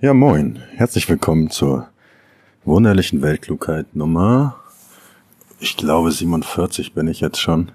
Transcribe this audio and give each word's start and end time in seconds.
Ja, 0.00 0.14
moin. 0.14 0.60
Herzlich 0.76 1.08
willkommen 1.08 1.50
zur 1.50 1.88
wunderlichen 2.64 3.20
Weltklugheit 3.20 3.96
Nummer, 3.96 4.54
ich 5.58 5.76
glaube 5.76 6.12
47 6.12 6.94
bin 6.94 7.08
ich 7.08 7.18
jetzt 7.18 7.40
schon. 7.40 7.72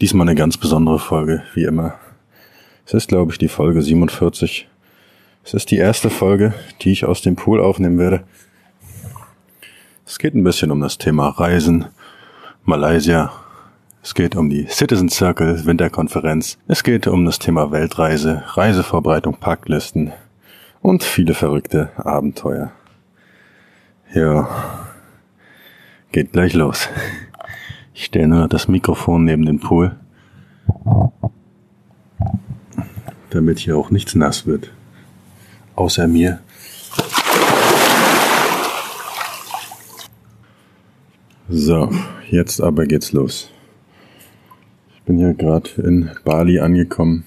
Diesmal 0.00 0.28
eine 0.28 0.36
ganz 0.36 0.56
besondere 0.56 1.00
Folge, 1.00 1.42
wie 1.54 1.64
immer. 1.64 1.94
Es 2.86 2.94
ist, 2.94 3.08
glaube 3.08 3.32
ich, 3.32 3.38
die 3.38 3.48
Folge 3.48 3.82
47. 3.82 4.68
Es 5.42 5.52
ist 5.52 5.72
die 5.72 5.76
erste 5.78 6.10
Folge, 6.10 6.54
die 6.82 6.92
ich 6.92 7.06
aus 7.06 7.22
dem 7.22 7.34
Pool 7.34 7.60
aufnehmen 7.60 7.98
werde. 7.98 8.22
Es 10.06 10.20
geht 10.20 10.36
ein 10.36 10.44
bisschen 10.44 10.70
um 10.70 10.78
das 10.78 10.96
Thema 10.96 11.30
Reisen, 11.30 11.86
Malaysia. 12.64 13.32
Es 14.00 14.14
geht 14.14 14.36
um 14.36 14.48
die 14.48 14.68
Citizen 14.68 15.08
Circle 15.08 15.66
Winterkonferenz. 15.66 16.56
Es 16.68 16.84
geht 16.84 17.08
um 17.08 17.24
das 17.24 17.40
Thema 17.40 17.72
Weltreise, 17.72 18.44
Reisevorbereitung, 18.46 19.38
Packlisten, 19.38 20.12
und 20.84 21.02
viele 21.02 21.32
verrückte 21.32 21.90
Abenteuer. 21.96 22.70
Ja, 24.12 24.86
geht 26.12 26.32
gleich 26.32 26.52
los. 26.52 26.90
Ich 27.94 28.04
stelle 28.04 28.28
nur 28.28 28.48
das 28.48 28.68
Mikrofon 28.68 29.24
neben 29.24 29.46
den 29.46 29.60
Pool, 29.60 29.96
damit 33.30 33.60
hier 33.60 33.78
auch 33.78 33.90
nichts 33.90 34.14
nass 34.14 34.46
wird. 34.46 34.72
Außer 35.74 36.06
mir. 36.06 36.40
So, 41.48 41.90
jetzt 42.28 42.60
aber 42.60 42.84
geht's 42.84 43.12
los. 43.12 43.50
Ich 44.94 45.02
bin 45.04 45.16
hier 45.16 45.32
gerade 45.32 45.70
in 45.78 46.10
Bali 46.26 46.60
angekommen. 46.60 47.24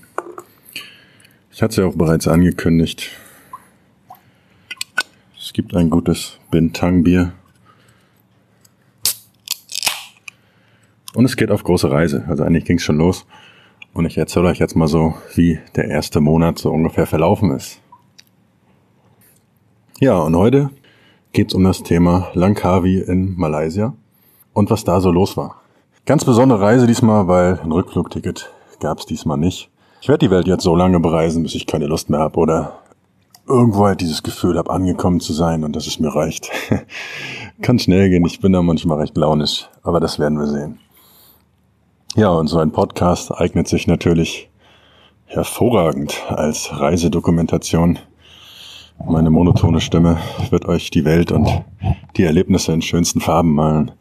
Ich 1.52 1.64
hatte 1.64 1.72
es 1.72 1.78
ja 1.78 1.86
auch 1.86 1.96
bereits 1.96 2.28
angekündigt. 2.28 3.10
Es 5.48 5.54
gibt 5.54 5.74
ein 5.78 5.90
gutes 5.90 6.40
Bintang-Bier. 6.52 7.32
Und 11.16 11.23
es 11.23 11.38
geht 11.38 11.52
auf 11.52 11.64
große 11.64 11.90
Reise. 11.90 12.26
Also 12.28 12.44
eigentlich 12.44 12.66
ging 12.66 12.76
es 12.76 12.84
schon 12.84 12.98
los. 12.98 13.26
Und 13.94 14.06
ich 14.06 14.18
erzähle 14.18 14.50
euch 14.50 14.59
jetzt 14.59 14.75
mal 14.75 14.90
so, 14.90 15.14
wie 15.36 15.58
der 15.78 15.86
erste 15.86 16.20
Monat 16.20 16.59
so 16.59 16.70
ungefähr 16.70 17.06
verlaufen 17.06 17.52
ist. 17.52 17.80
Ja, 20.02 20.18
und 20.18 20.36
heute 20.36 20.70
geht 21.31 21.52
es 21.52 21.53
um 21.53 21.64
das 21.64 21.81
Thema 21.81 22.30
Langkawi 22.34 23.00
in 23.00 23.38
Malaysia 23.38 23.94
und 24.52 24.70
was 24.70 24.84
da 24.84 25.00
so 25.00 25.12
los 25.12 25.38
war. 25.38 25.62
Ganz 26.06 26.25
besondere 26.25 26.59
Reise 26.59 26.88
diesmal, 26.88 27.30
weil 27.30 27.58
ein 27.58 27.72
Rückflugticket 27.72 28.52
gab 28.81 29.00
es 29.00 29.06
diesmal 29.06 29.38
nicht. 29.38 29.70
Ich 30.02 30.09
werde 30.09 30.25
die 30.25 30.31
Welt 30.31 30.45
jetzt 30.45 30.64
so 30.64 30.75
lange 30.75 31.00
bereisen, 31.00 31.42
bis 31.42 31.56
ich 31.56 31.68
keine 31.68 31.88
Lust 31.88 32.09
mehr 32.09 32.20
habe 32.20 32.38
oder 32.38 32.81
irgendwo 33.48 33.86
halt 33.86 34.02
dieses 34.02 34.23
Gefühl 34.23 34.58
habe, 34.58 34.70
angekommen 34.70 35.20
zu 35.20 35.34
sein 35.34 35.64
und 35.64 35.76
dass 35.76 35.88
es 35.88 36.00
mir 36.00 36.14
reicht. 36.14 36.50
Kann 37.62 37.80
schnell 37.80 38.09
gehen, 38.09 38.26
ich 38.26 38.40
bin 38.40 38.53
da 38.53 38.62
manchmal 38.62 39.00
recht 39.00 39.17
launisch, 39.17 39.70
aber 39.84 40.00
das 40.00 40.20
werden 40.20 40.38
wir 40.38 40.48
sehen. 40.48 40.80
Ja, 42.16 42.30
und 42.30 42.48
so 42.48 42.59
ein 42.59 42.72
Podcast 42.72 43.31
eignet 43.31 43.68
sich 43.68 43.88
natürlich 43.88 44.50
hervorragend 45.25 46.23
als 46.30 46.70
Reisedokumentation. 46.72 48.00
Meine 49.06 49.30
monotone 49.30 49.81
Stimme 49.81 50.18
wird 50.50 50.66
euch 50.66 50.90
die 50.90 51.06
Welt 51.06 51.31
und 51.31 51.64
die 52.16 52.23
Erlebnisse 52.23 52.73
in 52.73 52.81
schönsten 52.81 53.22
Farben 53.22 53.53
malen. 53.53 53.92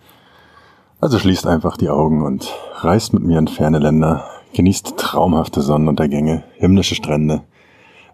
Also 1.00 1.18
schließt 1.18 1.46
einfach 1.46 1.76
die 1.76 1.90
Augen 1.90 2.22
und 2.22 2.54
reist 2.76 3.12
mit 3.12 3.22
mir 3.22 3.38
in 3.38 3.48
ferne 3.48 3.78
Länder, 3.78 4.24
genießt 4.54 4.96
traumhafte 4.96 5.60
Sonnenuntergänge, 5.60 6.44
himmlische 6.54 6.94
Strände, 6.94 7.42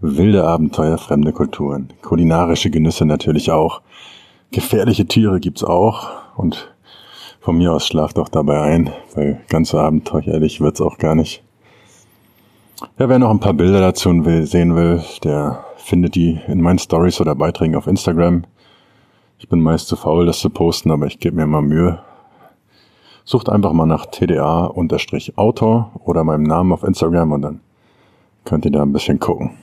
wilde 0.02 0.44
Abenteuer, 0.44 0.98
fremde 0.98 1.32
Kulturen, 1.32 1.92
kulinarische 2.02 2.70
Genüsse 2.70 3.06
natürlich 3.06 3.50
auch. 3.52 3.80
Gefährliche 4.50 5.06
Tiere 5.06 5.40
gibt's 5.40 5.64
auch 5.64 6.10
und 6.36 6.74
von 7.40 7.56
mir 7.56 7.72
aus 7.72 7.86
schlaft 7.86 8.18
auch 8.18 8.28
dabei 8.28 8.60
ein, 8.60 8.90
weil 9.14 9.40
ganz 9.48 9.70
so 9.70 9.78
abenteuerlich 9.78 10.60
wird's 10.60 10.80
auch 10.80 10.98
gar 10.98 11.14
nicht. 11.14 11.42
Ja, 12.98 13.08
wer 13.08 13.20
noch 13.20 13.30
ein 13.30 13.40
paar 13.40 13.54
Bilder 13.54 13.80
dazu 13.80 14.10
sehen 14.44 14.74
will, 14.74 15.02
der 15.22 15.64
findet 15.76 16.16
die 16.16 16.40
in 16.48 16.60
meinen 16.60 16.80
Stories 16.80 17.20
oder 17.20 17.34
Beiträgen 17.34 17.76
auf 17.76 17.86
Instagram. 17.86 18.42
Ich 19.38 19.48
bin 19.48 19.60
meist 19.60 19.86
zu 19.88 19.96
faul, 19.96 20.26
das 20.26 20.40
zu 20.40 20.50
posten, 20.50 20.90
aber 20.90 21.06
ich 21.06 21.20
gebe 21.20 21.36
mir 21.36 21.46
mal 21.46 21.62
Mühe. 21.62 22.00
Sucht 23.24 23.48
einfach 23.48 23.72
mal 23.72 23.86
nach 23.86 24.06
TDA-Autor 24.06 25.92
oder 26.04 26.24
meinem 26.24 26.42
Namen 26.42 26.72
auf 26.72 26.82
Instagram 26.82 27.32
und 27.32 27.42
dann 27.42 27.60
könnt 28.44 28.64
ihr 28.64 28.72
da 28.72 28.82
ein 28.82 28.92
bisschen 28.92 29.20
gucken. 29.20 29.61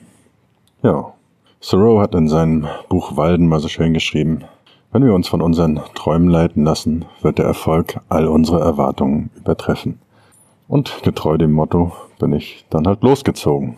Ja, 0.81 1.11
Thoreau 1.59 1.99
hat 1.99 2.15
in 2.15 2.29
seinem 2.29 2.65
Buch 2.87 3.17
Walden 3.17 3.47
mal 3.47 3.59
so 3.59 3.67
schön 3.67 3.93
geschrieben, 3.93 4.45
wenn 4.93 5.03
wir 5.03 5.13
uns 5.13 5.27
von 5.27 5.41
unseren 5.41 5.81
Träumen 5.93 6.29
leiten 6.29 6.63
lassen, 6.63 7.03
wird 7.21 7.37
der 7.37 7.47
Erfolg 7.47 7.99
all 8.07 8.29
unsere 8.29 8.61
Erwartungen 8.61 9.29
übertreffen. 9.35 9.99
Und 10.69 11.03
getreu 11.03 11.37
dem 11.37 11.51
Motto 11.51 11.91
bin 12.17 12.31
ich 12.31 12.65
dann 12.69 12.87
halt 12.87 13.03
losgezogen. 13.03 13.75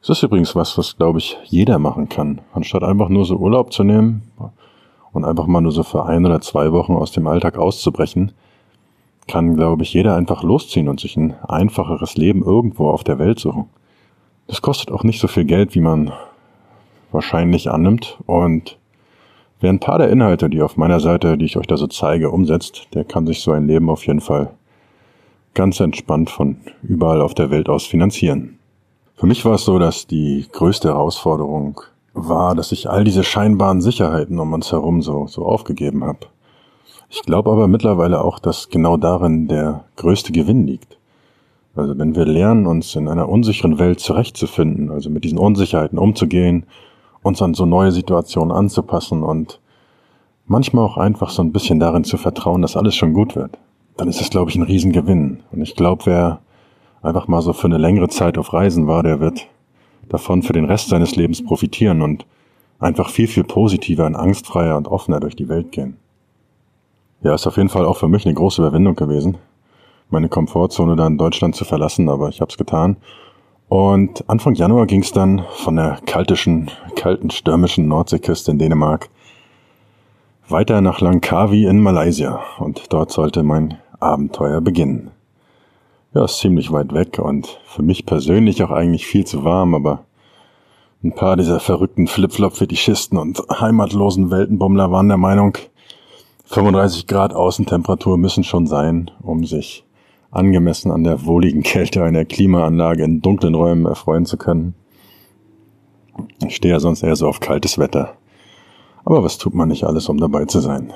Es 0.00 0.08
ist 0.08 0.22
übrigens 0.22 0.54
was, 0.54 0.78
was 0.78 0.96
glaube 0.96 1.18
ich 1.18 1.36
jeder 1.46 1.80
machen 1.80 2.08
kann, 2.08 2.40
anstatt 2.54 2.84
einfach 2.84 3.08
nur 3.08 3.24
so 3.24 3.38
Urlaub 3.38 3.72
zu 3.72 3.82
nehmen 3.82 4.30
und 5.12 5.24
einfach 5.24 5.48
mal 5.48 5.60
nur 5.60 5.72
so 5.72 5.82
für 5.82 6.06
ein 6.06 6.24
oder 6.24 6.40
zwei 6.40 6.70
Wochen 6.70 6.94
aus 6.94 7.10
dem 7.10 7.26
Alltag 7.26 7.58
auszubrechen, 7.58 8.30
kann 9.26 9.56
glaube 9.56 9.82
ich 9.82 9.92
jeder 9.92 10.14
einfach 10.14 10.44
losziehen 10.44 10.88
und 10.88 11.00
sich 11.00 11.16
ein 11.16 11.34
einfacheres 11.48 12.16
Leben 12.16 12.44
irgendwo 12.44 12.88
auf 12.88 13.02
der 13.02 13.18
Welt 13.18 13.40
suchen. 13.40 13.68
Das 14.46 14.62
kostet 14.62 14.92
auch 14.92 15.02
nicht 15.02 15.20
so 15.20 15.26
viel 15.26 15.44
Geld, 15.44 15.74
wie 15.74 15.80
man 15.80 16.12
wahrscheinlich 17.16 17.68
annimmt. 17.68 18.18
Und 18.26 18.78
wer 19.60 19.70
ein 19.70 19.80
paar 19.80 19.98
der 19.98 20.10
Inhalte, 20.10 20.48
die 20.48 20.62
auf 20.62 20.76
meiner 20.76 21.00
Seite, 21.00 21.36
die 21.36 21.46
ich 21.46 21.56
euch 21.56 21.66
da 21.66 21.76
so 21.76 21.88
zeige, 21.88 22.30
umsetzt, 22.30 22.86
der 22.94 23.04
kann 23.04 23.26
sich 23.26 23.40
so 23.40 23.50
ein 23.50 23.66
Leben 23.66 23.90
auf 23.90 24.06
jeden 24.06 24.20
Fall 24.20 24.52
ganz 25.54 25.80
entspannt 25.80 26.30
von 26.30 26.58
überall 26.82 27.20
auf 27.20 27.34
der 27.34 27.50
Welt 27.50 27.68
aus 27.68 27.84
finanzieren. 27.84 28.58
Für 29.16 29.26
mich 29.26 29.44
war 29.44 29.54
es 29.54 29.64
so, 29.64 29.78
dass 29.78 30.06
die 30.06 30.46
größte 30.52 30.88
Herausforderung 30.88 31.80
war, 32.12 32.54
dass 32.54 32.70
ich 32.70 32.88
all 32.88 33.02
diese 33.02 33.24
scheinbaren 33.24 33.80
Sicherheiten 33.80 34.38
um 34.38 34.52
uns 34.52 34.70
herum 34.70 35.02
so, 35.02 35.26
so 35.26 35.44
aufgegeben 35.44 36.04
habe. 36.04 36.20
Ich 37.08 37.22
glaube 37.22 37.50
aber 37.50 37.66
mittlerweile 37.66 38.22
auch, 38.22 38.38
dass 38.38 38.68
genau 38.68 38.96
darin 38.96 39.48
der 39.48 39.84
größte 39.96 40.32
Gewinn 40.32 40.66
liegt. 40.66 40.98
Also 41.74 41.96
wenn 41.98 42.14
wir 42.14 42.24
lernen, 42.24 42.66
uns 42.66 42.94
in 42.94 43.06
einer 43.08 43.28
unsicheren 43.28 43.78
Welt 43.78 44.00
zurechtzufinden, 44.00 44.90
also 44.90 45.10
mit 45.10 45.24
diesen 45.24 45.38
Unsicherheiten 45.38 45.98
umzugehen 45.98 46.64
uns 47.26 47.42
an 47.42 47.54
so 47.54 47.66
neue 47.66 47.92
Situationen 47.92 48.56
anzupassen 48.56 49.22
und 49.22 49.60
manchmal 50.46 50.84
auch 50.84 50.96
einfach 50.96 51.30
so 51.30 51.42
ein 51.42 51.52
bisschen 51.52 51.80
darin 51.80 52.04
zu 52.04 52.16
vertrauen, 52.16 52.62
dass 52.62 52.76
alles 52.76 52.94
schon 52.94 53.12
gut 53.12 53.36
wird, 53.36 53.58
dann 53.96 54.08
ist 54.08 54.20
das, 54.20 54.30
glaube 54.30 54.50
ich, 54.50 54.56
ein 54.56 54.62
Riesengewinn. 54.62 55.42
Und 55.52 55.62
ich 55.62 55.74
glaube, 55.74 56.06
wer 56.06 56.40
einfach 57.02 57.28
mal 57.28 57.42
so 57.42 57.52
für 57.52 57.66
eine 57.66 57.78
längere 57.78 58.08
Zeit 58.08 58.38
auf 58.38 58.52
Reisen 58.52 58.86
war, 58.86 59.02
der 59.02 59.20
wird 59.20 59.46
davon 60.08 60.42
für 60.42 60.52
den 60.52 60.64
Rest 60.64 60.88
seines 60.88 61.16
Lebens 61.16 61.44
profitieren 61.44 62.02
und 62.02 62.26
einfach 62.78 63.10
viel, 63.10 63.26
viel 63.26 63.44
positiver 63.44 64.06
und 64.06 64.14
angstfreier 64.14 64.76
und 64.76 64.88
offener 64.88 65.20
durch 65.20 65.34
die 65.34 65.48
Welt 65.48 65.72
gehen. 65.72 65.96
Ja, 67.22 67.34
ist 67.34 67.46
auf 67.46 67.56
jeden 67.56 67.70
Fall 67.70 67.86
auch 67.86 67.96
für 67.96 68.08
mich 68.08 68.24
eine 68.24 68.34
große 68.34 68.62
Überwindung 68.62 68.94
gewesen, 68.94 69.38
meine 70.10 70.28
Komfortzone 70.28 70.94
da 70.94 71.06
in 71.06 71.18
Deutschland 71.18 71.56
zu 71.56 71.64
verlassen, 71.64 72.08
aber 72.08 72.28
ich 72.28 72.40
habe 72.40 72.50
es 72.50 72.58
getan 72.58 72.98
und 73.68 74.28
Anfang 74.28 74.54
Januar 74.54 74.86
ging 74.86 75.02
es 75.02 75.12
dann 75.12 75.44
von 75.56 75.76
der 75.76 75.98
kaltischen, 76.06 76.70
kalten, 76.94 77.30
stürmischen 77.30 77.88
Nordseeküste 77.88 78.50
in 78.52 78.58
Dänemark 78.58 79.08
weiter 80.48 80.80
nach 80.80 81.00
Langkawi 81.00 81.66
in 81.66 81.80
Malaysia 81.80 82.40
und 82.58 82.92
dort 82.92 83.10
sollte 83.10 83.42
mein 83.42 83.78
Abenteuer 83.98 84.60
beginnen. 84.60 85.10
Ja, 86.14 86.24
ist 86.24 86.38
ziemlich 86.38 86.72
weit 86.72 86.92
weg 86.92 87.18
und 87.18 87.58
für 87.66 87.82
mich 87.82 88.06
persönlich 88.06 88.62
auch 88.62 88.70
eigentlich 88.70 89.06
viel 89.06 89.26
zu 89.26 89.44
warm, 89.44 89.74
aber 89.74 90.04
ein 91.02 91.12
paar 91.12 91.36
dieser 91.36 91.60
verrückten 91.60 92.06
Flipflop-Fetischisten 92.06 93.18
und 93.18 93.42
heimatlosen 93.50 94.30
Weltenbummler 94.30 94.90
waren 94.90 95.08
der 95.08 95.18
Meinung, 95.18 95.58
35 96.46 97.06
Grad 97.06 97.34
Außentemperatur 97.34 98.16
müssen 98.16 98.44
schon 98.44 98.66
sein, 98.66 99.10
um 99.20 99.44
sich 99.44 99.84
angemessen 100.36 100.90
an 100.90 101.04
der 101.04 101.24
wohligen 101.26 101.62
Kälte 101.62 102.04
einer 102.04 102.24
Klimaanlage 102.24 103.02
in 103.02 103.20
dunklen 103.20 103.54
Räumen 103.54 103.86
erfreuen 103.86 104.26
zu 104.26 104.36
können. 104.36 104.74
Ich 106.46 106.56
stehe 106.56 106.74
ja 106.74 106.80
sonst 106.80 107.02
eher 107.02 107.16
so 107.16 107.28
auf 107.28 107.40
kaltes 107.40 107.78
Wetter. 107.78 108.16
Aber 109.04 109.22
was 109.22 109.38
tut 109.38 109.54
man 109.54 109.68
nicht 109.68 109.84
alles, 109.84 110.08
um 110.08 110.18
dabei 110.18 110.44
zu 110.44 110.60
sein? 110.60 110.92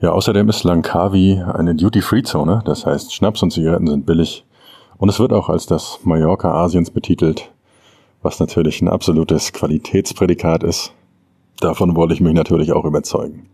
Ja, 0.00 0.12
außerdem 0.12 0.48
ist 0.48 0.64
Langkawi 0.64 1.42
eine 1.42 1.74
Duty-Free-Zone, 1.74 2.62
das 2.64 2.86
heißt 2.86 3.14
Schnaps 3.14 3.42
und 3.42 3.52
Zigaretten 3.52 3.86
sind 3.86 4.06
billig. 4.06 4.46
Und 4.96 5.08
es 5.08 5.18
wird 5.18 5.32
auch 5.32 5.48
als 5.48 5.66
das 5.66 6.00
Mallorca 6.04 6.52
Asiens 6.52 6.90
betitelt, 6.90 7.50
was 8.22 8.40
natürlich 8.40 8.80
ein 8.80 8.88
absolutes 8.88 9.52
Qualitätsprädikat 9.52 10.62
ist. 10.62 10.92
Davon 11.60 11.96
wollte 11.96 12.14
ich 12.14 12.20
mich 12.20 12.34
natürlich 12.34 12.72
auch 12.72 12.84
überzeugen. 12.84 13.46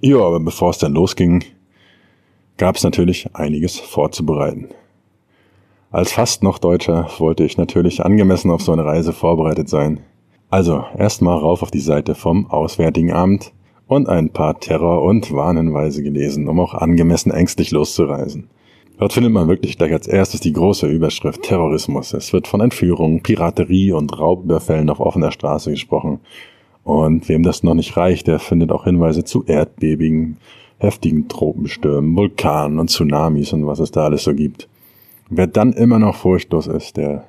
Ja, 0.00 0.18
aber 0.18 0.40
bevor 0.40 0.70
es 0.70 0.78
dann 0.78 0.94
losging, 0.94 1.44
gab 2.56 2.76
es 2.76 2.84
natürlich 2.84 3.34
einiges 3.34 3.78
vorzubereiten. 3.78 4.68
Als 5.90 6.12
fast 6.12 6.42
noch 6.42 6.58
Deutscher 6.58 7.08
wollte 7.18 7.44
ich 7.44 7.58
natürlich 7.58 8.04
angemessen 8.04 8.50
auf 8.50 8.62
so 8.62 8.72
eine 8.72 8.84
Reise 8.84 9.12
vorbereitet 9.12 9.68
sein. 9.68 10.00
Also 10.48 10.84
erstmal 10.96 11.38
rauf 11.38 11.62
auf 11.62 11.70
die 11.70 11.80
Seite 11.80 12.14
vom 12.14 12.50
Auswärtigen 12.50 13.12
Amt 13.12 13.52
und 13.86 14.08
ein 14.08 14.30
paar 14.30 14.58
Terror- 14.58 15.02
und 15.02 15.32
Warnhinweise 15.32 16.02
gelesen, 16.02 16.48
um 16.48 16.60
auch 16.60 16.74
angemessen 16.74 17.30
ängstlich 17.30 17.70
loszureisen. 17.72 18.48
Dort 18.98 19.12
findet 19.12 19.32
man 19.32 19.48
wirklich 19.48 19.76
gleich 19.76 19.92
als 19.92 20.06
erstes 20.06 20.40
die 20.40 20.52
große 20.52 20.86
Überschrift 20.86 21.42
Terrorismus. 21.42 22.12
Es 22.14 22.32
wird 22.32 22.46
von 22.46 22.60
Entführungen, 22.60 23.22
Piraterie 23.22 23.92
und 23.92 24.18
Raubüberfällen 24.18 24.88
auf 24.90 25.00
offener 25.00 25.32
Straße 25.32 25.72
gesprochen. 25.72 26.20
Und 26.84 27.28
wem 27.28 27.42
das 27.42 27.62
noch 27.62 27.74
nicht 27.74 27.96
reicht, 27.96 28.26
der 28.26 28.38
findet 28.38 28.72
auch 28.72 28.84
Hinweise 28.84 29.24
zu 29.24 29.44
Erdbeben, 29.44 30.38
heftigen 30.82 31.28
Tropenstürmen, 31.28 32.16
Vulkanen 32.16 32.78
und 32.78 32.90
Tsunamis 32.90 33.52
und 33.52 33.66
was 33.66 33.78
es 33.78 33.92
da 33.92 34.04
alles 34.04 34.24
so 34.24 34.34
gibt. 34.34 34.68
Wer 35.30 35.46
dann 35.46 35.72
immer 35.72 35.98
noch 35.98 36.16
furchtlos 36.16 36.66
ist, 36.66 36.96
der 36.96 37.24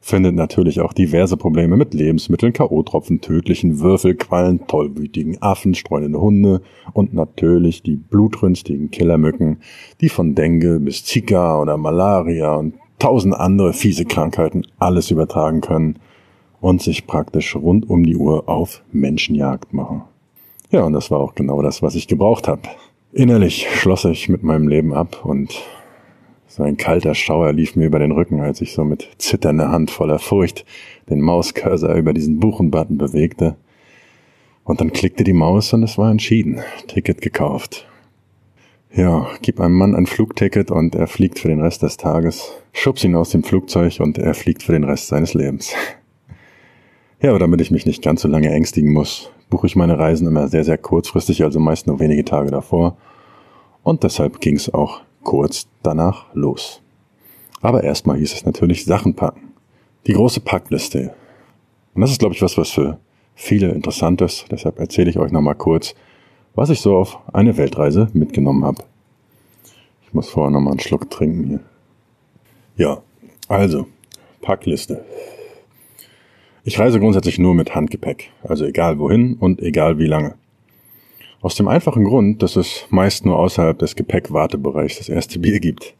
findet 0.00 0.34
natürlich 0.34 0.80
auch 0.80 0.92
diverse 0.92 1.36
Probleme 1.36 1.76
mit 1.76 1.94
Lebensmitteln, 1.94 2.52
K.O.-Tropfen, 2.52 3.20
tödlichen 3.20 3.80
Würfelquallen, 3.80 4.66
tollwütigen 4.66 5.40
Affen, 5.42 5.74
streunende 5.74 6.20
Hunde 6.20 6.62
und 6.92 7.12
natürlich 7.12 7.82
die 7.82 7.96
blutrünstigen 7.96 8.90
Killermücken, 8.90 9.58
die 10.00 10.08
von 10.08 10.34
Dengue 10.34 10.80
bis 10.80 11.04
Zika 11.04 11.60
oder 11.60 11.76
Malaria 11.76 12.54
und 12.56 12.74
tausend 12.98 13.34
andere 13.34 13.72
fiese 13.72 14.04
Krankheiten 14.04 14.66
alles 14.78 15.10
übertragen 15.10 15.60
können 15.60 15.98
und 16.60 16.82
sich 16.82 17.06
praktisch 17.06 17.56
rund 17.56 17.90
um 17.90 18.04
die 18.04 18.16
Uhr 18.16 18.48
auf 18.48 18.82
Menschenjagd 18.92 19.72
machen. 19.72 20.02
Ja, 20.70 20.84
und 20.84 20.94
das 20.94 21.10
war 21.10 21.20
auch 21.20 21.34
genau 21.34 21.60
das, 21.62 21.82
was 21.82 21.94
ich 21.94 22.08
gebraucht 22.08 22.48
habe. 22.48 22.62
Innerlich 23.14 23.68
schloss 23.70 24.06
ich 24.06 24.30
mit 24.30 24.42
meinem 24.42 24.68
Leben 24.68 24.94
ab 24.94 25.22
und 25.26 25.62
so 26.46 26.62
ein 26.62 26.78
kalter 26.78 27.14
Schauer 27.14 27.52
lief 27.52 27.76
mir 27.76 27.84
über 27.84 27.98
den 27.98 28.12
Rücken, 28.12 28.40
als 28.40 28.62
ich 28.62 28.72
so 28.72 28.84
mit 28.84 29.06
zitternder 29.18 29.70
Hand 29.70 29.90
voller 29.90 30.18
Furcht 30.18 30.64
den 31.10 31.20
Mauscursor 31.20 31.94
über 31.94 32.14
diesen 32.14 32.40
Buchenbutton 32.40 32.96
bewegte. 32.96 33.56
Und 34.64 34.80
dann 34.80 34.94
klickte 34.94 35.24
die 35.24 35.34
Maus 35.34 35.74
und 35.74 35.82
es 35.82 35.98
war 35.98 36.10
entschieden. 36.10 36.62
Ticket 36.86 37.20
gekauft. 37.20 37.86
Ja, 38.94 39.28
gib 39.42 39.60
einem 39.60 39.74
Mann 39.74 39.94
ein 39.94 40.06
Flugticket 40.06 40.70
und 40.70 40.94
er 40.94 41.06
fliegt 41.06 41.38
für 41.38 41.48
den 41.48 41.60
Rest 41.60 41.82
des 41.82 41.98
Tages. 41.98 42.52
Schubs 42.72 43.04
ihn 43.04 43.14
aus 43.14 43.28
dem 43.28 43.44
Flugzeug 43.44 44.00
und 44.00 44.16
er 44.16 44.32
fliegt 44.32 44.62
für 44.62 44.72
den 44.72 44.84
Rest 44.84 45.08
seines 45.08 45.34
Lebens. 45.34 45.74
Ja, 47.20 47.30
aber 47.30 47.38
damit 47.38 47.60
ich 47.60 47.70
mich 47.70 47.84
nicht 47.84 48.02
ganz 48.02 48.22
so 48.22 48.28
lange 48.28 48.50
ängstigen 48.50 48.92
muss, 48.92 49.30
buche 49.52 49.66
ich 49.66 49.76
meine 49.76 49.98
Reisen 49.98 50.26
immer 50.26 50.48
sehr, 50.48 50.64
sehr 50.64 50.78
kurzfristig, 50.78 51.44
also 51.44 51.60
meist 51.60 51.86
nur 51.86 52.00
wenige 52.00 52.24
Tage 52.24 52.50
davor. 52.50 52.96
Und 53.82 54.02
deshalb 54.02 54.40
ging 54.40 54.56
es 54.56 54.72
auch 54.72 55.02
kurz 55.22 55.68
danach 55.82 56.24
los. 56.32 56.80
Aber 57.60 57.84
erstmal 57.84 58.16
hieß 58.16 58.32
es 58.32 58.46
natürlich 58.46 58.86
Sachen 58.86 59.14
packen. 59.14 59.52
Die 60.06 60.14
große 60.14 60.40
Packliste. 60.40 61.14
Und 61.92 62.00
das 62.00 62.12
ist, 62.12 62.18
glaube 62.18 62.34
ich, 62.34 62.40
was, 62.40 62.56
was 62.56 62.70
für 62.70 62.98
viele 63.34 63.68
interessant 63.72 64.22
ist. 64.22 64.46
Deshalb 64.50 64.78
erzähle 64.78 65.10
ich 65.10 65.18
euch 65.18 65.32
nochmal 65.32 65.54
kurz, 65.54 65.94
was 66.54 66.70
ich 66.70 66.80
so 66.80 66.96
auf 66.96 67.18
eine 67.34 67.58
Weltreise 67.58 68.08
mitgenommen 68.14 68.64
habe. 68.64 68.82
Ich 70.06 70.14
muss 70.14 70.30
vorher 70.30 70.50
nochmal 70.50 70.72
einen 70.72 70.80
Schluck 70.80 71.10
trinken 71.10 71.44
hier. 71.44 71.60
Ja, 72.76 73.02
also, 73.48 73.86
Packliste. 74.40 75.04
Ich 76.64 76.78
reise 76.78 77.00
grundsätzlich 77.00 77.40
nur 77.40 77.56
mit 77.56 77.74
Handgepäck, 77.74 78.30
also 78.44 78.64
egal 78.64 79.00
wohin 79.00 79.34
und 79.34 79.60
egal 79.60 79.98
wie 79.98 80.06
lange. 80.06 80.34
Aus 81.40 81.56
dem 81.56 81.66
einfachen 81.66 82.04
Grund, 82.04 82.40
dass 82.40 82.54
es 82.54 82.86
meist 82.88 83.26
nur 83.26 83.36
außerhalb 83.36 83.76
des 83.76 83.96
Gepäckwartebereichs 83.96 84.98
das 84.98 85.08
erste 85.08 85.38
Bier 85.40 85.58
gibt. 85.58 85.96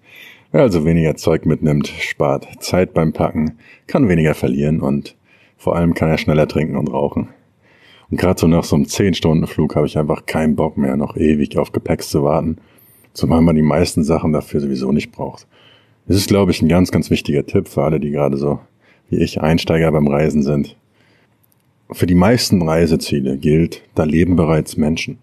Wer 0.52 0.60
also 0.60 0.84
weniger 0.84 1.16
Zeug 1.16 1.46
mitnimmt, 1.46 1.88
spart 1.88 2.46
Zeit 2.60 2.94
beim 2.94 3.12
Packen, 3.12 3.58
kann 3.88 4.08
weniger 4.08 4.34
verlieren 4.34 4.80
und 4.80 5.16
vor 5.56 5.74
allem 5.74 5.94
kann 5.94 6.10
er 6.10 6.18
schneller 6.18 6.46
trinken 6.46 6.76
und 6.76 6.92
rauchen. 6.92 7.30
Und 8.12 8.18
gerade 8.18 8.38
so 8.38 8.46
nach 8.46 8.62
so 8.62 8.76
einem 8.76 8.84
10-Stunden-Flug 8.84 9.74
habe 9.74 9.86
ich 9.88 9.98
einfach 9.98 10.26
keinen 10.26 10.54
Bock 10.54 10.76
mehr, 10.76 10.96
noch 10.96 11.16
ewig 11.16 11.58
auf 11.58 11.72
Gepäcks 11.72 12.08
zu 12.08 12.22
warten, 12.22 12.58
zumal 13.14 13.40
man 13.40 13.56
die 13.56 13.62
meisten 13.62 14.04
Sachen 14.04 14.32
dafür 14.32 14.60
sowieso 14.60 14.92
nicht 14.92 15.10
braucht. 15.10 15.48
Das 16.06 16.16
ist, 16.16 16.28
glaube 16.28 16.52
ich, 16.52 16.62
ein 16.62 16.68
ganz, 16.68 16.92
ganz 16.92 17.10
wichtiger 17.10 17.44
Tipp 17.44 17.66
für 17.66 17.82
alle, 17.82 17.98
die 17.98 18.12
gerade 18.12 18.36
so 18.36 18.60
wie 19.12 19.18
ich 19.18 19.42
Einsteiger 19.42 19.92
beim 19.92 20.08
Reisen 20.08 20.42
sind. 20.42 20.74
Für 21.90 22.06
die 22.06 22.14
meisten 22.14 22.62
Reiseziele 22.62 23.36
gilt, 23.36 23.82
da 23.94 24.04
leben 24.04 24.36
bereits 24.36 24.78
Menschen. 24.78 25.18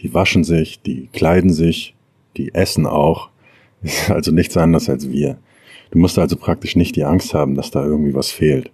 Die 0.00 0.14
waschen 0.14 0.42
sich, 0.42 0.80
die 0.80 1.08
kleiden 1.12 1.52
sich, 1.52 1.94
die 2.38 2.54
essen 2.54 2.86
auch. 2.86 3.28
Ist 3.82 4.10
also 4.10 4.32
nichts 4.32 4.56
anderes 4.56 4.88
als 4.88 5.10
wir. 5.10 5.36
Du 5.90 5.98
musst 5.98 6.18
also 6.18 6.36
praktisch 6.36 6.76
nicht 6.76 6.96
die 6.96 7.04
Angst 7.04 7.34
haben, 7.34 7.54
dass 7.54 7.70
da 7.70 7.84
irgendwie 7.84 8.14
was 8.14 8.30
fehlt. 8.30 8.70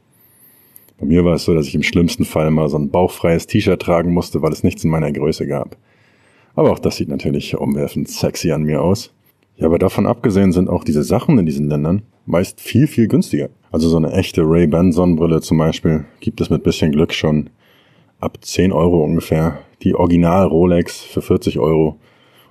Bei 0.98 1.06
mir 1.06 1.25
war 1.25 1.34
es 1.34 1.44
so, 1.44 1.52
dass 1.52 1.66
ich 1.66 1.75
im 1.75 1.82
schlimmsten 1.82 2.25
Fall 2.25 2.50
mal 2.52 2.69
so 2.69 2.78
ein 2.78 2.90
bauchfreies 2.90 3.48
T-Shirt 3.48 3.82
tragen 3.82 4.14
musste, 4.14 4.43
weil 4.43 4.52
es 4.52 4.62
nichts 4.62 4.84
in 4.84 4.90
meiner 4.90 5.10
Größe 5.10 5.46
gab. 5.46 5.76
Aber 6.54 6.70
auch 6.70 6.78
das 6.78 6.96
sieht 6.96 7.08
natürlich 7.08 7.56
umwerfend 7.56 8.08
sexy 8.08 8.52
an 8.52 8.62
mir 8.62 8.81
aus. 8.81 9.12
Ja, 9.56 9.67
aber 9.67 9.79
davon 9.79 10.06
abgesehen 10.06 10.53
sind 10.53 10.69
auch 10.69 10.85
diese 10.85 11.03
Sachen 11.03 11.38
in 11.38 11.47
diesen 11.47 11.69
Ländern 11.69 12.03
meist 12.26 12.61
viel, 12.61 12.87
viel 12.87 13.08
günstiger. 13.08 13.49
Also 13.70 13.88
so 13.88 13.97
eine 13.97 14.12
echte 14.12 14.43
Ray-Ban 14.43 14.93
Sonnenbrille 14.93 15.41
zum 15.41 15.58
Beispiel 15.58 16.05
gibt 16.20 16.41
es 16.41 16.50
mit 16.50 16.62
bisschen 16.62 16.93
Glück 16.93 17.14
schon 17.14 17.50
ab 18.20 18.38
10 18.41 18.73
Euro 18.73 19.03
ungefähr. 19.03 19.58
Die 19.82 19.94
Original 19.94 20.47
Rolex 20.47 21.00
für 21.00 21.23
40 21.23 21.58
Euro. 21.58 21.99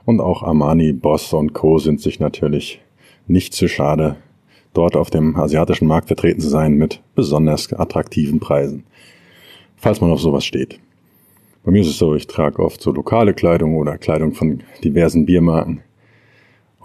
Und 0.06 0.20
auch 0.20 0.44
Armani, 0.44 0.94
Boss 0.94 1.34
und 1.34 1.54
Co. 1.54 1.80
sind 1.80 2.00
sich 2.00 2.20
natürlich 2.20 2.80
nicht 3.28 3.54
zu 3.54 3.68
schade, 3.68 4.18
dort 4.74 4.96
auf 4.96 5.10
dem 5.10 5.36
asiatischen 5.36 5.88
Markt 5.88 6.08
vertreten 6.08 6.42
zu 6.42 6.50
sein 6.50 6.74
mit 6.74 7.02
besonders 7.16 7.74
attraktiven 7.74 8.40
Preisen. 8.40 8.84
Falls 9.78 10.02
man 10.02 10.12
auf 10.12 10.22
sowas 10.22 10.46
steht. 10.46 10.80
Bei 11.64 11.72
mir 11.72 11.82
ist 11.82 11.88
es 11.88 11.98
so, 11.98 12.14
ich 12.14 12.28
trage 12.28 12.60
oft 12.60 12.82
so 12.82 12.92
lokale 12.92 13.34
Kleidung 13.34 13.76
oder 13.76 13.98
Kleidung 13.98 14.34
von 14.34 14.62
diversen 14.84 15.26
Biermarken. 15.26 15.82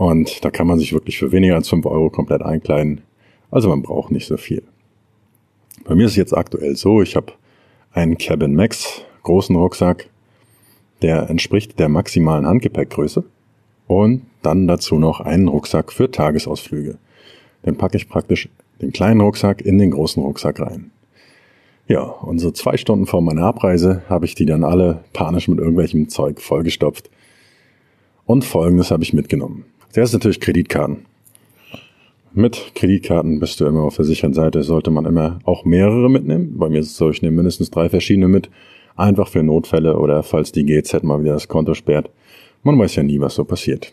Und 0.00 0.42
da 0.46 0.50
kann 0.50 0.66
man 0.66 0.78
sich 0.78 0.94
wirklich 0.94 1.18
für 1.18 1.30
weniger 1.30 1.56
als 1.56 1.68
5 1.68 1.84
Euro 1.84 2.08
komplett 2.08 2.40
einkleiden. 2.40 3.02
Also 3.50 3.68
man 3.68 3.82
braucht 3.82 4.10
nicht 4.10 4.26
so 4.26 4.38
viel. 4.38 4.62
Bei 5.84 5.94
mir 5.94 6.06
ist 6.06 6.12
es 6.12 6.16
jetzt 6.16 6.34
aktuell 6.34 6.74
so, 6.74 7.02
ich 7.02 7.16
habe 7.16 7.34
einen 7.92 8.16
Cabin 8.16 8.54
Max 8.54 9.02
großen 9.24 9.54
Rucksack, 9.54 10.08
der 11.02 11.28
entspricht 11.28 11.78
der 11.78 11.90
maximalen 11.90 12.46
Handgepäckgröße 12.46 13.24
und 13.88 14.22
dann 14.40 14.66
dazu 14.66 14.98
noch 14.98 15.20
einen 15.20 15.48
Rucksack 15.48 15.92
für 15.92 16.10
Tagesausflüge. 16.10 16.96
Den 17.66 17.76
packe 17.76 17.98
ich 17.98 18.08
praktisch 18.08 18.48
den 18.80 18.92
kleinen 18.94 19.20
Rucksack 19.20 19.60
in 19.60 19.76
den 19.76 19.90
großen 19.90 20.22
Rucksack 20.22 20.60
rein. 20.60 20.92
Ja, 21.88 22.04
und 22.04 22.38
so 22.38 22.50
zwei 22.52 22.78
Stunden 22.78 23.04
vor 23.04 23.20
meiner 23.20 23.44
Abreise 23.44 24.02
habe 24.08 24.24
ich 24.24 24.34
die 24.34 24.46
dann 24.46 24.64
alle 24.64 25.04
panisch 25.12 25.46
mit 25.46 25.58
irgendwelchem 25.58 26.08
Zeug 26.08 26.40
vollgestopft. 26.40 27.10
Und 28.24 28.46
folgendes 28.46 28.90
habe 28.90 29.02
ich 29.02 29.12
mitgenommen. 29.12 29.66
Zuerst 29.90 30.12
natürlich 30.12 30.40
Kreditkarten. 30.40 31.06
Mit 32.32 32.72
Kreditkarten 32.76 33.40
bist 33.40 33.60
du 33.60 33.66
immer 33.66 33.82
auf 33.82 33.96
der 33.96 34.04
sicheren 34.04 34.34
Seite, 34.34 34.62
sollte 34.62 34.92
man 34.92 35.04
immer 35.04 35.40
auch 35.44 35.64
mehrere 35.64 36.08
mitnehmen. 36.08 36.58
Bei 36.58 36.68
mir 36.68 36.78
ist 36.78 36.92
es 36.92 36.96
so, 36.96 37.10
ich 37.10 37.22
nehme 37.22 37.36
mindestens 37.36 37.70
drei 37.70 37.88
verschiedene 37.88 38.28
mit, 38.28 38.50
einfach 38.94 39.26
für 39.26 39.42
Notfälle 39.42 39.98
oder 39.98 40.22
falls 40.22 40.52
die 40.52 40.64
GZ 40.64 41.02
mal 41.02 41.20
wieder 41.20 41.32
das 41.32 41.48
Konto 41.48 41.74
sperrt. 41.74 42.08
Man 42.62 42.78
weiß 42.78 42.94
ja 42.96 43.02
nie, 43.02 43.18
was 43.18 43.34
so 43.34 43.44
passiert. 43.44 43.92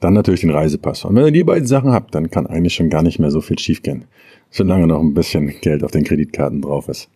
Dann 0.00 0.14
natürlich 0.14 0.40
den 0.40 0.50
Reisepass. 0.50 1.04
Und 1.04 1.14
wenn 1.14 1.26
ihr 1.26 1.30
die 1.30 1.44
beiden 1.44 1.66
Sachen 1.66 1.92
habt, 1.92 2.12
dann 2.14 2.30
kann 2.30 2.48
eigentlich 2.48 2.74
schon 2.74 2.90
gar 2.90 3.02
nicht 3.02 3.20
mehr 3.20 3.30
so 3.30 3.40
viel 3.40 3.58
schiefgehen. 3.58 4.06
Solange 4.50 4.88
noch 4.88 4.98
ein 4.98 5.14
bisschen 5.14 5.54
Geld 5.60 5.84
auf 5.84 5.92
den 5.92 6.02
Kreditkarten 6.02 6.62
drauf 6.62 6.88
ist. 6.88 7.08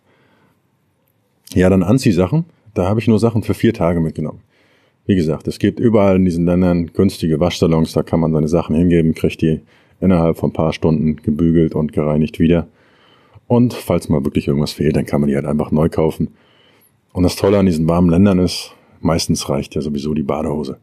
Ja, 1.53 1.69
dann 1.69 1.83
Anziehsachen. 1.83 2.45
Da 2.73 2.87
habe 2.87 3.01
ich 3.01 3.07
nur 3.07 3.19
Sachen 3.19 3.43
für 3.43 3.53
vier 3.53 3.73
Tage 3.73 3.99
mitgenommen. 3.99 4.39
Wie 5.07 5.15
gesagt, 5.15 5.47
es 5.47 5.59
gibt 5.59 5.79
überall 5.79 6.15
in 6.15 6.25
diesen 6.25 6.45
Ländern 6.45 6.87
günstige 6.87 7.39
Waschsalons, 7.39 7.93
da 7.93 8.01
kann 8.01 8.19
man 8.19 8.33
seine 8.33 8.47
Sachen 8.47 8.75
hingeben, 8.75 9.13
kriegt 9.13 9.41
die 9.41 9.61
innerhalb 10.01 10.37
von 10.37 10.49
ein 10.49 10.53
paar 10.53 10.73
Stunden 10.73 11.17
gebügelt 11.17 11.75
und 11.75 11.93
gereinigt 11.93 12.39
wieder. 12.39 12.67
Und 13.47 13.73
falls 13.73 14.09
mal 14.09 14.25
wirklich 14.25 14.47
irgendwas 14.47 14.73
fehlt, 14.73 14.95
dann 14.95 15.05
kann 15.05 15.21
man 15.21 15.29
die 15.29 15.35
halt 15.35 15.45
einfach 15.45 15.71
neu 15.71 15.89
kaufen. 15.89 16.29
Und 17.13 17.23
das 17.23 17.35
Tolle 17.35 17.59
an 17.59 17.67
diesen 17.67 17.87
warmen 17.87 18.09
Ländern 18.09 18.39
ist, 18.39 18.73
meistens 18.99 19.47
reicht 19.47 19.75
ja 19.75 19.81
sowieso 19.81 20.13
die 20.13 20.23
Badehose. 20.23 20.79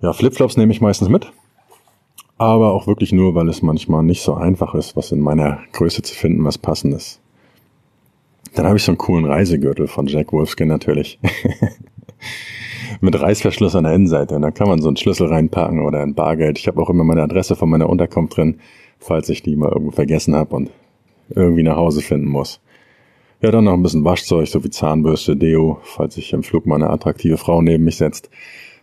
Ja, 0.00 0.12
Flipflops 0.12 0.56
nehme 0.56 0.72
ich 0.72 0.80
meistens 0.80 1.08
mit. 1.08 1.32
Aber 2.38 2.72
auch 2.72 2.86
wirklich 2.86 3.12
nur, 3.12 3.34
weil 3.34 3.48
es 3.48 3.62
manchmal 3.62 4.02
nicht 4.02 4.22
so 4.22 4.34
einfach 4.34 4.74
ist, 4.74 4.96
was 4.96 5.12
in 5.12 5.20
meiner 5.20 5.60
Größe 5.72 6.02
zu 6.02 6.14
finden, 6.14 6.44
was 6.44 6.58
passendes. 6.58 7.20
Dann 8.54 8.66
habe 8.66 8.76
ich 8.76 8.84
so 8.84 8.92
einen 8.92 8.98
coolen 8.98 9.24
Reisegürtel 9.24 9.88
von 9.88 10.06
Jack 10.06 10.32
Wolfskin 10.32 10.68
natürlich. 10.68 11.18
mit 13.00 13.20
Reißverschluss 13.20 13.76
an 13.76 13.84
der 13.84 13.94
Innenseite. 13.94 14.34
Und 14.34 14.42
da 14.42 14.50
kann 14.50 14.68
man 14.68 14.80
so 14.80 14.88
einen 14.88 14.96
Schlüssel 14.96 15.28
reinpacken 15.28 15.80
oder 15.80 16.00
ein 16.00 16.14
Bargeld. 16.14 16.58
Ich 16.58 16.66
habe 16.66 16.80
auch 16.80 16.90
immer 16.90 17.04
meine 17.04 17.22
Adresse 17.22 17.56
von 17.56 17.68
meiner 17.68 17.88
Unterkunft 17.88 18.36
drin, 18.36 18.60
falls 18.98 19.28
ich 19.28 19.42
die 19.42 19.56
mal 19.56 19.70
irgendwo 19.70 19.92
vergessen 19.92 20.34
habe 20.34 20.56
und 20.56 20.70
irgendwie 21.30 21.62
nach 21.62 21.76
Hause 21.76 22.00
finden 22.00 22.28
muss. 22.28 22.60
Ja, 23.40 23.50
dann 23.50 23.64
noch 23.64 23.74
ein 23.74 23.82
bisschen 23.82 24.04
Waschzeug, 24.04 24.48
so 24.48 24.64
wie 24.64 24.70
Zahnbürste, 24.70 25.36
Deo, 25.36 25.78
falls 25.82 26.14
sich 26.14 26.32
im 26.32 26.42
Flug 26.42 26.66
mal 26.66 26.76
eine 26.76 26.90
attraktive 26.90 27.36
Frau 27.36 27.60
neben 27.60 27.84
mich 27.84 27.96
setzt. 27.96 28.30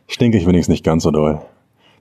Stinke 0.07 0.37
ich 0.37 0.45
wenigstens 0.45 0.73
nicht 0.73 0.85
ganz 0.85 1.03
so 1.03 1.11
doll. 1.11 1.41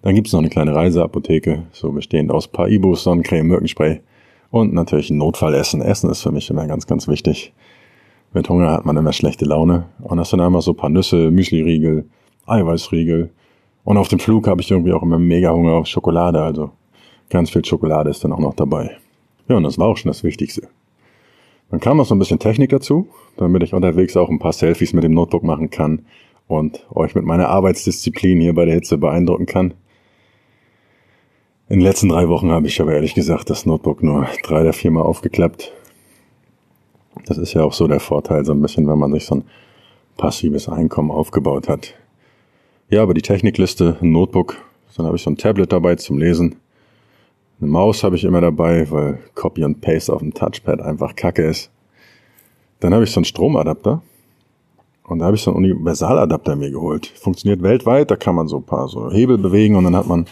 Dann 0.02 0.14
gibt's 0.14 0.32
noch 0.32 0.40
eine 0.40 0.48
kleine 0.48 0.74
Reiseapotheke, 0.74 1.64
so 1.72 1.92
bestehend 1.92 2.30
aus 2.30 2.48
paar 2.48 2.68
Ibus, 2.68 3.04
Sonnencreme, 3.04 3.46
Mückenspray 3.46 4.00
und 4.50 4.72
natürlich 4.72 5.10
ein 5.10 5.18
Notfallessen. 5.18 5.82
Essen 5.82 6.10
ist 6.10 6.22
für 6.22 6.32
mich 6.32 6.50
immer 6.50 6.66
ganz, 6.66 6.86
ganz 6.86 7.06
wichtig. 7.06 7.52
Mit 8.32 8.48
Hunger 8.48 8.70
hat 8.70 8.86
man 8.86 8.96
immer 8.96 9.12
schlechte 9.12 9.44
Laune. 9.44 9.86
Und 10.00 10.18
das 10.18 10.30
sind 10.30 10.40
einfach 10.40 10.62
so 10.62 10.72
ein 10.72 10.76
paar 10.76 10.90
Nüsse, 10.90 11.30
Müsli-Riegel, 11.30 12.08
Eiweißriegel. 12.46 13.30
Und 13.84 13.96
auf 13.96 14.08
dem 14.08 14.20
Flug 14.20 14.46
habe 14.46 14.60
ich 14.60 14.70
irgendwie 14.70 14.92
auch 14.92 15.02
immer 15.02 15.18
mega 15.18 15.52
Hunger 15.52 15.72
auf 15.72 15.86
Schokolade. 15.86 16.40
Also 16.40 16.70
ganz 17.28 17.50
viel 17.50 17.64
Schokolade 17.64 18.10
ist 18.10 18.22
dann 18.22 18.32
auch 18.32 18.38
noch 18.38 18.54
dabei. 18.54 18.96
Ja, 19.48 19.56
und 19.56 19.64
das 19.64 19.78
war 19.78 19.88
auch 19.88 19.96
schon 19.96 20.10
das 20.10 20.22
Wichtigste. 20.22 20.68
Dann 21.70 21.80
kam 21.80 21.96
noch 21.96 22.06
so 22.06 22.14
ein 22.14 22.18
bisschen 22.18 22.38
Technik 22.38 22.70
dazu, 22.70 23.08
damit 23.36 23.62
ich 23.62 23.74
unterwegs 23.74 24.16
auch 24.16 24.28
ein 24.28 24.38
paar 24.38 24.52
Selfies 24.52 24.92
mit 24.92 25.04
dem 25.04 25.14
Notebook 25.14 25.44
machen 25.44 25.70
kann 25.70 26.04
und 26.48 26.84
euch 26.92 27.14
mit 27.14 27.24
meiner 27.24 27.48
Arbeitsdisziplin 27.48 28.40
hier 28.40 28.54
bei 28.54 28.64
der 28.64 28.74
Hitze 28.74 28.98
beeindrucken 28.98 29.46
kann. 29.46 29.74
In 31.68 31.78
den 31.78 31.84
letzten 31.84 32.08
drei 32.08 32.28
Wochen 32.28 32.50
habe 32.50 32.66
ich 32.66 32.80
aber 32.80 32.92
ehrlich 32.92 33.14
gesagt 33.14 33.50
das 33.50 33.66
Notebook 33.66 34.02
nur 34.02 34.26
drei 34.42 34.62
oder 34.62 34.72
viermal 34.72 35.04
aufgeklappt. 35.04 35.72
Das 37.26 37.38
ist 37.38 37.54
ja 37.54 37.62
auch 37.62 37.72
so 37.72 37.86
der 37.86 38.00
Vorteil, 38.00 38.44
so 38.44 38.52
ein 38.52 38.62
bisschen, 38.62 38.88
wenn 38.88 38.98
man 38.98 39.12
sich 39.12 39.26
so 39.26 39.36
ein 39.36 39.44
passives 40.16 40.68
Einkommen 40.68 41.10
aufgebaut 41.10 41.68
hat. 41.68 41.94
Ja, 42.88 43.02
aber 43.02 43.14
die 43.14 43.22
Technikliste, 43.22 43.96
ein 44.00 44.12
Notebook, 44.12 44.56
dann 44.96 45.06
habe 45.06 45.16
ich 45.16 45.22
so 45.22 45.30
ein 45.30 45.36
Tablet 45.36 45.72
dabei 45.72 45.94
zum 45.94 46.18
Lesen. 46.18 46.56
Eine 47.60 47.70
Maus 47.70 48.04
habe 48.04 48.16
ich 48.16 48.24
immer 48.24 48.40
dabei, 48.40 48.90
weil 48.90 49.18
Copy 49.34 49.64
und 49.64 49.80
Paste 49.80 50.12
auf 50.12 50.20
dem 50.20 50.34
Touchpad 50.34 50.80
einfach 50.80 51.14
kacke 51.14 51.42
ist. 51.42 51.70
Dann 52.80 52.92
habe 52.92 53.04
ich 53.04 53.10
so 53.10 53.20
einen 53.20 53.24
Stromadapter. 53.24 54.02
Und 55.04 55.18
da 55.18 55.26
habe 55.26 55.36
ich 55.36 55.42
so 55.42 55.50
einen 55.54 55.64
Universaladapter 55.64 56.54
mir 56.54 56.70
geholt. 56.70 57.06
Funktioniert 57.06 57.62
weltweit, 57.62 58.10
da 58.10 58.16
kann 58.16 58.34
man 58.34 58.46
so 58.46 58.58
ein 58.58 58.62
paar 58.62 58.88
so 58.88 59.10
Hebel 59.10 59.38
bewegen 59.38 59.74
und 59.74 59.84
dann 59.84 59.96
hat 59.96 60.06
man 60.06 60.26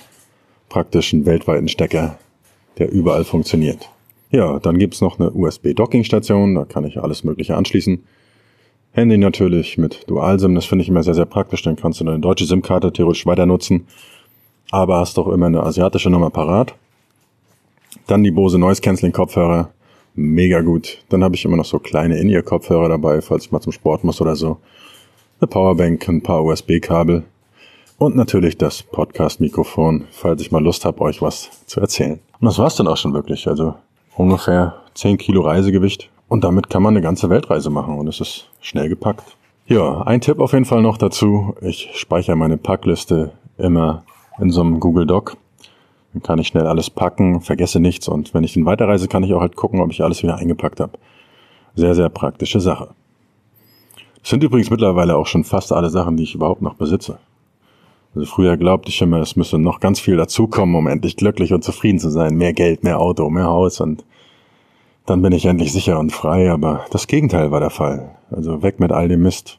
praktisch 0.68 1.12
einen 1.12 1.26
weltweiten 1.26 1.68
Stecker, 1.68 2.18
der 2.78 2.92
überall 2.92 3.24
funktioniert. 3.24 3.88
Ja, 4.30 4.58
dann 4.58 4.78
gibt's 4.78 5.00
noch 5.00 5.18
eine 5.18 5.30
USB-Docking-Station, 5.30 6.54
da 6.54 6.64
kann 6.64 6.84
ich 6.84 7.00
alles 7.00 7.24
Mögliche 7.24 7.56
anschließen. 7.56 8.04
Handy 8.92 9.16
natürlich 9.16 9.78
mit 9.78 10.08
Dual-SIM, 10.08 10.54
das 10.54 10.66
finde 10.66 10.82
ich 10.82 10.88
immer 10.88 11.02
sehr, 11.02 11.14
sehr 11.14 11.24
praktisch, 11.24 11.62
dann 11.62 11.76
kannst 11.76 12.00
du 12.00 12.04
deine 12.04 12.20
deutsche 12.20 12.44
SIM-Karte 12.44 12.92
theoretisch 12.92 13.26
weiter 13.26 13.46
nutzen, 13.46 13.86
aber 14.70 14.98
hast 14.98 15.16
doch 15.16 15.28
immer 15.28 15.46
eine 15.46 15.62
asiatische 15.62 16.10
Nummer 16.10 16.30
parat. 16.30 16.74
Dann 18.06 18.22
die 18.22 18.30
Bose 18.30 18.58
Noise 18.58 18.82
Cancelling 18.82 19.12
Kopfhörer, 19.12 19.70
mega 20.14 20.60
gut. 20.60 20.98
Dann 21.08 21.24
habe 21.24 21.36
ich 21.36 21.44
immer 21.44 21.56
noch 21.56 21.64
so 21.64 21.78
kleine 21.78 22.18
In-Ear-Kopfhörer 22.18 22.88
dabei, 22.88 23.22
falls 23.22 23.46
ich 23.46 23.52
mal 23.52 23.60
zum 23.60 23.72
Sport 23.72 24.04
muss 24.04 24.20
oder 24.20 24.36
so. 24.36 24.58
Eine 25.40 25.48
Powerbank, 25.48 26.06
ein 26.08 26.22
paar 26.22 26.44
USB-Kabel 26.44 27.22
und 27.98 28.16
natürlich 28.16 28.58
das 28.58 28.82
Podcast-Mikrofon, 28.82 30.04
falls 30.10 30.42
ich 30.42 30.50
mal 30.50 30.62
Lust 30.62 30.84
habe, 30.84 31.00
euch 31.00 31.22
was 31.22 31.64
zu 31.66 31.80
erzählen. 31.80 32.20
Und 32.40 32.46
das 32.46 32.58
war's 32.58 32.76
dann 32.76 32.88
auch 32.88 32.96
schon 32.96 33.14
wirklich. 33.14 33.46
Also 33.48 33.74
ungefähr 34.18 34.74
10 34.94 35.16
Kilo 35.16 35.42
Reisegewicht. 35.42 36.10
Und 36.28 36.44
damit 36.44 36.68
kann 36.68 36.82
man 36.82 36.94
eine 36.94 37.02
ganze 37.02 37.30
Weltreise 37.30 37.70
machen 37.70 37.98
und 37.98 38.06
es 38.06 38.20
ist 38.20 38.50
schnell 38.60 38.90
gepackt. 38.90 39.36
Ja, 39.66 40.02
ein 40.02 40.20
Tipp 40.20 40.40
auf 40.40 40.52
jeden 40.52 40.66
Fall 40.66 40.82
noch 40.82 40.98
dazu. 40.98 41.54
Ich 41.62 41.90
speichere 41.94 42.36
meine 42.36 42.58
Packliste 42.58 43.32
immer 43.56 44.02
in 44.38 44.50
so 44.50 44.60
einem 44.60 44.80
Google 44.80 45.06
Doc. 45.06 45.36
Dann 46.12 46.22
kann 46.22 46.38
ich 46.38 46.48
schnell 46.48 46.66
alles 46.66 46.90
packen, 46.90 47.40
vergesse 47.40 47.80
nichts 47.80 48.08
und 48.08 48.34
wenn 48.34 48.44
ich 48.44 48.54
dann 48.54 48.66
weiterreise, 48.66 49.08
kann 49.08 49.22
ich 49.22 49.32
auch 49.32 49.40
halt 49.40 49.56
gucken, 49.56 49.80
ob 49.80 49.90
ich 49.90 50.02
alles 50.02 50.22
wieder 50.22 50.36
eingepackt 50.36 50.80
habe. 50.80 50.98
Sehr, 51.74 51.94
sehr 51.94 52.08
praktische 52.08 52.60
Sache. 52.60 52.88
Das 54.20 54.30
sind 54.30 54.42
übrigens 54.42 54.70
mittlerweile 54.70 55.16
auch 55.16 55.26
schon 55.26 55.44
fast 55.44 55.72
alle 55.72 55.90
Sachen, 55.90 56.16
die 56.16 56.24
ich 56.24 56.34
überhaupt 56.34 56.60
noch 56.60 56.74
besitze. 56.74 57.18
Also 58.14 58.26
früher 58.26 58.56
glaubte 58.56 58.88
ich 58.88 59.00
immer, 59.00 59.20
es 59.20 59.36
müsse 59.36 59.58
noch 59.58 59.80
ganz 59.80 60.00
viel 60.00 60.16
dazukommen, 60.16 60.74
um 60.74 60.86
endlich 60.86 61.16
glücklich 61.16 61.52
und 61.52 61.62
zufrieden 61.62 61.98
zu 61.98 62.10
sein. 62.10 62.36
Mehr 62.36 62.52
Geld, 62.52 62.82
mehr 62.82 62.98
Auto, 62.98 63.28
mehr 63.30 63.46
Haus 63.46 63.80
und 63.80 64.04
dann 65.06 65.22
bin 65.22 65.32
ich 65.32 65.46
endlich 65.46 65.72
sicher 65.72 65.98
und 65.98 66.12
frei, 66.12 66.50
aber 66.50 66.84
das 66.90 67.06
Gegenteil 67.06 67.50
war 67.50 67.60
der 67.60 67.70
Fall. 67.70 68.16
Also 68.30 68.62
weg 68.62 68.78
mit 68.78 68.92
all 68.92 69.08
dem 69.08 69.22
Mist. 69.22 69.58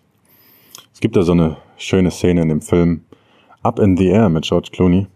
Es 0.94 1.00
gibt 1.00 1.16
da 1.16 1.24
so 1.24 1.32
eine 1.32 1.58
schöne 1.78 2.12
Szene 2.12 2.42
in 2.42 2.50
dem 2.50 2.62
Film 2.62 3.02
Up 3.64 3.80
in 3.80 3.98
the 3.98 4.08
Air 4.08 4.30
mit 4.30 4.46
George 4.46 4.70
Clooney 4.72 5.08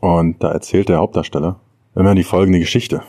und 0.00 0.42
da 0.42 0.50
erzählt 0.50 0.88
der 0.88 0.98
Hauptdarsteller 0.98 1.60
immer 1.94 2.14
die 2.14 2.24
folgende 2.24 2.58
Geschichte. 2.58 3.02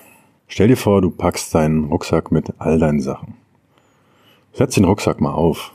Stell 0.47 0.67
dir 0.67 0.77
vor, 0.77 1.01
du 1.01 1.09
packst 1.09 1.55
deinen 1.55 1.85
Rucksack 1.85 2.31
mit 2.31 2.53
all 2.59 2.79
deinen 2.79 2.99
Sachen. 2.99 3.35
Setz 4.51 4.75
den 4.75 4.85
Rucksack 4.85 5.21
mal 5.21 5.33
auf 5.33 5.73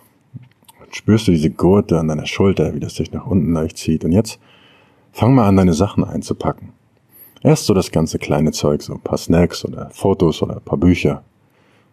spürst 0.90 1.28
du 1.28 1.32
diese 1.32 1.50
Gurte 1.50 1.98
an 1.98 2.08
deiner 2.08 2.26
Schulter, 2.26 2.74
wie 2.74 2.80
das 2.80 2.94
sich 2.94 3.12
nach 3.12 3.26
unten 3.26 3.52
leicht 3.52 3.78
zieht. 3.78 4.04
Und 4.04 4.12
jetzt 4.12 4.38
fang 5.12 5.34
mal 5.34 5.46
an, 5.46 5.56
deine 5.56 5.74
Sachen 5.74 6.04
einzupacken. 6.04 6.72
Erst 7.42 7.66
so 7.66 7.74
das 7.74 7.90
ganze 7.90 8.18
kleine 8.18 8.52
Zeug, 8.52 8.82
so 8.82 8.94
ein 8.94 9.00
paar 9.00 9.18
Snacks 9.18 9.64
oder 9.64 9.90
Fotos 9.90 10.42
oder 10.42 10.56
ein 10.56 10.64
paar 10.64 10.78
Bücher. 10.78 11.22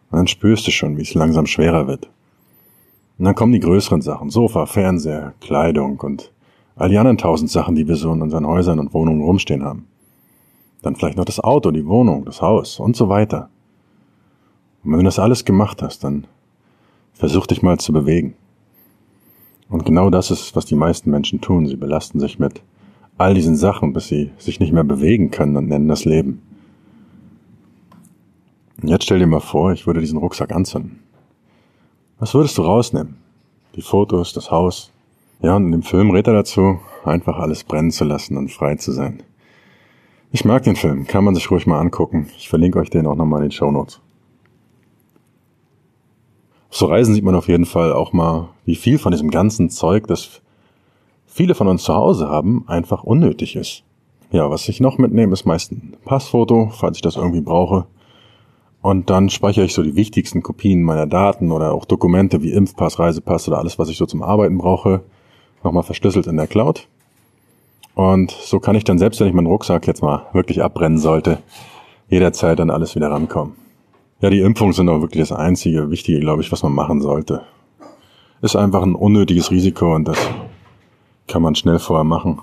Und 0.10 0.18
dann 0.18 0.28
spürst 0.28 0.66
du 0.68 0.72
schon, 0.72 0.98
wie 0.98 1.04
es 1.04 1.14
langsam 1.14 1.46
schwerer 1.46 1.88
wird. 1.88 2.10
Und 3.18 3.26
dann 3.26 3.36
kommen 3.36 3.54
die 3.54 3.60
größeren 3.60 4.02
Sachen, 4.02 4.30
Sofa, 4.30 4.66
Fernseher, 4.66 5.34
Kleidung 5.40 6.00
und 6.00 6.32
all 6.76 6.90
die 6.90 6.98
anderen 6.98 7.18
tausend 7.18 7.50
Sachen, 7.50 7.76
die 7.76 7.88
wir 7.88 7.96
so 7.96 8.12
in 8.12 8.22
unseren 8.22 8.46
Häusern 8.46 8.80
und 8.80 8.94
Wohnungen 8.94 9.22
rumstehen 9.22 9.64
haben. 9.64 9.88
Dann 10.82 10.96
vielleicht 10.96 11.18
noch 11.18 11.26
das 11.26 11.40
Auto, 11.40 11.72
die 11.72 11.86
Wohnung, 11.86 12.26
das 12.26 12.42
Haus 12.42 12.80
und 12.80 12.96
so 12.96 13.08
weiter. 13.08 13.50
Und 14.84 14.92
wenn 14.92 15.00
du 15.00 15.06
das 15.06 15.20
alles 15.20 15.46
gemacht 15.46 15.82
hast, 15.82 16.04
dann 16.04 16.28
versuch 17.14 17.48
dich 17.48 17.62
mal 17.62 17.80
zu 17.80 17.94
bewegen. 17.94 18.36
Und 19.70 19.86
genau 19.86 20.10
das 20.10 20.32
ist, 20.32 20.56
was 20.56 20.66
die 20.66 20.76
meisten 20.76 21.10
Menschen 21.10 21.42
tun. 21.42 21.68
Sie 21.68 21.76
belasten 21.76 22.20
sich 22.20 22.40
mit 22.40 22.62
all 23.18 23.34
diesen 23.34 23.56
Sachen, 23.56 23.94
bis 23.94 24.08
sie 24.08 24.32
sich 24.38 24.60
nicht 24.60 24.74
mehr 24.74 24.84
bewegen 24.84 25.32
können 25.32 25.58
und 25.58 25.68
nennen 25.68 25.88
das 25.88 26.06
Leben. 26.06 26.42
Und 28.82 28.90
jetzt 28.90 29.06
stell 29.06 29.20
dir 29.20 29.28
mal 29.28 29.40
vor, 29.40 29.72
ich 29.72 29.88
würde 29.88 30.02
diesen 30.02 30.20
Rucksack 30.20 30.52
anzünden. 30.52 31.00
Was 32.20 32.34
würdest 32.34 32.58
du 32.58 32.62
rausnehmen? 32.62 33.16
Die 33.76 33.82
Fotos, 33.82 34.34
das 34.34 34.52
Haus. 34.52 34.92
Ja, 35.42 35.56
und 35.56 35.66
in 35.66 35.72
dem 35.72 35.84
Film 35.84 36.12
rät 36.12 36.28
er 36.28 36.34
dazu, 36.34 36.80
einfach 37.04 37.38
alles 37.38 37.64
brennen 37.64 37.92
zu 37.92 38.04
lassen 38.06 38.38
und 38.38 38.52
frei 38.52 38.76
zu 38.76 38.92
sein. 38.92 39.24
Ich 40.32 40.46
mag 40.46 40.64
den 40.64 40.76
Film, 40.76 41.08
kann 41.08 41.24
man 41.24 41.36
sich 41.36 41.50
ruhig 41.50 41.68
mal 41.68 41.80
angucken. 41.80 42.30
Ich 42.38 42.50
verlinke 42.50 42.80
euch 42.80 42.90
den 42.90 43.08
auch 43.08 43.16
nochmal 43.16 43.40
in 43.42 43.50
den 43.50 43.52
Show 43.52 43.72
Notes. 43.72 44.02
So 46.78 46.88
Reisen 46.88 47.16
sieht 47.16 47.24
man 47.24 47.36
auf 47.36 47.48
jeden 47.48 47.66
Fall 47.66 47.94
auch 47.94 48.12
mal, 48.12 48.50
wie 48.66 48.76
viel 48.76 48.98
von 48.98 49.14
diesem 49.14 49.32
ganzen 49.32 49.70
Zeug, 49.70 50.08
das 50.08 50.42
viele 51.26 51.56
von 51.56 51.70
uns 51.70 51.84
zu 51.84 51.96
Hause 51.96 52.28
haben, 52.28 52.66
einfach 52.68 53.06
unnötig 53.06 53.56
ist. 53.56 53.84
Ja, 54.32 54.50
was 54.50 54.68
ich 54.68 54.82
noch 54.82 54.98
mitnehme, 54.98 55.32
ist 55.32 55.46
meist 55.46 55.72
ein 55.72 55.96
Passfoto, 56.04 56.74
falls 56.74 56.98
ich 56.98 57.02
das 57.02 57.16
irgendwie 57.16 57.40
brauche. 57.40 57.86
Und 58.82 59.10
dann 59.10 59.30
speichere 59.30 59.64
ich 59.64 59.74
so 59.74 59.84
die 59.84 59.96
wichtigsten 59.96 60.44
Kopien 60.44 60.84
meiner 60.84 61.08
Daten 61.08 61.54
oder 61.54 61.72
auch 61.72 61.86
Dokumente 61.86 62.44
wie 62.44 62.52
Impfpass, 62.52 63.00
Reisepass 63.00 63.48
oder 63.48 63.60
alles, 63.60 63.80
was 63.80 63.88
ich 63.88 63.96
so 63.96 64.06
zum 64.06 64.22
Arbeiten 64.22 64.58
brauche, 64.58 65.02
nochmal 65.64 65.84
verschlüsselt 65.84 66.28
in 66.28 66.36
der 66.36 66.48
Cloud. 66.48 66.90
Und 67.94 68.32
so 68.32 68.60
kann 68.60 68.76
ich 68.76 68.84
dann 68.84 69.00
selbst, 69.00 69.22
wenn 69.22 69.30
ich 69.30 69.34
meinen 69.34 69.48
Rucksack 69.48 69.88
jetzt 69.88 70.02
mal 70.02 70.24
wirklich 70.34 70.62
abbrennen 70.62 70.98
sollte, 70.98 71.38
jederzeit 72.10 72.60
dann 72.60 72.70
alles 72.70 72.96
wieder 72.96 73.12
rankommen. 73.12 73.65
Ja, 74.22 74.30
die 74.30 74.40
Impfungen 74.40 74.74
sind 74.74 74.88
auch 74.88 75.02
wirklich 75.02 75.28
das 75.28 75.38
einzige 75.38 75.92
Wichtige, 75.92 76.22
glaube 76.22 76.42
ich, 76.42 76.50
was 76.50 76.64
man 76.64 76.72
machen 76.72 77.02
sollte. 77.02 77.42
Ist 78.42 78.56
einfach 78.56 78.82
ein 78.82 78.96
unnötiges 78.96 79.52
Risiko 79.52 79.94
und 79.94 80.08
das 80.08 80.18
kann 81.28 81.42
man 81.42 81.56
schnell 81.56 81.80
vorher 81.80 82.06
machen. 82.06 82.40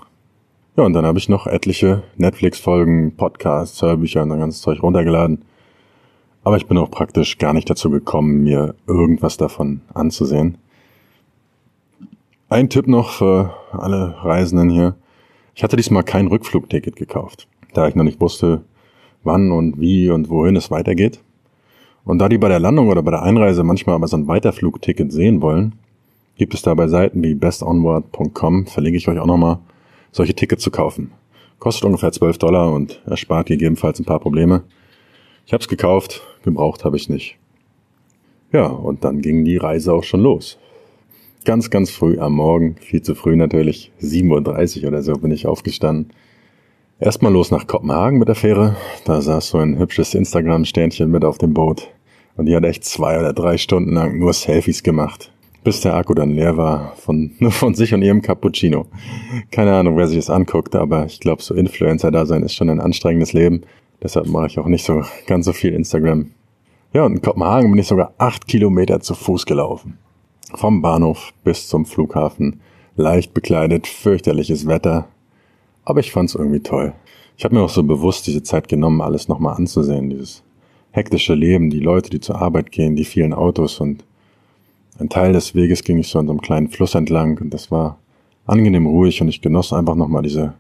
Ja, 0.77 0.85
und 0.85 0.93
dann 0.93 1.07
habe 1.07 1.19
ich 1.19 1.31
noch 1.31 1.47
etliche 1.47 2.03
Netflix-Folgen, 2.17 3.17
Podcasts, 3.17 3.81
Hörbücher 3.81 4.23
und 4.23 4.33
ein 4.33 4.41
ganzes 4.41 4.61
Zeug 4.61 4.83
runtergeladen. 4.83 5.47
Aber 6.45 6.59
ich 6.59 6.67
bin 6.67 6.77
auch 6.77 6.91
praktisch 6.91 7.39
gar 7.39 7.55
nicht 7.55 7.71
dazu 7.71 7.89
gekommen, 7.89 8.43
mir 8.43 8.75
irgendwas 8.87 9.39
davon 9.39 9.81
anzusehen. 9.95 10.59
Ein 12.51 12.69
Tipp 12.69 12.87
noch 12.87 13.11
für 13.11 13.55
alle 13.73 14.15
Reisenden 14.23 14.69
hier. 14.69 14.95
Ich 15.55 15.63
hatte 15.63 15.77
diesmal 15.77 16.03
kein 16.03 16.27
Rückflugticket 16.27 16.97
gekauft, 16.97 17.49
da 17.73 17.89
ich 17.89 17.95
noch 17.95 18.05
nicht 18.05 18.21
wusste, 18.21 18.63
wann 19.23 19.53
und 19.53 19.81
wie 19.81 20.11
und 20.11 20.29
wohin 20.29 20.57
es 20.57 20.71
weitergeht. 20.71 21.21
Und 22.05 22.19
da 22.19 22.29
die 22.29 22.39
bei 22.39 22.49
der 22.49 22.59
Landung 22.59 22.89
oder 22.89 23.03
bei 23.03 23.13
der 23.13 23.23
Einreise 23.23 23.63
manchmal 23.63 23.97
aber 23.97 24.09
so 24.09 24.17
ein 24.17 24.27
Weiterflugticket 24.27 25.13
sehen 25.13 25.41
wollen, 25.41 25.75
gibt 26.37 26.55
es 26.55 26.63
da 26.63 26.75
bei 26.75 26.89
Seiten 26.89 27.23
wie 27.23 27.35
bestonward.com, 27.35 28.67
verlinke 28.67 28.97
ich 28.97 29.09
euch 29.09 29.19
auch 29.19 29.27
nochmal, 29.27 29.59
solche 30.11 30.35
Tickets 30.35 30.63
zu 30.63 30.71
kaufen. 30.71 31.13
Kostet 31.59 31.85
ungefähr 31.85 32.11
12 32.11 32.39
Dollar 32.39 32.73
und 32.73 33.01
erspart 33.07 33.47
gegebenenfalls 33.47 34.01
ein 34.01 34.05
paar 34.05 34.19
Probleme. 34.19 34.65
Ich 35.47 35.53
habe 35.53 35.63
es 35.63 35.69
gekauft, 35.69 36.23
gebraucht 36.43 36.85
habe 36.85 36.97
ich 36.97 37.09
nicht. 37.09 37.37
Ja, 38.53 38.67
und 38.67 39.05
dann 39.05 39.23
ging 39.23 39.45
die 39.45 39.57
Reise 39.57 39.93
auch 39.93 40.05
schon 40.05 40.21
los. 40.21 40.59
Ganz, 41.45 41.71
ganz 41.71 41.91
früh 41.91 42.19
am 42.19 42.35
Morgen, 42.35 42.77
viel 42.81 43.03
zu 43.03 43.15
früh 43.15 43.37
natürlich, 43.37 43.93
7.30 44.01 44.83
Uhr 44.83 44.89
oder 44.89 45.03
so 45.03 45.15
bin 45.15 45.31
ich 45.31 45.47
aufgestanden. 45.47 46.11
Erstmal 47.03 47.33
los 47.33 47.51
nach 47.51 47.67
Kopenhagen 47.67 48.21
mit 48.21 48.29
der 48.29 48.37
Fähre. 48.37 48.77
Da 49.05 49.21
saß 49.21 49.49
so 49.49 49.59
ein 49.59 49.77
hübsches 49.77 50.15
Instagram-Sternchen 50.15 51.11
mit 51.11 51.25
auf 51.25 51.37
dem 51.37 51.53
Boot. 51.53 51.89
Und 52.37 52.47
die 52.47 52.55
hat 52.55 52.63
echt 52.63 52.85
zwei 52.85 53.19
oder 53.19 53.33
drei 53.33 53.59
Stunden 53.59 53.95
lang 53.95 54.21
nur 54.21 54.33
Selfies 54.33 54.85
gemacht. 54.85 55.33
Bis 55.65 55.81
der 55.81 55.97
Akku 55.97 56.15
dann 56.15 56.31
leer 56.31 56.57
war 56.57 56.95
von, 56.95 57.33
nur 57.41 57.51
von 57.51 57.75
sich 57.75 57.93
und 57.93 58.03
ihrem 58.03 58.23
Cappuccino. 58.23 58.87
Keine 59.51 59.75
Ahnung, 59.75 59.97
wer 59.97 60.07
sich 60.07 60.19
das 60.19 60.31
anguckt, 60.31 60.77
aber 60.77 61.05
ich 61.07 61.19
glaube, 61.19 61.43
so 61.43 61.57
Influencer 61.57 62.13
da 62.13 62.25
sein 62.25 62.45
ist 62.45 62.55
schon 62.55 62.71
ein 62.71 62.79
anstrengendes 62.79 63.33
Leben. 63.33 63.63
Deshalb 64.01 64.29
mache 64.29 64.47
ich 64.47 64.61
auch 64.61 64.67
nicht 64.67 64.85
so 64.85 65.03
ganz 65.27 65.47
so 65.47 65.53
viel 65.53 65.75
Instagram. 65.75 66.31
Ja, 66.93 67.05
und 67.05 67.15
in 67.15 67.21
Kopenhagen 67.21 67.69
bin 67.69 67.81
ich 67.81 67.89
sogar 67.89 68.15
acht 68.19 68.47
Kilometer 68.47 69.01
zu 69.01 69.17
Fuß 69.17 69.45
gelaufen. 69.47 69.99
Vom 70.55 70.83
Bahnhof 70.83 71.35
bis 71.43 71.67
zum 71.67 71.85
Flughafen. 71.85 72.61
Leicht 72.95 73.35
bekleidet, 73.35 73.89
fürchterliches 73.89 74.69
Wetter. 74.69 75.09
Aber 75.85 76.01
ich 76.01 76.13
fand's 76.13 76.35
irgendwie 76.35 76.61
toll. 76.61 76.93
Ich 77.37 77.45
habe 77.45 77.55
mir 77.55 77.63
auch 77.63 77.71
so 77.71 77.83
bewusst 77.83 78.27
diese 78.27 78.43
Zeit 78.43 78.69
genommen, 78.69 79.01
alles 79.01 79.29
nochmal 79.29 79.57
anzusehen. 79.57 80.11
Dieses 80.11 80.43
hektische 80.93 81.35
Leben, 81.35 81.71
die 81.71 81.81
Leute, 81.81 82.11
die 82.11 82.21
zur 82.21 82.41
Arbeit 82.41 82.71
gehen, 82.71 82.97
die 82.97 83.05
vielen 83.05 83.33
Autos 83.33 83.81
und 83.81 84.05
ein 84.99 85.09
Teil 85.09 85.33
des 85.33 85.55
Weges 85.55 85.83
ging 85.83 85.99
ich 85.99 86.09
so 86.09 86.19
an 86.19 86.27
so 86.27 86.33
einem 86.33 86.43
kleinen 86.43 86.69
Fluss 86.69 86.95
entlang 86.95 87.39
und 87.39 87.51
das 87.51 87.71
war 87.71 87.99
angenehm 88.47 88.87
ruhig 88.87 89.21
und 89.21 89.29
ich 89.29 89.41
genoss 89.41 89.73
einfach 89.73 89.95
nochmal 89.95 90.23
diese 90.23 90.55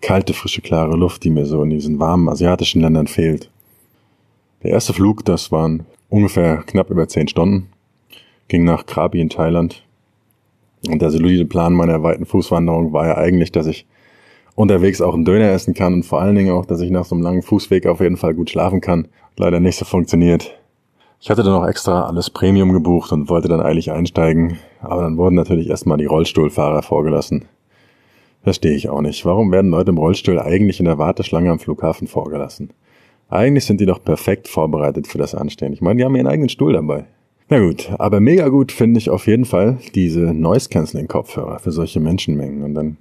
kalte, 0.00 0.32
frische, 0.32 0.62
klare 0.62 0.96
Luft, 0.96 1.24
die 1.24 1.30
mir 1.30 1.46
so 1.46 1.62
in 1.62 1.70
diesen 1.70 1.98
warmen 1.98 2.28
asiatischen 2.28 2.80
Ländern 2.80 3.06
fehlt. 3.06 3.50
Der 4.62 4.70
erste 4.70 4.92
Flug, 4.92 5.24
das 5.24 5.52
waren 5.52 5.84
ungefähr 6.08 6.62
knapp 6.66 6.90
über 6.90 7.06
zehn 7.06 7.28
Stunden, 7.28 7.68
ging 8.48 8.64
nach 8.64 8.86
Krabi 8.86 9.20
in 9.20 9.28
Thailand. 9.28 9.82
Und 10.88 11.02
der 11.02 11.10
solide 11.10 11.44
Plan 11.44 11.74
meiner 11.74 12.02
weiten 12.02 12.26
Fußwanderung 12.26 12.92
war 12.92 13.06
ja 13.06 13.16
eigentlich, 13.16 13.52
dass 13.52 13.66
ich 13.66 13.86
unterwegs 14.56 15.00
auch 15.00 15.14
einen 15.14 15.24
Döner 15.24 15.50
essen 15.50 15.74
kann 15.74 15.94
und 15.94 16.02
vor 16.02 16.20
allen 16.20 16.34
Dingen 16.34 16.50
auch, 16.50 16.66
dass 16.66 16.80
ich 16.80 16.90
nach 16.90 17.04
so 17.04 17.14
einem 17.14 17.22
langen 17.22 17.42
Fußweg 17.42 17.86
auf 17.86 18.00
jeden 18.00 18.16
Fall 18.16 18.34
gut 18.34 18.50
schlafen 18.50 18.80
kann. 18.80 19.06
Leider 19.36 19.60
nicht 19.60 19.76
so 19.78 19.84
funktioniert. 19.84 20.58
Ich 21.20 21.30
hatte 21.30 21.42
dann 21.42 21.54
auch 21.54 21.66
extra 21.66 22.06
alles 22.06 22.30
Premium 22.30 22.72
gebucht 22.72 23.12
und 23.12 23.28
wollte 23.28 23.48
dann 23.48 23.60
eilig 23.60 23.92
einsteigen, 23.92 24.58
aber 24.80 25.02
dann 25.02 25.16
wurden 25.16 25.34
natürlich 25.34 25.68
erstmal 25.68 25.98
die 25.98 26.06
Rollstuhlfahrer 26.06 26.82
vorgelassen. 26.82 27.44
Verstehe 28.42 28.74
ich 28.74 28.88
auch 28.88 29.00
nicht. 29.00 29.24
Warum 29.24 29.50
werden 29.52 29.70
Leute 29.70 29.90
im 29.90 29.98
Rollstuhl 29.98 30.38
eigentlich 30.38 30.78
in 30.78 30.86
der 30.86 30.98
Warteschlange 30.98 31.50
am 31.50 31.58
Flughafen 31.58 32.06
vorgelassen? 32.06 32.70
Eigentlich 33.28 33.64
sind 33.64 33.80
die 33.80 33.86
doch 33.86 34.02
perfekt 34.02 34.46
vorbereitet 34.46 35.06
für 35.06 35.18
das 35.18 35.34
Anstehen. 35.34 35.72
Ich 35.72 35.80
meine, 35.80 35.98
die 35.98 36.04
haben 36.04 36.14
ihren 36.14 36.28
eigenen 36.28 36.48
Stuhl 36.48 36.72
dabei. 36.72 37.06
Na 37.48 37.58
gut, 37.58 37.90
aber 37.98 38.20
mega 38.20 38.48
gut 38.48 38.70
finde 38.70 38.98
ich 38.98 39.10
auf 39.10 39.26
jeden 39.26 39.44
Fall 39.44 39.78
diese 39.94 40.32
Noise 40.32 40.68
Cancelling 40.68 41.08
Kopfhörer 41.08 41.58
für 41.58 41.72
solche 41.72 41.98
Menschenmengen. 41.98 42.62
Und 42.62 42.74
dann 42.74 42.98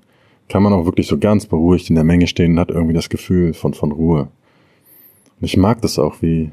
kann 0.47 0.63
man 0.63 0.73
auch 0.73 0.85
wirklich 0.85 1.07
so 1.07 1.17
ganz 1.17 1.45
beruhigt 1.45 1.89
in 1.89 1.95
der 1.95 2.03
Menge 2.03 2.27
stehen 2.27 2.53
und 2.53 2.59
hat 2.59 2.69
irgendwie 2.69 2.93
das 2.93 3.09
Gefühl 3.09 3.53
von, 3.53 3.73
von 3.73 3.91
Ruhe. 3.91 4.29
Und 5.39 5.45
ich 5.45 5.57
mag 5.57 5.81
das 5.81 5.99
auch, 5.99 6.21
wie 6.21 6.51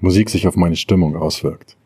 Musik 0.00 0.30
sich 0.30 0.46
auf 0.46 0.56
meine 0.56 0.76
Stimmung 0.76 1.16
auswirkt. 1.16 1.76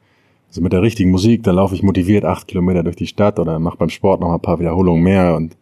Also 0.49 0.61
mit 0.61 0.73
der 0.73 0.83
richtigen 0.83 1.11
Musik, 1.11 1.43
da 1.43 1.51
laufe 1.51 1.75
ich 1.75 1.83
motiviert 1.83 2.25
acht 2.25 2.47
Kilometer 2.47 2.85
durch 2.85 2.97
die 2.97 3.09
Stadt 3.09 3.39
oder 3.39 3.59
mache 3.59 3.77
beim 3.77 3.91
Sport 3.91 4.21
noch 4.21 4.33
ein 4.33 4.41
paar 4.41 4.61
Wiederholungen 4.61 5.03
mehr 5.03 5.35
und 5.35 5.57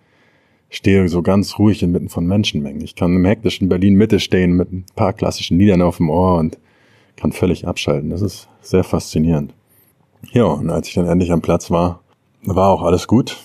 stehe 0.69 1.09
so 1.09 1.23
ganz 1.23 1.59
ruhig 1.59 1.83
inmitten 1.83 2.09
von 2.09 2.26
Menschenmengen. 2.26 2.83
Ich 2.83 2.95
kann 2.95 3.14
im 3.16 3.25
hektischen 3.25 3.69
Berlin 3.69 3.95
Mitte 3.95 4.21
stehen 4.21 4.52
mit 4.52 4.73
ein 4.73 4.85
paar 4.95 5.12
klassischen 5.12 5.59
Liedern 5.59 5.83
auf 5.83 5.99
dem 5.99 6.11
Ohr 6.11 6.38
und 6.38 6.59
kann 7.16 7.33
völlig 7.33 7.66
abschalten. 7.66 8.11
Das 8.11 8.21
ist 8.21 8.49
sehr 8.61 8.85
faszinierend. 8.85 9.54
Ja, 10.31 10.45
und 10.45 10.71
als 10.71 10.88
ich 10.88 10.95
dann 10.95 11.07
endlich 11.07 11.33
am 11.33 11.42
Platz 11.42 11.71
war, 11.71 12.00
war 12.42 12.71
auch 12.71 12.83
alles 12.83 13.07
gut. 13.07 13.38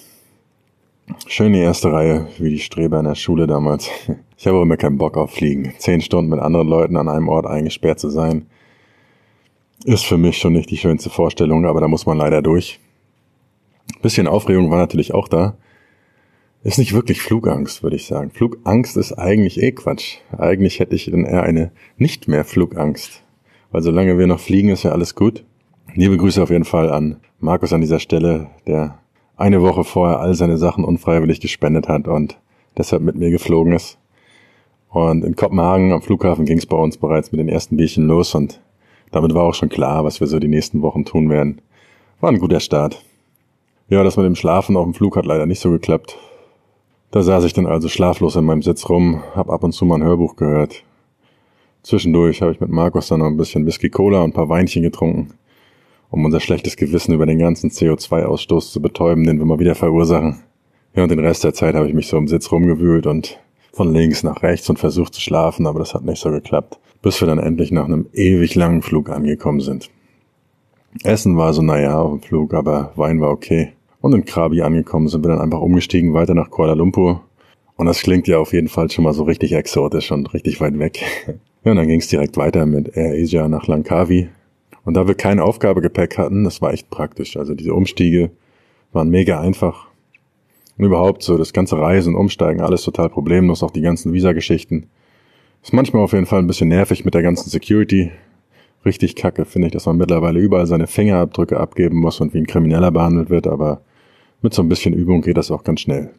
Schön 1.25 1.53
die 1.53 1.59
erste 1.59 1.91
Reihe, 1.91 2.27
wie 2.37 2.49
die 2.49 2.59
Streber 2.59 2.99
in 2.99 3.05
der 3.05 3.15
Schule 3.15 3.47
damals. 3.47 3.89
Ich 4.37 4.45
habe 4.45 4.57
aber 4.57 4.65
immer 4.65 4.77
keinen 4.77 4.97
Bock 4.97 5.17
auf 5.17 5.31
Fliegen. 5.31 5.73
Zehn 5.79 6.01
Stunden 6.01 6.29
mit 6.29 6.39
anderen 6.39 6.67
Leuten 6.67 6.95
an 6.95 7.07
einem 7.07 7.27
Ort 7.27 7.47
eingesperrt 7.47 7.99
zu 7.99 8.09
sein, 8.09 8.45
ist 9.83 10.05
für 10.05 10.17
mich 10.17 10.37
schon 10.37 10.53
nicht 10.53 10.69
die 10.69 10.77
schönste 10.77 11.09
Vorstellung, 11.09 11.65
aber 11.65 11.81
da 11.81 11.87
muss 11.87 12.05
man 12.05 12.17
leider 12.17 12.41
durch. 12.41 12.79
bisschen 14.01 14.27
Aufregung 14.27 14.69
war 14.69 14.77
natürlich 14.77 15.13
auch 15.13 15.27
da. 15.27 15.57
Ist 16.61 16.77
nicht 16.77 16.93
wirklich 16.93 17.21
Flugangst, 17.21 17.83
würde 17.83 17.95
ich 17.95 18.05
sagen. 18.05 18.29
Flugangst 18.29 18.97
ist 18.97 19.13
eigentlich 19.13 19.61
eh 19.61 19.71
Quatsch. 19.71 20.17
Eigentlich 20.37 20.79
hätte 20.79 20.95
ich 20.95 21.09
dann 21.09 21.25
eher 21.25 21.43
eine 21.43 21.71
nicht 21.97 22.27
mehr 22.27 22.43
Flugangst. 22.43 23.23
Weil 23.71 23.81
solange 23.81 24.17
wir 24.17 24.27
noch 24.27 24.39
fliegen, 24.39 24.69
ist 24.69 24.83
ja 24.83 24.91
alles 24.91 25.15
gut. 25.15 25.45
Liebe 25.95 26.17
Grüße 26.17 26.43
auf 26.43 26.49
jeden 26.49 26.65
Fall 26.65 26.91
an 26.91 27.17
Markus 27.39 27.73
an 27.73 27.81
dieser 27.81 27.99
Stelle, 27.99 28.51
der 28.67 28.99
eine 29.37 29.61
Woche 29.61 29.83
vorher 29.83 30.19
all 30.19 30.33
seine 30.33 30.57
Sachen 30.57 30.83
unfreiwillig 30.83 31.39
gespendet 31.39 31.87
hat 31.87 32.07
und 32.07 32.37
deshalb 32.77 33.03
mit 33.03 33.15
mir 33.15 33.29
geflogen 33.29 33.73
ist. 33.73 33.97
Und 34.89 35.23
in 35.23 35.35
Kopenhagen 35.35 35.93
am 35.93 36.01
Flughafen 36.01 36.45
ging 36.45 36.57
es 36.57 36.65
bei 36.65 36.77
uns 36.77 36.97
bereits 36.97 37.31
mit 37.31 37.39
den 37.39 37.49
ersten 37.49 37.77
Bierchen 37.77 38.07
los 38.07 38.33
und 38.33 38.59
damit 39.11 39.33
war 39.33 39.43
auch 39.43 39.53
schon 39.53 39.69
klar, 39.69 40.03
was 40.03 40.19
wir 40.19 40.27
so 40.27 40.39
die 40.39 40.47
nächsten 40.47 40.81
Wochen 40.81 41.05
tun 41.05 41.29
werden. 41.29 41.61
War 42.19 42.31
ein 42.31 42.39
guter 42.39 42.59
Start. 42.59 43.03
Ja, 43.89 44.03
das 44.03 44.17
mit 44.17 44.25
dem 44.25 44.35
Schlafen 44.35 44.75
auf 44.75 44.83
dem 44.83 44.93
Flug 44.93 45.15
hat 45.15 45.25
leider 45.25 45.45
nicht 45.45 45.59
so 45.59 45.69
geklappt. 45.69 46.17
Da 47.11 47.21
saß 47.21 47.45
ich 47.45 47.53
dann 47.53 47.67
also 47.67 47.87
schlaflos 47.87 48.35
in 48.35 48.43
meinem 48.43 48.63
Sitz 48.63 48.89
rum, 48.89 49.21
hab 49.33 49.49
ab 49.49 49.63
und 49.63 49.71
zu 49.71 49.85
mal 49.85 49.95
ein 49.95 50.03
Hörbuch 50.03 50.35
gehört. 50.35 50.83
Zwischendurch 51.83 52.41
habe 52.41 52.51
ich 52.51 52.59
mit 52.59 52.69
Markus 52.69 53.07
dann 53.07 53.19
noch 53.19 53.27
ein 53.27 53.37
bisschen 53.37 53.65
Whisky 53.65 53.89
Cola 53.89 54.23
und 54.23 54.31
ein 54.31 54.33
paar 54.33 54.49
Weinchen 54.49 54.83
getrunken 54.83 55.29
um 56.09 56.23
unser 56.25 56.39
schlechtes 56.39 56.77
Gewissen 56.77 57.13
über 57.13 57.25
den 57.25 57.39
ganzen 57.39 57.69
CO2-Ausstoß 57.69 58.71
zu 58.71 58.81
betäuben, 58.81 59.25
den 59.25 59.39
wir 59.39 59.45
mal 59.45 59.59
wieder 59.59 59.75
verursachen. 59.75 60.39
Ja, 60.95 61.03
und 61.03 61.09
den 61.09 61.19
Rest 61.19 61.43
der 61.43 61.53
Zeit 61.53 61.75
habe 61.75 61.87
ich 61.87 61.93
mich 61.93 62.07
so 62.07 62.17
im 62.17 62.27
Sitz 62.27 62.51
rumgewühlt 62.51 63.05
und 63.05 63.39
von 63.73 63.93
links 63.93 64.23
nach 64.23 64.41
rechts 64.41 64.69
und 64.69 64.79
versucht 64.79 65.13
zu 65.13 65.21
schlafen, 65.21 65.67
aber 65.67 65.79
das 65.79 65.93
hat 65.93 66.03
nicht 66.03 66.19
so 66.19 66.31
geklappt, 66.31 66.79
bis 67.01 67.21
wir 67.21 67.27
dann 67.27 67.37
endlich 67.37 67.71
nach 67.71 67.85
einem 67.85 68.07
ewig 68.13 68.55
langen 68.55 68.81
Flug 68.81 69.09
angekommen 69.09 69.59
sind. 69.59 69.89
Essen 71.03 71.37
war 71.37 71.53
so 71.53 71.61
naja 71.61 71.99
auf 71.99 72.11
dem 72.11 72.21
Flug, 72.21 72.53
aber 72.53 72.91
Wein 72.95 73.21
war 73.21 73.29
okay. 73.29 73.73
Und 74.01 74.13
in 74.13 74.25
Krabi 74.25 74.61
angekommen 74.61 75.07
sind 75.07 75.23
wir 75.23 75.29
dann 75.29 75.41
einfach 75.41 75.61
umgestiegen 75.61 76.13
weiter 76.13 76.33
nach 76.33 76.49
Kuala 76.49 76.73
Lumpur. 76.73 77.21
Und 77.75 77.85
das 77.85 78.01
klingt 78.01 78.27
ja 78.27 78.39
auf 78.39 78.53
jeden 78.53 78.67
Fall 78.67 78.89
schon 78.89 79.03
mal 79.03 79.13
so 79.13 79.23
richtig 79.23 79.53
exotisch 79.53 80.11
und 80.11 80.33
richtig 80.33 80.59
weit 80.61 80.77
weg. 80.79 81.01
Ja, 81.63 81.71
und 81.71 81.77
dann 81.77 81.87
ging 81.87 81.99
es 81.99 82.07
direkt 82.07 82.37
weiter 82.37 82.65
mit 82.65 82.95
Air 82.95 83.11
Asia 83.21 83.49
nach 83.49 83.67
Langkawi, 83.67 84.29
und 84.87 84.93
da 84.93 85.05
wir 85.05 85.15
kein 85.15 85.41
Aufgabegepäck 85.41 86.17
hatten, 86.17 86.45
das 86.45 86.61
war 86.61 86.71
echt 86.71 86.89
praktisch. 86.89 87.35
Also 87.35 87.53
diese 87.55 87.73
Umstiege 87.73 88.31
waren 88.93 89.09
mega 89.09 89.37
einfach. 89.37 89.87
Und 90.77 90.85
überhaupt 90.85 91.23
so 91.23 91.37
das 91.37 91.51
ganze 91.51 91.77
Reisen, 91.77 92.15
Umsteigen, 92.15 92.61
alles 92.61 92.83
total 92.83 93.09
problemlos, 93.09 93.63
auch 93.63 93.71
die 93.71 93.81
ganzen 93.81 94.13
Visa-Geschichten. 94.13 94.87
Ist 95.61 95.73
manchmal 95.73 96.03
auf 96.03 96.13
jeden 96.13 96.25
Fall 96.25 96.39
ein 96.39 96.47
bisschen 96.47 96.69
nervig 96.69 97.03
mit 97.03 97.15
der 97.15 97.21
ganzen 97.21 97.49
Security. 97.49 98.11
Richtig 98.85 99.17
kacke 99.17 99.43
finde 99.43 99.67
ich, 99.67 99.73
dass 99.73 99.87
man 99.87 99.97
mittlerweile 99.97 100.39
überall 100.39 100.67
seine 100.67 100.87
Fingerabdrücke 100.87 101.59
abgeben 101.59 101.97
muss 101.97 102.21
und 102.21 102.33
wie 102.33 102.37
ein 102.37 102.47
Krimineller 102.47 102.91
behandelt 102.91 103.29
wird, 103.29 103.45
aber 103.45 103.81
mit 104.41 104.53
so 104.53 104.61
ein 104.61 104.69
bisschen 104.69 104.93
Übung 104.93 105.21
geht 105.21 105.35
das 105.35 105.51
auch 105.51 105.65
ganz 105.65 105.81
schnell. 105.81 106.11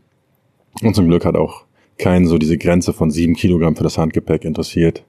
Und 0.83 0.94
zum 0.94 1.09
Glück 1.09 1.24
hat 1.24 1.37
auch 1.37 1.64
keinen 1.96 2.26
so 2.26 2.37
diese 2.37 2.59
Grenze 2.59 2.92
von 2.92 3.11
sieben 3.11 3.35
Kilogramm 3.35 3.76
für 3.76 3.85
das 3.85 3.96
Handgepäck 3.96 4.44
interessiert. 4.44 5.07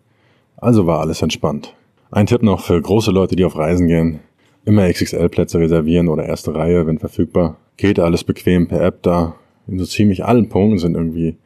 Also 0.56 0.88
war 0.88 1.02
alles 1.02 1.22
entspannt. 1.22 1.76
Ein 2.12 2.26
Tipp 2.26 2.42
noch 2.42 2.62
für 2.62 2.82
große 2.82 3.12
Leute, 3.12 3.36
die 3.36 3.46
auf 3.46 3.56
Reisen 3.56 3.88
gehen. 3.88 4.22
Immer 4.66 4.90
XXL-Plätze 4.90 5.60
reservieren 5.60 6.08
oder 6.08 6.26
erste 6.26 6.56
Reihe, 6.56 6.88
wenn 6.88 6.98
verfügbar. 6.98 7.58
Geht 7.78 8.00
alles 8.00 8.24
bequem 8.24 8.68
per 8.68 8.82
App 8.82 9.04
da. 9.04 9.36
In 9.68 9.78
so 9.78 9.86
ziemlich 9.86 10.26
allen 10.26 10.50
Punkten 10.50 10.80
sind 10.80 10.96
irgendwie 10.96 11.38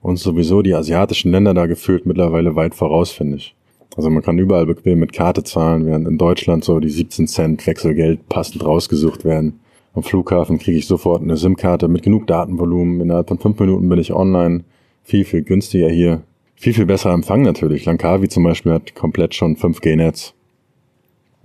uns 0.00 0.24
sowieso 0.24 0.62
die 0.62 0.74
asiatischen 0.74 1.30
Länder 1.30 1.54
da 1.54 1.66
gefühlt 1.66 2.04
mittlerweile 2.04 2.56
weit 2.56 2.74
voraus, 2.74 3.12
finde 3.12 3.36
ich. 3.36 3.54
Also 3.96 4.10
man 4.10 4.24
kann 4.24 4.38
überall 4.38 4.66
bequem 4.66 4.98
mit 4.98 5.12
Karte 5.12 5.44
zahlen, 5.44 5.86
während 5.86 6.08
in 6.08 6.18
Deutschland 6.18 6.64
so 6.64 6.80
die 6.80 6.90
17 6.90 7.28
Cent 7.28 7.64
Wechselgeld 7.64 8.28
passend 8.28 8.64
rausgesucht 8.64 9.24
werden. 9.24 9.60
Am 9.94 10.02
Flughafen 10.02 10.58
kriege 10.58 10.78
ich 10.78 10.88
sofort 10.88 11.22
eine 11.22 11.36
SIM-Karte 11.36 11.86
mit 11.86 12.02
genug 12.02 12.26
Datenvolumen. 12.26 13.00
Innerhalb 13.00 13.28
von 13.28 13.38
fünf 13.38 13.60
Minuten 13.60 13.88
bin 13.88 14.00
ich 14.00 14.12
online. 14.12 14.64
Viel, 15.04 15.24
viel 15.24 15.42
günstiger 15.42 15.88
hier 15.88 16.22
viel, 16.62 16.74
viel 16.74 16.86
besser 16.86 17.10
Empfang 17.10 17.42
natürlich. 17.42 17.86
Langkawi 17.86 18.28
zum 18.28 18.44
Beispiel 18.44 18.72
hat 18.72 18.94
komplett 18.94 19.34
schon 19.34 19.56
5G-Netz. 19.56 20.32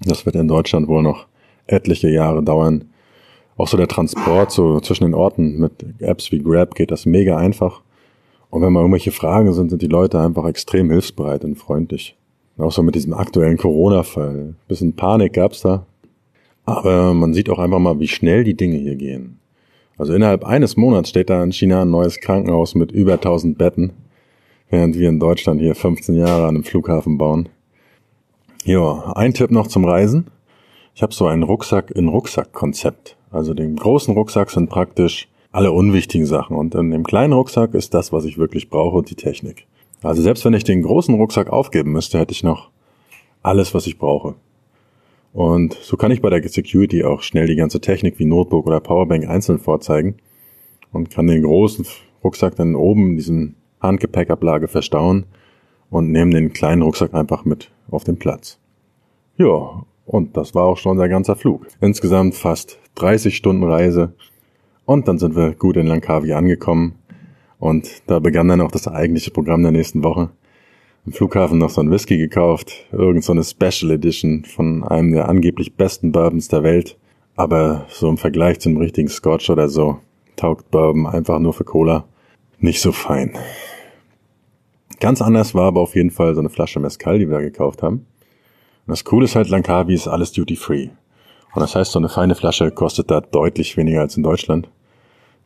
Das 0.01 0.27
wird 0.27 0.35
in 0.35 0.47
Deutschland 0.47 0.87
wohl 0.87 1.01
noch 1.01 1.25
etliche 1.65 2.07
Jahre 2.07 2.43
dauern. 2.43 2.85
Auch 3.57 3.67
so 3.67 3.77
der 3.77 3.87
Transport 3.87 4.51
so 4.51 4.79
zwischen 4.79 5.05
den 5.05 5.15
Orten 5.15 5.57
mit 5.57 5.71
Apps 6.01 6.31
wie 6.31 6.37
Grab 6.37 6.75
geht 6.75 6.91
das 6.91 7.07
mega 7.07 7.35
einfach. 7.35 7.81
Und 8.51 8.61
wenn 8.61 8.71
mal 8.71 8.81
irgendwelche 8.81 9.11
Fragen 9.11 9.51
sind, 9.53 9.71
sind 9.71 9.81
die 9.81 9.87
Leute 9.87 10.19
einfach 10.19 10.45
extrem 10.45 10.91
hilfsbereit 10.91 11.43
und 11.43 11.55
freundlich. 11.55 12.15
Auch 12.59 12.71
so 12.71 12.83
mit 12.83 12.93
diesem 12.93 13.13
aktuellen 13.13 13.57
Corona-Fall. 13.57 14.53
Bisschen 14.67 14.93
Panik 14.93 15.33
gab's 15.33 15.61
da. 15.61 15.87
Aber 16.65 17.15
man 17.15 17.33
sieht 17.33 17.49
auch 17.49 17.57
einfach 17.59 17.79
mal, 17.79 17.99
wie 17.99 18.07
schnell 18.07 18.43
die 18.43 18.55
Dinge 18.55 18.77
hier 18.77 18.95
gehen. 18.95 19.39
Also 19.97 20.13
innerhalb 20.13 20.45
eines 20.45 20.77
Monats 20.77 21.09
steht 21.09 21.31
da 21.31 21.43
in 21.43 21.51
China 21.51 21.81
ein 21.81 21.89
neues 21.89 22.19
Krankenhaus 22.19 22.75
mit 22.75 22.91
über 22.91 23.13
1000 23.13 23.57
Betten 23.57 23.93
während 24.69 24.97
wir 24.97 25.09
in 25.09 25.19
Deutschland 25.19 25.61
hier 25.61 25.75
15 25.75 26.15
Jahre 26.15 26.43
an 26.43 26.55
einem 26.55 26.63
Flughafen 26.63 27.17
bauen. 27.17 27.49
Ja, 28.63 29.13
ein 29.15 29.33
Tipp 29.33 29.51
noch 29.51 29.67
zum 29.67 29.85
Reisen. 29.85 30.27
Ich 30.95 31.03
habe 31.03 31.13
so 31.13 31.27
ein 31.27 31.43
Rucksack 31.43 31.91
in 31.91 32.07
Rucksack-Konzept. 32.07 33.17
Also 33.31 33.53
dem 33.53 33.75
großen 33.75 34.13
Rucksack 34.13 34.49
sind 34.49 34.69
praktisch 34.69 35.27
alle 35.51 35.71
unwichtigen 35.71 36.25
Sachen 36.25 36.55
und 36.55 36.75
in 36.75 36.91
dem 36.91 37.03
kleinen 37.03 37.33
Rucksack 37.33 37.73
ist 37.73 37.93
das, 37.93 38.11
was 38.11 38.25
ich 38.25 38.37
wirklich 38.37 38.69
brauche 38.69 39.03
die 39.03 39.15
Technik. 39.15 39.67
Also 40.03 40.21
selbst 40.21 40.45
wenn 40.45 40.53
ich 40.53 40.63
den 40.63 40.83
großen 40.83 41.15
Rucksack 41.15 41.49
aufgeben 41.49 41.91
müsste, 41.91 42.19
hätte 42.19 42.31
ich 42.31 42.43
noch 42.43 42.69
alles, 43.43 43.73
was 43.73 43.87
ich 43.87 43.97
brauche. 43.97 44.35
Und 45.33 45.73
so 45.81 45.97
kann 45.97 46.11
ich 46.11 46.21
bei 46.21 46.29
der 46.29 46.47
Security 46.47 47.03
auch 47.03 47.21
schnell 47.21 47.47
die 47.47 47.55
ganze 47.55 47.79
Technik 47.79 48.19
wie 48.19 48.25
Notebook 48.25 48.65
oder 48.65 48.79
Powerbank 48.79 49.27
einzeln 49.27 49.59
vorzeigen 49.59 50.15
und 50.91 51.11
kann 51.11 51.27
den 51.27 51.43
großen 51.43 51.85
Rucksack 52.23 52.55
dann 52.55 52.75
oben 52.75 53.15
diesen 53.15 53.55
Handgepäckablage 53.81 54.67
verstauen 54.67 55.25
und 55.89 56.11
nehmen 56.11 56.31
den 56.31 56.53
kleinen 56.53 56.81
Rucksack 56.81 57.13
einfach 57.13 57.45
mit 57.45 57.71
auf 57.89 58.03
den 58.03 58.17
Platz. 58.17 58.59
Ja, 59.37 59.83
und 60.05 60.37
das 60.37 60.55
war 60.55 60.63
auch 60.63 60.77
schon 60.77 60.93
unser 60.93 61.09
ganzer 61.09 61.35
Flug. 61.35 61.67
Insgesamt 61.81 62.35
fast 62.35 62.79
30 62.95 63.35
Stunden 63.35 63.63
Reise. 63.63 64.13
Und 64.85 65.07
dann 65.07 65.19
sind 65.19 65.35
wir 65.35 65.53
gut 65.53 65.77
in 65.77 65.85
Langkawi 65.85 66.33
angekommen. 66.33 66.95
Und 67.59 68.01
da 68.07 68.19
begann 68.19 68.47
dann 68.47 68.61
auch 68.61 68.71
das 68.71 68.87
eigentliche 68.87 69.31
Programm 69.31 69.63
der 69.63 69.71
nächsten 69.71 70.03
Woche. 70.03 70.29
Im 71.05 71.13
Flughafen 71.13 71.57
noch 71.57 71.69
so 71.69 71.81
ein 71.81 71.91
Whisky 71.91 72.17
gekauft, 72.17 72.87
irgend 72.91 73.23
so 73.23 73.31
eine 73.31 73.43
Special 73.43 73.91
Edition 73.91 74.43
von 74.45 74.83
einem 74.83 75.13
der 75.13 75.29
angeblich 75.29 75.75
besten 75.75 76.11
Bourbons 76.11 76.47
der 76.47 76.63
Welt. 76.63 76.97
Aber 77.35 77.85
so 77.89 78.09
im 78.09 78.17
Vergleich 78.17 78.59
zum 78.59 78.77
richtigen 78.77 79.09
Scotch 79.09 79.49
oder 79.49 79.69
so 79.69 79.99
taugt 80.35 80.71
Bourbon 80.71 81.05
einfach 81.05 81.39
nur 81.39 81.53
für 81.53 81.63
Cola 81.63 82.05
nicht 82.59 82.81
so 82.81 82.91
fein. 82.91 83.37
Ganz 84.99 85.21
anders 85.21 85.53
war 85.53 85.65
aber 85.65 85.81
auf 85.81 85.95
jeden 85.95 86.11
Fall 86.11 86.33
so 86.33 86.39
eine 86.39 86.49
Flasche 86.49 86.79
Mezcal, 86.79 87.19
die 87.19 87.29
wir 87.29 87.39
gekauft 87.39 87.83
haben. 87.83 88.07
Und 88.87 88.91
das 88.91 89.03
Coole 89.03 89.25
ist 89.25 89.35
halt, 89.35 89.49
Langkawi 89.49 89.93
ist 89.93 90.07
alles 90.07 90.31
duty-free. 90.31 90.89
Und 91.53 91.61
das 91.61 91.75
heißt, 91.75 91.91
so 91.91 91.99
eine 91.99 92.09
feine 92.09 92.35
Flasche 92.35 92.71
kostet 92.71 93.11
da 93.11 93.21
deutlich 93.21 93.77
weniger 93.77 94.01
als 94.01 94.17
in 94.17 94.23
Deutschland. 94.23 94.69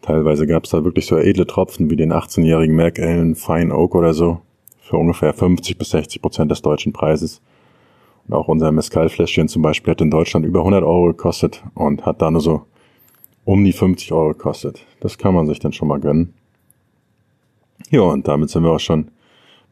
Teilweise 0.01 0.47
gab 0.47 0.63
es 0.63 0.71
da 0.71 0.83
wirklich 0.83 1.05
so 1.05 1.17
edle 1.17 1.45
Tropfen 1.45 1.89
wie 1.89 1.95
den 1.95 2.13
18-jährigen 2.13 2.75
Mac 2.75 2.99
Allen 2.99 3.35
Fine 3.35 3.75
Oak 3.75 3.95
oder 3.95 4.13
so 4.13 4.41
für 4.81 4.97
ungefähr 4.97 5.33
50 5.33 5.77
bis 5.77 5.91
60 5.91 6.21
Prozent 6.21 6.51
des 6.51 6.61
deutschen 6.61 6.91
Preises. 6.91 7.41
Und 8.27 8.33
auch 8.33 8.47
unser 8.47 8.71
Mezcal-Fläschchen 8.71 9.47
zum 9.47 9.61
Beispiel 9.61 9.91
hat 9.91 10.01
in 10.01 10.11
Deutschland 10.11 10.45
über 10.45 10.59
100 10.59 10.83
Euro 10.83 11.07
gekostet 11.07 11.63
und 11.75 12.05
hat 12.05 12.21
da 12.21 12.31
nur 12.31 12.41
so 12.41 12.63
um 13.43 13.63
die 13.63 13.73
50 13.73 14.11
Euro 14.11 14.29
gekostet. 14.29 14.85
Das 14.99 15.17
kann 15.17 15.33
man 15.33 15.47
sich 15.47 15.59
dann 15.59 15.73
schon 15.73 15.87
mal 15.87 15.99
gönnen. 15.99 16.33
Ja, 17.89 18.01
und 18.01 18.27
damit 18.27 18.49
sind 18.49 18.63
wir 18.63 18.71
auch 18.71 18.79
schon 18.79 19.11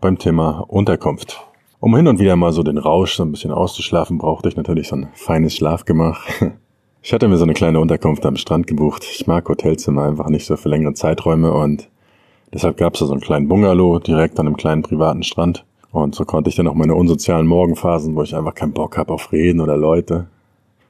beim 0.02 0.18
Thema 0.18 0.66
Unterkunft. 0.68 1.42
Um 1.80 1.96
hin 1.96 2.08
und 2.08 2.20
wieder 2.20 2.36
mal 2.36 2.52
so 2.52 2.64
den 2.64 2.78
Rausch 2.78 3.16
so 3.16 3.24
ein 3.24 3.32
bisschen 3.32 3.52
auszuschlafen, 3.52 4.18
brauchte 4.18 4.50
ich 4.50 4.58
natürlich 4.58 4.90
so 4.90 4.98
ein 4.98 5.10
feines 5.14 5.56
Schlafgemach. 5.56 6.26
Ich 7.02 7.14
hatte 7.14 7.30
mir 7.30 7.38
so 7.38 7.46
eine 7.46 7.54
kleine 7.54 7.80
Unterkunft 7.80 8.26
am 8.26 8.36
Strand 8.36 8.68
gebucht. 8.68 9.06
Ich 9.10 9.26
mag 9.26 9.48
Hotelzimmer 9.48 10.04
einfach 10.04 10.28
nicht 10.28 10.46
so 10.46 10.58
für 10.58 10.68
längere 10.68 10.94
Zeiträume 10.94 11.54
und 11.54 11.88
deshalb 12.54 12.76
gab 12.76 12.94
es 12.94 13.00
da 13.00 13.06
so 13.06 13.14
einen 13.14 13.22
kleinen 13.22 13.48
Bungalow 13.48 14.00
direkt 14.00 14.38
an 14.38 14.48
einem 14.48 14.58
kleinen 14.58 14.82
privaten 14.82 15.24
Strand. 15.24 15.64
Und 15.92 16.14
so 16.14 16.26
konnte 16.26 16.50
ich 16.50 16.58
dann 16.58 16.68
auch 16.68 16.74
meine 16.74 16.96
unsozialen 16.96 17.48
Morgenphasen, 17.48 18.16
wo 18.18 18.24
ich 18.24 18.36
einfach 18.36 18.54
keinen 18.54 18.74
Bock 18.74 18.98
habe 18.98 19.14
auf 19.14 19.32
Reden 19.32 19.62
oder 19.62 19.78
Leute, 19.78 20.28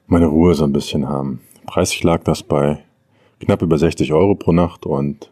meine 0.08 0.26
Ruhe 0.26 0.56
so 0.56 0.64
ein 0.64 0.74
bisschen 0.74 1.08
haben. 1.08 1.42
Preislich 1.68 2.04
lag 2.04 2.24
das 2.24 2.42
bei 2.42 2.80
knapp 3.40 3.62
über 3.62 3.78
60 3.78 4.12
Euro 4.12 4.34
pro 4.34 4.52
Nacht 4.52 4.88
und 4.88 5.30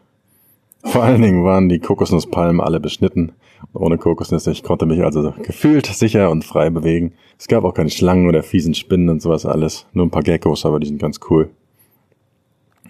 vor 0.84 1.02
allen 1.02 1.22
Dingen 1.22 1.44
waren 1.44 1.68
die 1.68 1.80
Kokosnusspalmen 1.80 2.60
alle 2.60 2.80
beschnitten. 2.80 3.32
Ohne 3.74 3.98
Kokosnüsse. 3.98 4.52
Ich 4.52 4.62
konnte 4.62 4.86
mich 4.86 5.02
also 5.02 5.34
gefühlt 5.42 5.86
sicher 5.86 6.30
und 6.30 6.44
frei 6.44 6.70
bewegen. 6.70 7.12
Es 7.38 7.48
gab 7.48 7.64
auch 7.64 7.74
keine 7.74 7.90
Schlangen 7.90 8.28
oder 8.28 8.42
fiesen 8.42 8.74
Spinnen 8.74 9.08
und 9.08 9.20
sowas 9.20 9.44
alles. 9.44 9.86
Nur 9.92 10.06
ein 10.06 10.10
paar 10.10 10.22
Geckos, 10.22 10.64
aber 10.64 10.78
die 10.78 10.86
sind 10.86 11.00
ganz 11.00 11.18
cool. 11.28 11.50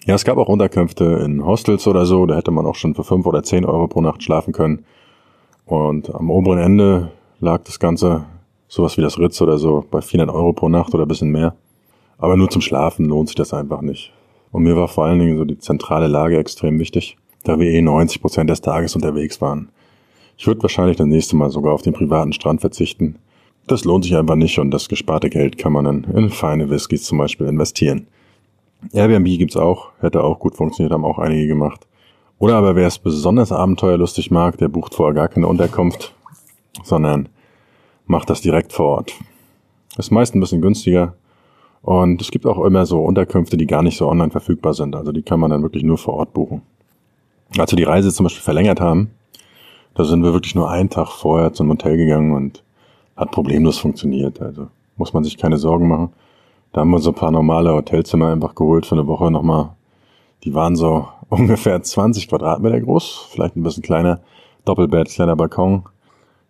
Ja, 0.05 0.15
es 0.15 0.25
gab 0.25 0.39
auch 0.39 0.49
Unterkünfte 0.49 1.05
in 1.25 1.45
Hostels 1.45 1.87
oder 1.87 2.07
so. 2.07 2.27
Da 2.27 2.37
hätte 2.37 2.51
man 2.51 2.67
auch 2.67 2.75
schon 2.75 2.95
für 2.95 3.05
fünf 3.05 3.27
oder 3.27 3.43
zehn 3.43 3.65
Euro 3.65 3.89
pro 3.89 4.01
Nacht 4.01 4.23
schlafen 4.23 4.53
können. 4.53 4.85
Und 5.65 6.15
am 6.15 6.31
oberen 6.31 6.59
Ende 6.59 7.11
lag 7.41 7.63
das 7.65 7.79
Ganze, 7.79 8.27
sowas 8.69 8.97
wie 8.97 9.03
das 9.03 9.19
Ritz 9.19 9.41
oder 9.43 9.59
so, 9.59 9.85
bei 9.91 10.01
400 10.01 10.35
Euro 10.35 10.53
pro 10.53 10.69
Nacht 10.69 10.95
oder 10.95 11.07
bisschen 11.07 11.31
mehr. 11.31 11.57
Aber 12.19 12.37
nur 12.37 12.51
zum 12.51 12.63
Schlafen 12.63 13.07
lohnt 13.07 13.29
sich 13.29 13.37
das 13.37 13.55
einfach 13.55 13.81
nicht. 13.81 14.13
Und 14.51 14.63
mir 14.63 14.77
war 14.77 14.89
vor 14.89 15.05
allen 15.05 15.19
Dingen 15.19 15.37
so 15.37 15.45
die 15.45 15.59
zentrale 15.59 16.07
Lage 16.07 16.39
extrem 16.39 16.79
wichtig 16.79 17.17
da 17.49 17.59
wir 17.59 17.71
eh 17.71 17.81
90 17.81 18.21
Prozent 18.21 18.51
des 18.51 18.61
Tages 18.61 18.95
unterwegs 18.95 19.41
waren. 19.41 19.71
Ich 20.37 20.47
würde 20.47 20.63
wahrscheinlich 20.63 20.99
das 20.99 21.07
nächste 21.07 21.35
Mal 21.35 21.51
sogar 21.51 21.73
auf 21.73 21.83
den 21.83 21.95
privaten 21.95 22.33
Strand 22.33 22.61
verzichten. 22.61 23.17
Das 23.67 23.85
lohnt 23.85 24.05
sich 24.05 24.17
einfach 24.17 24.37
nicht 24.37 24.59
und 24.59 24.71
das 24.71 24.89
gesparte 24.89 25.31
Geld 25.31 25.59
kann 25.59 25.73
man 25.73 25.85
dann 25.85 26.05
in 26.05 26.31
feine 26.31 26.69
Whiskys 26.71 27.05
zum 27.05 27.19
Beispiel 27.19 27.47
investieren. 27.47 28.07
Airbnb 28.93 29.27
gibt's 29.27 29.57
auch, 29.57 29.91
hätte 30.01 30.23
auch 30.23 30.39
gut 30.39 30.55
funktioniert, 30.55 30.93
haben 30.93 31.05
auch 31.05 31.19
einige 31.19 31.47
gemacht. 31.47 31.87
Oder 32.39 32.55
aber 32.55 32.77
wer 32.77 32.87
es 32.87 32.99
besonders 32.99 33.51
abenteuerlustig 33.51 34.31
mag, 34.31 34.59
der 34.59 34.69
bucht 34.69 34.95
vorher 34.95 35.15
gar 35.15 35.29
keine 35.29 35.49
Unterkunft, 35.49 36.15
sondern 36.85 37.29
macht 38.07 38.31
das 38.31 38.43
direkt 38.43 38.73
vor 38.73 38.99
Ort. 38.99 39.15
Ist 39.97 40.13
meist 40.13 40.35
ein 40.35 40.41
bisschen 40.41 40.61
günstiger 40.61 41.15
und 41.83 42.21
es 42.21 42.31
gibt 42.31 42.47
auch 42.47 42.65
immer 42.65 42.87
so 42.87 43.03
Unterkünfte, 43.03 43.57
die 43.57 43.67
gar 43.67 43.83
nicht 43.83 43.97
so 43.97 44.07
online 44.07 44.31
verfügbar 44.31 44.75
sind. 44.75 44.95
Also 44.95 45.13
die 45.13 45.23
kann 45.23 45.41
man 45.41 45.51
dann 45.51 45.63
wirklich 45.63 45.83
nur 45.83 45.99
vor 45.99 46.15
Ort 46.15 46.33
buchen. 46.33 46.63
Als 47.57 47.73
wir 47.73 47.77
die 47.77 47.85
Reise 47.85 48.13
zum 48.13 48.25
Beispiel 48.25 48.43
verlängert 48.43 48.81
haben, 48.81 49.11
da 49.95 50.05
sind 50.05 50.23
wir 50.23 50.33
wirklich 50.33 50.55
nur 50.55 50.71
einen 50.71 50.91
Tag 50.91 51.09
vorher 51.09 51.53
zum 51.53 51.71
Hotel 51.71 51.97
gegangen 51.97 52.33
und 52.33 52.63
hat 53.17 53.31
problemlos 53.31 53.79
funktioniert. 53.79 54.41
Also 54.41 54.69
muss 54.97 55.13
man 55.13 55.25
sich 55.25 55.39
keine 55.39 55.59
Sorgen 55.59 55.89
machen. 55.89 56.11
Da 56.73 56.83
haben 56.83 56.91
wir 56.91 56.99
so 56.99 57.11
ein 57.11 57.15
paar 57.15 57.31
normale 57.31 57.73
Hotelzimmer 57.73 58.31
einfach 58.31 58.55
geholt 58.55 58.87
für 58.87 58.95
eine 58.95 59.07
Woche 59.07 59.31
nochmal. 59.31 59.71
Die 60.45 60.55
waren 60.55 60.77
so 60.77 61.09
ungefähr 61.31 61.83
20 61.83 62.29
Quadratmeter 62.29 62.81
groß, 62.81 63.29
vielleicht 63.31 63.57
ein 63.57 63.63
bisschen 63.63 63.83
kleiner. 63.83 64.21
Doppelbett, 64.65 65.09
kleiner 65.09 65.35
Balkon. 65.35 65.85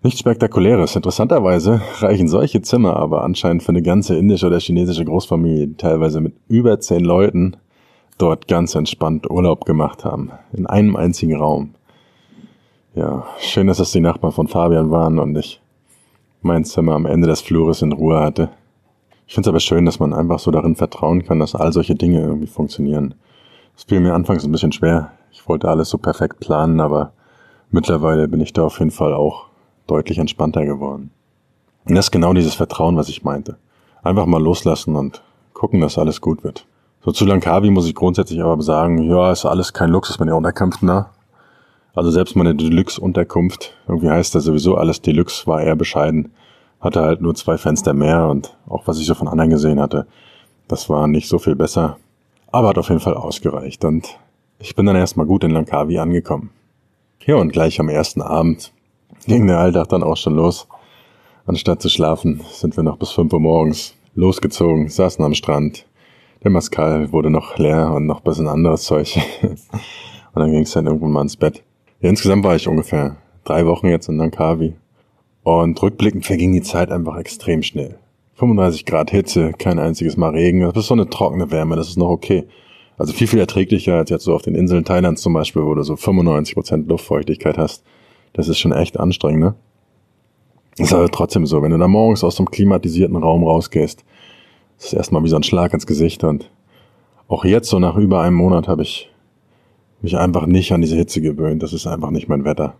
Nichts 0.03 0.21
Spektakuläres. 0.21 0.95
Interessanterweise 0.97 1.81
reichen 2.01 2.29
solche 2.29 2.63
Zimmer 2.63 2.97
aber 2.97 3.25
anscheinend 3.25 3.63
für 3.63 3.71
eine 3.71 3.83
ganze 3.83 4.17
indische 4.17 4.47
oder 4.47 4.61
chinesische 4.61 5.05
Großfamilie, 5.05 5.77
teilweise 5.77 6.21
mit 6.21 6.35
über 6.49 6.81
zehn 6.81 7.05
Leuten, 7.05 7.57
dort 8.19 8.49
ganz 8.49 8.75
entspannt 8.75 9.31
Urlaub 9.31 9.65
gemacht 9.65 10.05
haben. 10.05 10.33
In 10.53 10.67
einem 10.67 10.97
einzigen 10.97 11.37
Raum. 11.37 11.75
Ja, 12.95 13.27
schön, 13.39 13.69
dass 13.69 13.79
das 13.79 13.93
die 13.93 14.01
Nachbarn 14.01 14.33
von 14.33 14.49
Fabian 14.49 14.91
waren 14.91 15.19
und 15.19 15.37
ich 15.37 15.61
mein 16.43 16.65
Zimmer 16.65 16.95
am 16.95 17.07
Ende 17.07 17.29
des 17.29 17.41
Flures 17.41 17.83
in 17.83 17.93
Ruhe 17.93 18.21
hatte. 18.21 18.51
Ich 19.27 19.35
finde 19.35 19.49
es 19.49 19.53
aber 19.53 19.61
schön, 19.61 19.85
dass 19.85 20.01
man 20.01 20.13
einfach 20.13 20.39
so 20.39 20.51
darin 20.51 20.75
vertrauen 20.75 21.25
kann, 21.25 21.39
dass 21.39 21.55
all 21.55 21.73
solche 21.73 21.95
Dinge 21.95 22.21
irgendwie 22.21 22.47
funktionieren. 22.47 23.15
Es 23.77 23.85
fiel 23.85 24.01
mir 24.01 24.15
anfangs 24.15 24.45
ein 24.45 24.53
bisschen 24.53 24.73
schwer. 24.73 25.13
Ich 25.31 25.47
wollte 25.49 25.69
alles 25.69 25.91
so 25.91 25.99
perfekt 25.99 26.41
planen, 26.41 26.81
aber 26.81 27.13
mittlerweile 27.71 28.27
bin 28.27 28.41
ich 28.41 28.53
da 28.53 28.65
auf 28.65 28.79
jeden 28.79 28.91
Fall 28.91 29.15
auch 29.15 29.47
deutlich 29.87 30.19
entspannter 30.19 30.65
geworden. 30.65 31.11
Und 31.85 31.95
das 31.95 32.07
ist 32.07 32.11
genau 32.11 32.33
dieses 32.33 32.55
Vertrauen, 32.55 32.97
was 32.97 33.09
ich 33.09 33.23
meinte. 33.23 33.57
Einfach 34.03 34.27
mal 34.27 34.43
loslassen 34.43 34.97
und 34.97 35.23
gucken, 35.53 35.81
dass 35.81 35.99
alles 35.99 36.21
gut 36.21 36.43
wird. 36.43 36.67
So 37.05 37.13
zu 37.13 37.25
Langkawi 37.25 37.71
muss 37.71 37.87
ich 37.87 37.95
grundsätzlich 37.95 38.43
aber 38.43 38.61
sagen, 38.63 39.03
ja, 39.03 39.31
ist 39.31 39.45
alles 39.45 39.73
kein 39.73 39.91
Luxus 39.91 40.19
mit 40.19 40.29
den 40.29 40.35
Unterkünften 40.35 40.89
da. 40.89 41.11
Also 41.95 42.11
selbst 42.11 42.37
meine 42.37 42.55
Deluxe-Unterkunft, 42.55 43.75
irgendwie 43.87 44.11
heißt 44.11 44.35
das 44.35 44.45
sowieso 44.45 44.77
alles 44.77 45.01
Deluxe, 45.01 45.47
war 45.47 45.63
eher 45.63 45.77
bescheiden. 45.77 46.33
Hatte 46.81 47.01
halt 47.01 47.21
nur 47.21 47.35
zwei 47.35 47.59
Fenster 47.59 47.93
mehr 47.93 48.29
und 48.29 48.57
auch 48.69 48.87
was 48.87 49.01
ich 49.01 49.07
so 49.07 49.15
von 49.15 49.27
anderen 49.27 49.51
gesehen 49.51 49.81
hatte, 49.81 50.07
das 50.69 50.89
war 50.89 51.09
nicht 51.09 51.29
so 51.29 51.39
viel 51.39 51.57
besser. 51.57 51.97
Aber 52.53 52.69
hat 52.69 52.79
auf 52.79 52.89
jeden 52.89 53.01
Fall 53.01 53.15
ausgereicht 53.15 53.85
und 53.85 54.19
ich 54.59 54.75
bin 54.77 54.87
dann 54.87 54.97
erstmal 54.97 55.27
gut 55.27 55.45
in 55.45 55.51
Langkawi 55.51 55.99
angekommen. 55.99 56.51
Ja, 57.25 57.37
und 57.37 57.53
gleich 57.53 57.81
am 57.81 57.89
ersten 57.89 58.23
Abend 58.23 58.73
ging 59.27 59.47
der 59.47 59.59
Alltag 59.59 59.89
dann 59.89 60.03
auch 60.03 60.17
schon 60.17 60.37
los. 60.37 60.69
Anstatt 61.47 61.83
zu 61.83 61.89
schlafen, 61.89 62.43
sind 62.53 62.77
wir 62.77 62.85
noch 62.85 62.97
bis 62.97 63.11
fünf 63.11 63.33
Uhr 63.33 63.41
morgens 63.41 63.95
losgezogen, 64.15 64.89
saßen 64.89 65.25
am 65.25 65.35
Strand, 65.35 65.85
der 66.43 66.51
Mascal 66.51 67.13
wurde 67.13 67.31
noch 67.31 67.59
leer 67.59 67.93
und 67.93 68.07
noch 68.07 68.21
bisschen 68.21 68.49
anderes 68.49 68.85
Zeug. 68.85 69.19
und 69.43 69.59
dann 70.35 70.53
ging 70.53 70.63
es 70.63 70.73
dann 70.73 70.87
irgendwann 70.87 71.13
mal 71.13 71.23
ins 71.23 71.37
Bett. 71.37 71.63
Ja, 72.01 72.11
insgesamt 72.11 72.45
war 72.45 72.57
ich 72.57 72.69
ungefähr 72.69 73.17
drei 73.45 73.67
Wochen 73.67 73.89
jetzt 73.89 74.09
in 74.09 74.17
Langkawi. 74.17 74.75
Und 75.43 75.83
rückblickend 75.83 76.27
verging 76.27 76.53
die 76.53 76.63
Zeit 76.63 76.91
einfach 76.91 77.17
extrem 77.17 77.63
schnell. 77.63 77.99
35 78.35 78.85
Grad 78.85 79.11
Hitze, 79.11 79.53
kein 79.53 79.79
einziges 79.79 80.17
Mal 80.17 80.31
Regen. 80.31 80.61
Das 80.61 80.77
ist 80.77 80.87
so 80.87 80.95
eine 80.95 81.09
trockene 81.09 81.51
Wärme, 81.51 81.75
das 81.75 81.89
ist 81.89 81.97
noch 81.97 82.11
okay. 82.11 82.45
Also 82.97 83.13
viel, 83.13 83.27
viel 83.27 83.39
erträglicher 83.39 83.97
als 83.97 84.11
jetzt 84.11 84.25
so 84.25 84.35
auf 84.35 84.43
den 84.43 84.55
Inseln 84.55 84.85
Thailands 84.85 85.23
zum 85.23 85.33
Beispiel, 85.33 85.65
wo 85.65 85.75
du 85.75 85.83
so 85.83 85.95
95% 85.95 86.89
Luftfeuchtigkeit 86.89 87.57
hast. 87.57 87.85
Das 88.33 88.49
ist 88.49 88.59
schon 88.59 88.73
echt 88.73 88.99
anstrengend, 88.99 89.41
ne? 89.41 89.55
Ist 90.77 90.93
aber 90.93 91.09
trotzdem 91.09 91.47
so, 91.47 91.63
wenn 91.63 91.73
du 91.73 91.79
da 91.79 91.89
morgens 91.89 92.23
aus 92.23 92.37
dem 92.37 92.51
klimatisierten 92.51 93.17
Raum 93.17 93.43
rausgehst, 93.43 94.05
das 94.79 94.87
ist 94.87 94.93
erstmal 94.95 95.23
wie 95.25 95.29
so 95.29 95.37
ein 95.37 95.43
Schlag 95.43 95.75
ins 95.75 95.87
Gesicht 95.87 96.25
und 96.25 96.51
auch 97.29 97.45
jetzt, 97.45 97.69
so 97.69 97.79
nach 97.79 97.97
über 97.97 98.23
einem 98.23 98.37
Monat, 98.37 98.69
habe 98.69 98.83
ich 98.83 99.11
mich 100.01 100.17
einfach 100.17 100.47
nicht 100.47 100.73
an 100.73 100.81
diese 100.81 100.97
Hitze 100.97 101.21
gewöhnt. 101.21 101.63
Das 101.63 101.73
ist 101.73 101.87
einfach 101.87 102.11
nicht 102.11 102.29
mein 102.29 102.45
Wetter. 102.45 102.75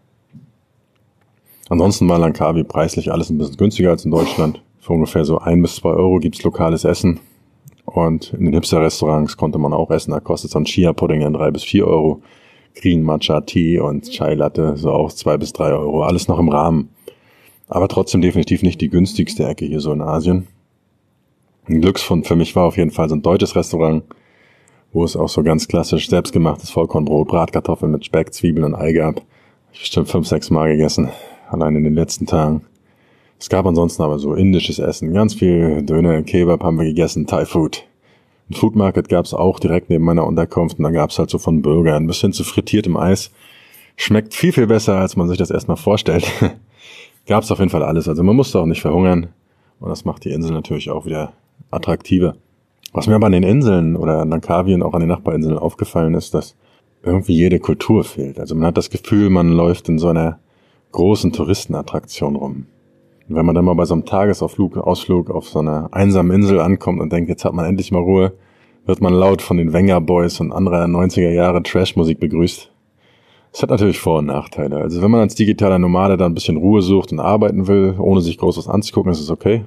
Ansonsten 1.69 2.09
war 2.09 2.19
Langkawi 2.19 2.65
preislich 2.65 3.13
alles 3.13 3.29
ein 3.29 3.37
bisschen 3.37 3.59
günstiger 3.59 3.91
als 3.91 4.05
in 4.07 4.11
Deutschland. 4.11 4.63
Für 4.81 4.95
ungefähr 4.95 5.25
so 5.27 5.39
ein 5.39 5.61
bis 5.61 5.77
zwei 5.77 5.91
Euro 5.91 6.19
gibt's 6.19 6.43
lokales 6.43 6.85
Essen. 6.85 7.21
Und 7.85 8.33
in 8.33 8.47
den 8.47 8.55
Hipster-Restaurants 8.55 9.37
konnte 9.37 9.59
man 9.59 9.75
auch 9.75 9.91
essen. 9.91 10.13
Da 10.13 10.21
kostet 10.21 10.51
so 10.51 10.59
ein 10.59 10.65
Chia-Pudding 10.65 11.21
dann 11.21 11.35
drei 11.35 11.51
bis 11.51 11.65
vier 11.65 11.87
Euro. 11.87 12.23
Green 12.75 13.03
Matcha 13.03 13.41
Tea 13.43 13.81
und 13.81 14.11
Chai 14.11 14.35
Latte 14.35 14.77
so 14.77 14.93
auch 14.93 15.13
zwei 15.13 15.37
bis 15.37 15.53
drei 15.53 15.73
Euro. 15.73 16.05
Alles 16.05 16.29
noch 16.29 16.39
im 16.39 16.49
Rahmen. 16.49 16.91
Aber 17.67 17.89
trotzdem 17.89 18.23
definitiv 18.23 18.63
nicht 18.63 18.81
die 18.81 18.89
günstigste 18.89 19.45
Ecke 19.45 19.67
hier 19.67 19.81
so 19.81 19.93
in 19.93 20.01
Asien. 20.01 20.47
Ein 21.69 21.83
Glücksfund 21.83 22.27
für 22.27 22.35
mich 22.35 22.57
war 22.57 22.65
auf 22.65 22.79
jeden 22.79 22.91
Fall 22.91 23.11
so 23.11 23.15
ein 23.15 23.21
deutsches 23.21 23.55
Restaurant, 23.55 24.03
wo 24.95 25.05
es 25.05 25.17
auch 25.17 25.29
so 25.29 25.43
ganz 25.43 25.69
klassisch 25.69 26.09
selbstgemachtes 26.09 26.71
Vollkornbrot, 26.71 27.29
Bratkartoffeln 27.29 27.93
mit 27.93 28.07
Speck, 28.07 28.33
Zwiebeln 28.33 28.65
und 28.65 28.75
Ei 28.75 28.93
gab. 28.93 29.21
Ich 29.75 29.81
bestimmt 29.81 30.09
fünf, 30.09 30.27
sechs 30.27 30.49
Mal 30.49 30.71
gegessen, 30.71 31.11
allein 31.51 31.77
in 31.77 31.85
den 31.85 31.95
letzten 31.95 32.25
Tagen. 32.25 32.63
Es 33.39 33.51
gab 33.51 33.67
ansonsten 33.67 34.03
aber 34.03 34.19
so 34.19 34.33
indisches 34.33 34.79
Essen, 34.79 35.13
ganz 35.13 35.35
viel 35.35 35.83
Döner, 35.83 36.23
Kebab 36.23 36.65
haben 36.65 36.79
wir 36.79 36.87
gegessen, 36.87 37.27
Thai 37.27 37.45
Food. 37.45 37.85
Ein 38.49 38.55
Food 38.55 38.75
Market 38.75 39.11
gab 39.11 39.27
es 39.27 39.35
auch 39.35 39.61
direkt 39.61 39.91
neben 39.91 40.05
meiner 40.05 40.27
Unterkunft 40.27 40.79
und 40.79 40.85
dann 40.85 40.95
gab 40.95 41.11
es 41.11 41.19
halt 41.19 41.29
so 41.29 41.37
von 41.37 41.61
Burgern 41.61 42.07
bis 42.07 42.23
hin 42.23 42.33
zu 42.33 42.45
frittiertem 42.45 42.97
Eis. 42.97 43.31
Schmeckt 43.97 44.33
viel, 44.33 44.53
viel 44.53 44.67
besser, 44.67 44.97
als 44.97 45.17
man 45.17 45.29
sich 45.29 45.37
das 45.37 45.51
erstmal 45.51 45.77
vorstellt. 45.77 46.33
gab 47.27 47.43
es 47.45 47.53
auf 47.53 47.59
jeden 47.59 47.71
Fall 47.71 47.83
alles. 47.83 48.09
Also 48.09 48.23
man 48.23 48.37
musste 48.37 48.59
auch 48.59 48.67
nicht 48.67 48.81
verhungern. 48.81 49.29
Und 49.81 49.91
das 49.91 50.07
macht 50.07 50.25
die 50.25 50.31
Insel 50.31 50.53
natürlich 50.53 50.89
auch 50.89 51.05
wieder 51.05 51.35
attraktiver. 51.71 52.37
Was 52.93 53.07
mir 53.07 53.15
aber 53.15 53.27
an 53.27 53.33
den 53.33 53.43
Inseln 53.43 53.97
oder 53.97 54.21
an 54.21 54.31
Langkawi 54.31 54.75
und 54.75 54.83
auch 54.83 54.95
an 54.95 55.01
den 55.01 55.09
Nachbarinseln 55.09 55.59
aufgefallen 55.59 56.15
ist, 56.15 56.35
dass 56.35 56.57
irgendwie 57.03 57.35
jede 57.35 57.59
Kultur 57.59 58.05
fehlt. 58.05 58.41
Also 58.41 58.55
man 58.55 58.67
hat 58.67 58.77
das 58.77 58.91
Gefühl, 58.91 59.31
man 59.31 59.53
läuft 59.53 59.89
in 59.89 59.99
so 59.99 60.09
einer 60.09 60.39
großen 60.93 61.33
Touristenattraktion 61.33 62.37
rum. 62.37 62.67
Und 63.29 63.37
wenn 63.37 63.45
man 63.45 63.55
dann 63.55 63.65
mal 63.65 63.75
bei 63.75 63.85
so 63.85 63.95
einem 63.95 64.07
Tagesausflug 64.07 64.79
Ausflug 64.79 65.31
auf 65.31 65.49
so 65.49 65.59
einer 65.59 65.89
einsamen 65.93 66.35
Insel 66.35 66.61
ankommt 66.61 67.01
und 67.01 67.13
denkt, 67.13 67.29
jetzt 67.29 67.45
hat 67.45 67.53
man 67.53 67.67
endlich 67.67 67.93
mal 67.93 68.03
Ruhe, 68.03 68.33
wird 68.87 69.03
man 69.03 69.13
laut 69.13 69.43
von 69.43 69.59
den 69.59 69.75
Wenger 69.75 70.01
Boys 70.01 70.41
und 70.41 70.51
anderer 70.51 70.85
90er 70.85 71.31
Jahre 71.31 71.63
Trashmusik 71.63 72.21
begrüßt. 72.21 72.73
Das 73.53 73.63
hat 73.63 73.71
natürlich 73.71 73.99
Vor- 73.99 74.19
und 74.19 74.27
Nachteile. 74.27 74.79
Also 74.79 75.03
wenn 75.03 75.11
man 75.11 75.21
als 75.21 75.35
digitaler 75.35 75.79
Nomade 75.79 76.17
da 76.17 76.27
ein 76.27 76.35
bisschen 76.35 76.57
Ruhe 76.57 76.81
sucht 76.81 77.13
und 77.13 77.21
arbeiten 77.21 77.67
will, 77.67 77.95
ohne 77.99 78.23
sich 78.23 78.39
Großes 78.39 78.67
anzugucken, 78.69 79.13
ist 79.13 79.21
es 79.21 79.31
okay. 79.31 79.65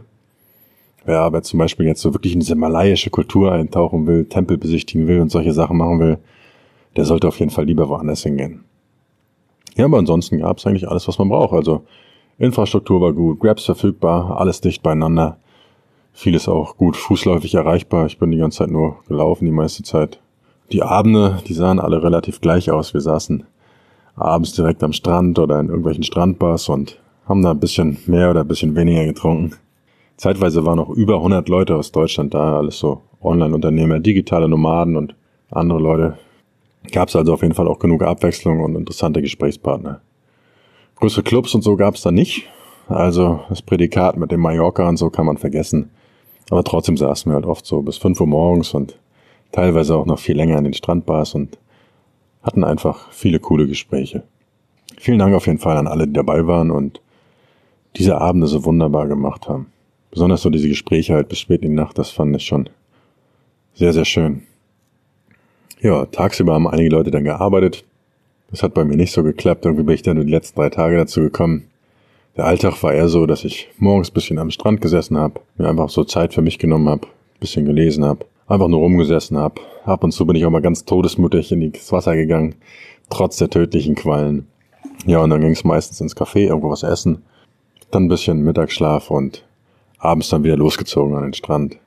Wer 1.06 1.20
aber 1.20 1.42
zum 1.42 1.60
Beispiel 1.60 1.88
jetzt 1.88 2.02
so 2.02 2.14
wirklich 2.14 2.34
in 2.34 2.40
diese 2.42 2.56
malayische 2.56 3.10
Kultur 3.10 3.52
eintauchen 3.52 4.06
will, 4.06 4.26
Tempel 4.26 4.58
besichtigen 4.58 5.08
will 5.08 5.20
und 5.20 5.32
solche 5.32 5.54
Sachen 5.54 5.78
machen 5.78 6.00
will, 6.00 6.18
der 6.96 7.06
sollte 7.06 7.28
auf 7.28 7.40
jeden 7.40 7.52
Fall 7.52 7.66
lieber 7.66 7.90
woanders 7.90 8.24
hingehen. 8.24 8.64
Ja, 9.76 9.86
aber 9.86 9.98
ansonsten 9.98 10.40
gab 10.40 10.58
es 10.58 10.66
eigentlich 10.66 10.88
alles, 10.88 11.08
was 11.08 11.18
man 11.18 11.30
braucht. 11.30 11.54
Also 11.54 11.84
Infrastruktur 12.38 13.02
war 13.02 13.14
gut, 13.14 13.40
Grabs 13.40 13.66
verfügbar, 13.66 14.40
alles 14.40 14.62
dicht 14.62 14.84
beieinander. 14.84 15.38
Vieles 16.14 16.48
auch 16.50 16.76
gut 16.76 16.98
fußläufig 16.98 17.56
erreichbar. 17.56 18.06
Ich 18.06 18.20
bin 18.20 18.32
die 18.32 18.38
ganze 18.38 18.60
Zeit 18.60 18.70
nur 18.70 18.98
gelaufen, 19.08 19.46
die 19.46 19.52
meiste 19.52 19.84
Zeit. 19.84 20.20
Die 20.72 20.84
Abende, 20.84 21.42
die 21.48 21.54
sahen 21.54 21.80
alle 21.80 22.04
relativ 22.04 22.42
gleich 22.42 22.70
aus. 22.70 22.94
Wir 22.94 23.02
saßen 23.02 23.46
abends 24.16 24.54
direkt 24.54 24.84
am 24.84 24.94
Strand 24.94 25.40
oder 25.40 25.60
in 25.60 25.68
irgendwelchen 25.68 26.04
Strandbars 26.04 26.70
und 26.70 27.00
haben 27.28 27.42
da 27.42 27.52
ein 27.52 27.60
bisschen 27.60 27.98
mehr 28.08 28.30
oder 28.30 28.42
ein 28.42 28.48
bisschen 28.48 28.76
weniger 28.76 29.06
getrunken. 29.06 29.56
Zeitweise 30.22 30.64
waren 30.68 30.78
noch 30.78 30.90
über 30.90 31.16
100 31.16 31.50
Leute 31.50 31.76
aus 31.76 31.92
Deutschland 31.92 32.36
da, 32.36 32.58
alles 32.58 32.78
so 32.78 33.02
Online-Unternehmer, 33.24 34.00
digitale 34.00 34.48
Nomaden 34.48 34.96
und 34.96 35.16
andere 35.50 35.80
Leute. 35.80 36.20
Gab 36.92 37.10
es 37.10 37.16
also 37.16 37.34
auf 37.34 37.42
jeden 37.42 37.56
Fall 37.56 37.68
auch 37.68 37.80
genug 37.80 38.04
Abwechslung 38.04 38.60
und 38.60 38.76
interessante 38.76 39.24
Gesprächspartner. 39.24 40.02
Größere 40.98 41.24
Clubs 41.24 41.56
und 41.56 41.64
so 41.64 41.76
gab 41.76 41.96
es 41.96 42.04
da 42.04 42.12
nicht. 42.12 42.48
Also 42.88 43.40
das 43.50 43.64
Prädikat 43.64 44.16
mit 44.18 44.32
dem 44.32 44.42
Mallorca 44.42 44.88
und 44.88 44.98
so 44.98 45.10
kann 45.10 45.26
man 45.26 45.38
vergessen. 45.38 45.90
Aber 46.52 46.64
trotzdem 46.64 46.98
saßen 46.98 47.32
wir 47.32 47.38
halt 47.38 47.48
oft 47.48 47.66
so 47.66 47.82
bis 47.82 47.98
5 47.98 48.22
Uhr 48.22 48.28
morgens 48.28 48.76
und 48.76 49.00
teilweise 49.52 49.96
auch 49.96 50.06
noch 50.06 50.20
viel 50.20 50.38
länger 50.38 50.60
in 50.60 50.66
den 50.66 50.76
Strandbars 50.76 51.34
und 51.34 51.58
hatten 52.44 52.64
einfach 52.64 53.12
viele 53.12 53.40
coole 53.40 53.66
Gespräche. 53.66 54.22
Vielen 55.00 55.18
Dank 55.18 55.34
auf 55.34 55.48
jeden 55.48 55.58
Fall 55.58 55.78
an 55.78 55.88
alle, 55.88 56.06
die 56.06 56.14
dabei 56.14 56.46
waren 56.46 56.70
und 56.70 57.02
diese 57.96 58.22
Abende 58.22 58.46
so 58.46 58.64
wunderbar 58.66 59.08
gemacht 59.08 59.50
haben. 59.50 59.72
Besonders 60.12 60.42
so 60.42 60.50
diese 60.50 60.68
Gespräche 60.68 61.14
halt 61.14 61.30
bis 61.30 61.40
spät 61.40 61.64
in 61.64 61.72
die 61.72 61.76
Nacht, 61.76 61.98
das 61.98 62.12
fand 62.12 62.36
ich 62.36 62.44
schon 62.44 62.70
sehr, 63.74 63.94
sehr 63.94 64.06
schön. 64.06 64.44
Ja, 65.82 66.06
tagsüber 66.06 66.54
haben 66.54 66.68
einige 66.68 66.90
Leute 66.90 67.12
dann 67.12 67.24
gearbeitet. 67.24 67.86
Das 68.52 68.62
hat 68.62 68.74
bei 68.74 68.84
mir 68.84 68.98
nicht 68.98 69.14
so 69.14 69.24
geklappt. 69.24 69.66
Irgendwie 69.66 69.84
bin 69.84 69.96
ich 69.96 70.04
dann 70.04 70.18
nur 70.18 70.26
die 70.26 70.32
letzten 70.32 70.60
drei 70.60 70.70
Tage 70.70 70.98
dazu 70.98 71.22
gekommen. 71.22 71.68
Der 72.38 72.46
Alltag 72.46 72.82
war 72.84 72.94
eher 72.94 73.10
so, 73.10 73.26
dass 73.26 73.44
ich 73.44 73.70
morgens 73.78 74.12
bisschen 74.12 74.38
am 74.38 74.52
Strand 74.52 74.82
gesessen 74.82 75.18
habe, 75.18 75.42
mir 75.58 75.68
einfach 75.68 75.90
so 75.90 76.04
Zeit 76.04 76.34
für 76.34 76.42
mich 76.42 76.60
genommen 76.60 76.88
habe, 76.88 77.08
bisschen 77.40 77.66
gelesen 77.66 78.06
habe, 78.06 78.26
einfach 78.48 78.68
nur 78.68 78.80
rumgesessen 78.80 79.38
habe. 79.38 79.62
Ab 79.86 80.04
und 80.04 80.12
zu 80.12 80.26
bin 80.26 80.36
ich 80.36 80.46
auch 80.46 80.50
mal 80.50 80.62
ganz 80.62 80.86
todesmutig 80.86 81.52
in 81.52 81.72
das 81.72 81.92
Wasser 81.92 82.16
gegangen, 82.16 82.56
trotz 83.10 83.38
der 83.38 83.50
tödlichen 83.50 83.96
Quallen. 83.96 84.48
Ja, 85.06 85.20
und 85.20 85.30
dann 85.30 85.42
ging 85.42 85.52
es 85.52 85.64
meistens 85.64 86.00
ins 86.00 86.16
Café, 86.16 86.48
irgendwo 86.48 86.70
was 86.70 86.84
essen, 86.84 87.24
dann 87.90 88.08
bisschen 88.08 88.44
Mittagsschlaf 88.44 89.10
und 89.12 89.44
abends 90.02 90.30
dann 90.30 90.44
wieder 90.44 90.58
losgezogen 90.58 91.16
an 91.16 91.24
den 91.24 91.34
Strand. 91.34 91.78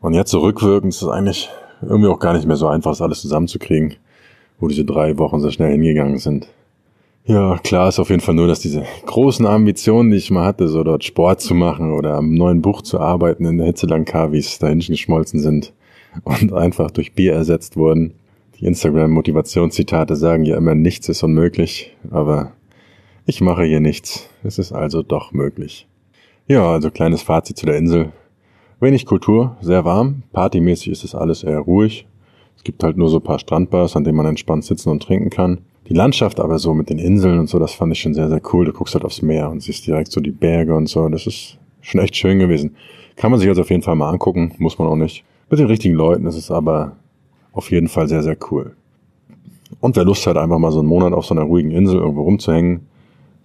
Und 0.00 0.14
jetzt 0.14 0.30
so 0.30 0.40
rückwirkend 0.40 0.94
ist 0.94 1.02
es 1.02 1.08
eigentlich 1.08 1.50
irgendwie 1.82 2.08
auch 2.08 2.18
gar 2.18 2.32
nicht 2.32 2.46
mehr 2.46 2.56
so 2.56 2.66
einfach, 2.66 2.90
das 2.90 3.02
alles 3.02 3.20
zusammenzukriegen, 3.20 3.96
wo 4.58 4.68
diese 4.68 4.84
drei 4.84 5.18
Wochen 5.18 5.40
so 5.40 5.50
schnell 5.50 5.72
hingegangen 5.72 6.18
sind. 6.18 6.48
Ja, 7.26 7.58
klar 7.58 7.88
ist 7.88 7.98
auf 7.98 8.08
jeden 8.08 8.22
Fall 8.22 8.34
nur, 8.34 8.48
dass 8.48 8.60
diese 8.60 8.84
großen 9.06 9.46
Ambitionen, 9.46 10.10
die 10.10 10.16
ich 10.16 10.30
mal 10.30 10.46
hatte, 10.46 10.68
so 10.68 10.82
dort 10.82 11.04
Sport 11.04 11.42
zu 11.42 11.54
machen 11.54 11.92
oder 11.92 12.14
am 12.14 12.34
neuen 12.34 12.62
Buch 12.62 12.82
zu 12.82 12.98
arbeiten 12.98 13.44
in 13.44 13.58
der 13.58 13.66
Hitze 13.66 13.86
Langkavis, 13.86 14.58
dahin 14.58 14.80
geschmolzen 14.80 15.38
sind 15.38 15.72
und 16.24 16.52
einfach 16.52 16.90
durch 16.90 17.12
Bier 17.12 17.34
ersetzt 17.34 17.76
wurden. 17.76 18.14
Die 18.58 18.66
Instagram-Motivationszitate 18.66 20.16
sagen 20.16 20.44
ja 20.44 20.56
immer, 20.56 20.74
nichts 20.74 21.08
ist 21.08 21.22
unmöglich, 21.22 21.94
aber 22.10 22.52
ich 23.26 23.40
mache 23.40 23.64
hier 23.64 23.80
nichts. 23.80 24.28
Es 24.42 24.58
ist 24.58 24.72
also 24.72 25.02
doch 25.02 25.32
möglich. 25.32 25.86
Ja, 26.50 26.68
also 26.68 26.90
kleines 26.90 27.22
Fazit 27.22 27.58
zu 27.58 27.64
der 27.64 27.76
Insel. 27.76 28.10
Wenig 28.80 29.06
Kultur, 29.06 29.56
sehr 29.60 29.84
warm, 29.84 30.24
partymäßig 30.32 30.90
ist 30.90 31.04
es 31.04 31.14
alles 31.14 31.44
eher 31.44 31.60
ruhig. 31.60 32.08
Es 32.56 32.64
gibt 32.64 32.82
halt 32.82 32.96
nur 32.96 33.08
so 33.08 33.18
ein 33.18 33.22
paar 33.22 33.38
Strandbars, 33.38 33.94
an 33.94 34.02
denen 34.02 34.16
man 34.16 34.26
entspannt 34.26 34.64
sitzen 34.64 34.88
und 34.88 35.00
trinken 35.00 35.30
kann. 35.30 35.58
Die 35.88 35.94
Landschaft 35.94 36.40
aber 36.40 36.58
so 36.58 36.74
mit 36.74 36.90
den 36.90 36.98
Inseln 36.98 37.38
und 37.38 37.48
so, 37.48 37.60
das 37.60 37.74
fand 37.74 37.92
ich 37.92 38.00
schon 38.00 38.14
sehr, 38.14 38.28
sehr 38.28 38.42
cool. 38.52 38.64
Du 38.64 38.72
guckst 38.72 38.94
halt 38.94 39.04
aufs 39.04 39.22
Meer 39.22 39.48
und 39.48 39.62
siehst 39.62 39.86
direkt 39.86 40.10
so 40.10 40.20
die 40.20 40.32
Berge 40.32 40.74
und 40.74 40.88
so. 40.88 41.08
Das 41.08 41.28
ist 41.28 41.56
schon 41.82 42.00
echt 42.00 42.16
schön 42.16 42.40
gewesen. 42.40 42.74
Kann 43.14 43.30
man 43.30 43.38
sich 43.38 43.48
also 43.48 43.60
auf 43.60 43.70
jeden 43.70 43.84
Fall 43.84 43.94
mal 43.94 44.10
angucken, 44.10 44.52
muss 44.58 44.76
man 44.76 44.88
auch 44.88 44.96
nicht. 44.96 45.22
Mit 45.50 45.60
den 45.60 45.68
richtigen 45.68 45.94
Leuten 45.94 46.26
ist 46.26 46.36
es 46.36 46.50
aber 46.50 46.96
auf 47.52 47.70
jeden 47.70 47.86
Fall 47.86 48.08
sehr, 48.08 48.24
sehr 48.24 48.36
cool. 48.50 48.74
Und 49.78 49.94
wer 49.94 50.04
Lust 50.04 50.26
hat, 50.26 50.36
einfach 50.36 50.58
mal 50.58 50.72
so 50.72 50.80
einen 50.80 50.88
Monat 50.88 51.12
auf 51.12 51.26
so 51.26 51.32
einer 51.32 51.44
ruhigen 51.44 51.70
Insel 51.70 52.00
irgendwo 52.00 52.22
rumzuhängen, 52.22 52.88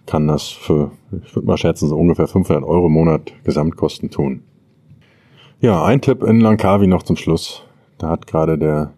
kann 0.06 0.28
das 0.28 0.48
für, 0.48 0.92
ich 1.24 1.34
würde 1.34 1.46
mal 1.46 1.56
schätzen, 1.56 1.88
so 1.88 1.96
ungefähr 1.96 2.28
500 2.28 2.64
Euro 2.64 2.86
im 2.86 2.92
Monat 2.92 3.32
Gesamtkosten 3.44 4.10
tun. 4.10 4.42
Ja, 5.60 5.84
ein 5.84 6.00
Tipp 6.00 6.22
in 6.22 6.40
Langkawi 6.40 6.86
noch 6.86 7.02
zum 7.02 7.16
Schluss. 7.16 7.62
Da 7.98 8.08
hat 8.10 8.26
gerade 8.26 8.58
der 8.58 8.92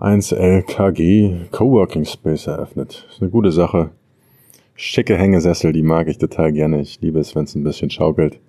1LKG 0.00 1.50
Coworking 1.50 2.04
Space 2.04 2.46
eröffnet. 2.46 3.06
Ist 3.10 3.20
eine 3.20 3.30
gute 3.30 3.52
Sache. 3.52 3.90
Schicke 4.74 5.16
Hängesessel, 5.16 5.72
die 5.72 5.82
mag 5.82 6.08
ich 6.08 6.18
total 6.18 6.52
gerne. 6.52 6.80
Ich 6.80 7.00
liebe 7.00 7.20
es, 7.20 7.34
wenn 7.34 7.44
es 7.44 7.54
ein 7.54 7.64
bisschen 7.64 7.90
schaukelt. 7.90 8.40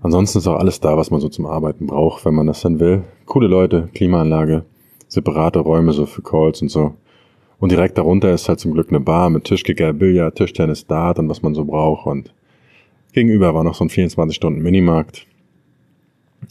Ansonsten 0.00 0.38
ist 0.38 0.46
auch 0.46 0.58
alles 0.58 0.80
da, 0.80 0.96
was 0.96 1.10
man 1.10 1.20
so 1.20 1.28
zum 1.28 1.46
Arbeiten 1.46 1.86
braucht, 1.86 2.24
wenn 2.24 2.34
man 2.34 2.46
das 2.46 2.62
dann 2.62 2.80
will. 2.80 3.02
Coole 3.26 3.48
Leute, 3.48 3.88
Klimaanlage, 3.94 4.64
separate 5.08 5.58
Räume 5.58 5.92
so 5.92 6.06
für 6.06 6.22
Calls 6.22 6.62
und 6.62 6.68
so. 6.68 6.94
Und 7.60 7.72
direkt 7.72 7.98
darunter 7.98 8.32
ist 8.32 8.48
halt 8.48 8.60
zum 8.60 8.72
Glück 8.72 8.90
eine 8.90 9.00
Bar 9.00 9.30
mit 9.30 9.44
Tischkicker, 9.44 9.92
Billard, 9.92 10.36
Tischtennis, 10.36 10.86
Dart 10.86 11.18
und 11.18 11.28
was 11.28 11.42
man 11.42 11.54
so 11.54 11.64
braucht. 11.64 12.06
Und 12.06 12.32
gegenüber 13.12 13.54
war 13.54 13.64
noch 13.64 13.74
so 13.74 13.84
ein 13.84 13.90
24-Stunden-Minimarkt. 13.90 15.26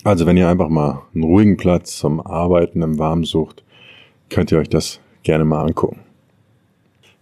Also 0.04 0.26
wenn 0.26 0.38
ihr 0.38 0.50
einfach 0.50 0.70
mal 0.70 1.04
einen 1.14 1.24
ruhigen 1.24 1.58
Platz 1.58 1.98
zum 1.98 2.20
Arbeiten 2.20 2.82
im 2.82 3.00
Warmen 3.00 3.24
sucht, 3.24 3.64
könnt 4.30 4.52
ihr 4.52 4.60
euch 4.60 4.70
das 4.70 5.00
gerne 5.24 5.46
mal 5.46 5.64
angucken. 5.64 6.02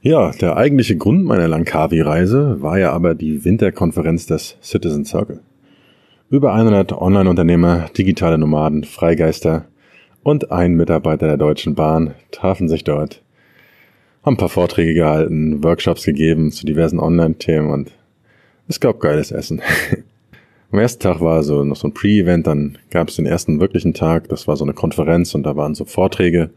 Ja, 0.01 0.31
der 0.31 0.57
eigentliche 0.57 0.97
Grund 0.97 1.25
meiner 1.25 1.47
Langkawi-Reise 1.47 2.61
war 2.61 2.77
ja 2.77 2.91
aber 2.91 3.15
die 3.15 3.43
Winterkonferenz 3.43 4.27
des 4.27 4.57
Citizen 4.61 5.05
Circle. 5.05 5.41
Über 6.29 6.53
100 6.53 6.91
Online-Unternehmer, 6.91 7.87
digitale 7.97 8.37
Nomaden, 8.37 8.83
Freigeister 8.83 9.65
und 10.21 10.51
ein 10.51 10.75
Mitarbeiter 10.75 11.27
der 11.27 11.37
Deutschen 11.37 11.75
Bahn 11.75 12.13
trafen 12.31 12.67
sich 12.67 12.83
dort, 12.83 13.23
haben 14.25 14.33
ein 14.33 14.37
paar 14.37 14.49
Vorträge 14.49 14.95
gehalten, 14.95 15.63
Workshops 15.63 16.03
gegeben 16.03 16.51
zu 16.51 16.65
diversen 16.65 16.99
Online-Themen 16.99 17.69
und 17.69 17.91
es 18.67 18.79
gab 18.79 18.99
geiles 18.99 19.31
Essen. 19.31 19.61
Am 20.71 20.79
ersten 20.79 21.03
Tag 21.03 21.21
war 21.21 21.43
so 21.43 21.63
noch 21.63 21.75
so 21.75 21.87
ein 21.87 21.93
Pre-Event, 21.93 22.47
dann 22.47 22.79
gab 22.89 23.09
es 23.09 23.17
den 23.17 23.27
ersten 23.27 23.59
wirklichen 23.59 23.93
Tag, 23.93 24.27
das 24.29 24.47
war 24.47 24.57
so 24.57 24.65
eine 24.65 24.73
Konferenz 24.73 25.35
und 25.35 25.43
da 25.43 25.55
waren 25.55 25.75
so 25.75 25.85
Vorträge 25.85 26.49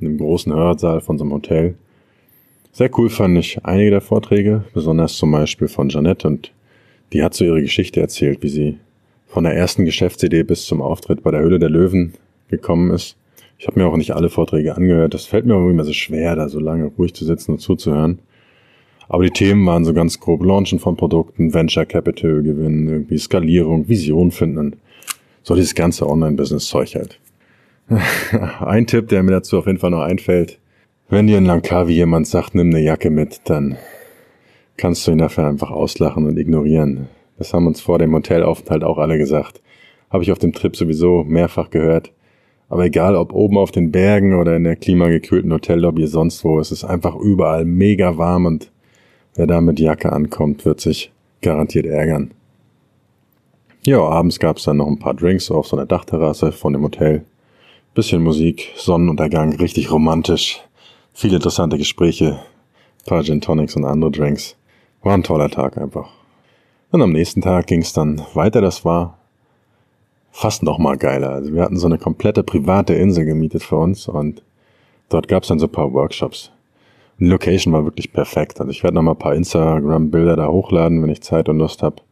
in 0.00 0.06
einem 0.06 0.18
großen 0.18 0.52
Hörsaal 0.52 1.00
von 1.00 1.16
so 1.16 1.24
einem 1.24 1.32
Hotel. 1.32 1.76
Sehr 2.72 2.90
cool 2.98 3.08
fand 3.08 3.38
ich 3.38 3.64
einige 3.64 3.90
der 3.90 4.00
Vorträge, 4.02 4.64
besonders 4.74 5.16
zum 5.16 5.30
Beispiel 5.30 5.68
von 5.68 5.88
Janette 5.88 6.28
und 6.28 6.52
die 7.14 7.22
hat 7.22 7.32
so 7.32 7.44
ihre 7.44 7.62
Geschichte 7.62 8.00
erzählt, 8.00 8.42
wie 8.42 8.48
sie 8.48 8.78
von 9.26 9.44
der 9.44 9.54
ersten 9.54 9.86
Geschäftsidee 9.86 10.42
bis 10.42 10.66
zum 10.66 10.82
Auftritt 10.82 11.22
bei 11.22 11.30
der 11.30 11.40
Höhle 11.40 11.58
der 11.58 11.70
Löwen 11.70 12.12
gekommen 12.48 12.90
ist. 12.90 13.16
Ich 13.64 13.68
habe 13.68 13.80
mir 13.80 13.86
auch 13.86 13.96
nicht 13.96 14.14
alle 14.14 14.28
Vorträge 14.28 14.76
angehört. 14.76 15.14
Das 15.14 15.24
fällt 15.24 15.46
mir 15.46 15.54
auch 15.54 15.70
immer 15.70 15.84
so 15.84 15.94
schwer, 15.94 16.36
da 16.36 16.50
so 16.50 16.60
lange 16.60 16.84
ruhig 16.98 17.14
zu 17.14 17.24
sitzen 17.24 17.52
und 17.52 17.60
zuzuhören. 17.60 18.18
Aber 19.08 19.22
die 19.22 19.30
Themen 19.30 19.64
waren 19.64 19.86
so 19.86 19.94
ganz 19.94 20.20
grob 20.20 20.44
Launchen 20.44 20.78
von 20.78 20.98
Produkten, 20.98 21.54
Venture 21.54 21.86
Capital 21.86 22.42
gewinnen, 22.42 22.86
irgendwie 22.88 23.16
Skalierung, 23.16 23.88
Vision 23.88 24.32
finden 24.32 24.76
so 25.42 25.54
dieses 25.54 25.74
ganze 25.74 26.06
Online-Business-Zeug 26.06 26.94
halt. 26.94 27.20
Ein 28.60 28.86
Tipp, 28.86 29.08
der 29.08 29.22
mir 29.22 29.32
dazu 29.32 29.58
auf 29.58 29.66
jeden 29.66 29.78
Fall 29.78 29.90
noch 29.90 30.02
einfällt. 30.02 30.58
Wenn 31.08 31.26
dir 31.26 31.38
in 31.38 31.46
Langkawi 31.46 31.94
jemand 31.94 32.26
sagt, 32.26 32.54
nimm 32.54 32.68
eine 32.68 32.80
Jacke 32.80 33.08
mit, 33.08 33.40
dann 33.44 33.76
kannst 34.76 35.06
du 35.06 35.12
ihn 35.12 35.18
dafür 35.18 35.46
einfach 35.46 35.70
auslachen 35.70 36.26
und 36.26 36.38
ignorieren. 36.38 37.08
Das 37.38 37.54
haben 37.54 37.66
uns 37.66 37.80
vor 37.80 37.98
dem 37.98 38.14
Hotelaufenthalt 38.14 38.84
auch 38.84 38.98
alle 38.98 39.16
gesagt. 39.16 39.62
Habe 40.10 40.22
ich 40.22 40.32
auf 40.32 40.38
dem 40.38 40.52
Trip 40.52 40.76
sowieso 40.76 41.24
mehrfach 41.24 41.70
gehört. 41.70 42.12
Aber 42.74 42.86
egal 42.86 43.14
ob 43.14 43.32
oben 43.32 43.56
auf 43.56 43.70
den 43.70 43.92
Bergen 43.92 44.34
oder 44.34 44.56
in 44.56 44.64
der 44.64 44.74
klimagekühlten 44.74 45.52
Hotellobby 45.52 46.08
sonst 46.08 46.42
wo, 46.42 46.58
es 46.58 46.72
ist 46.72 46.82
einfach 46.82 47.14
überall 47.14 47.64
mega 47.64 48.18
warm 48.18 48.46
und 48.46 48.72
wer 49.36 49.46
da 49.46 49.60
mit 49.60 49.78
Jacke 49.78 50.10
ankommt, 50.10 50.64
wird 50.64 50.80
sich 50.80 51.12
garantiert 51.40 51.86
ärgern. 51.86 52.32
Ja, 53.84 54.00
abends 54.00 54.40
gab's 54.40 54.64
dann 54.64 54.78
noch 54.78 54.88
ein 54.88 54.98
paar 54.98 55.14
Drinks 55.14 55.52
auf 55.52 55.68
so 55.68 55.76
einer 55.76 55.86
Dachterrasse 55.86 56.50
von 56.50 56.72
dem 56.72 56.82
Hotel. 56.82 57.24
Bisschen 57.94 58.24
Musik, 58.24 58.72
Sonnenuntergang, 58.74 59.54
richtig 59.54 59.92
romantisch. 59.92 60.60
Viele 61.12 61.36
interessante 61.36 61.78
Gespräche, 61.78 62.40
paar 63.06 63.22
Gin 63.22 63.40
Tonics 63.40 63.76
und 63.76 63.84
andere 63.84 64.10
Drinks. 64.10 64.56
War 65.00 65.14
ein 65.14 65.22
toller 65.22 65.48
Tag 65.48 65.78
einfach. 65.78 66.10
Und 66.90 67.02
am 67.02 67.12
nächsten 67.12 67.40
Tag 67.40 67.68
ging's 67.68 67.92
dann 67.92 68.20
weiter. 68.34 68.60
Das 68.60 68.84
war 68.84 69.16
fast 70.34 70.64
noch 70.64 70.78
mal 70.78 70.96
geiler. 70.98 71.30
Also 71.30 71.54
wir 71.54 71.62
hatten 71.62 71.76
so 71.76 71.86
eine 71.86 71.96
komplette 71.96 72.42
private 72.42 72.92
Insel 72.92 73.24
gemietet 73.24 73.62
für 73.62 73.76
uns 73.76 74.08
und 74.08 74.42
dort 75.08 75.28
gab's 75.28 75.46
dann 75.46 75.60
so 75.60 75.66
ein 75.66 75.72
paar 75.72 75.92
Workshops. 75.94 76.50
die 77.20 77.26
Location 77.26 77.72
war 77.72 77.84
wirklich 77.84 78.12
perfekt. 78.12 78.60
Also 78.60 78.72
ich 78.72 78.82
werde 78.82 78.96
noch 78.96 79.02
mal 79.02 79.12
ein 79.12 79.18
paar 79.18 79.36
Instagram-Bilder 79.36 80.34
da 80.34 80.48
hochladen, 80.48 81.00
wenn 81.02 81.10
ich 81.10 81.22
Zeit 81.22 81.48
und 81.48 81.58
Lust 81.58 81.84
habe. 81.84 82.02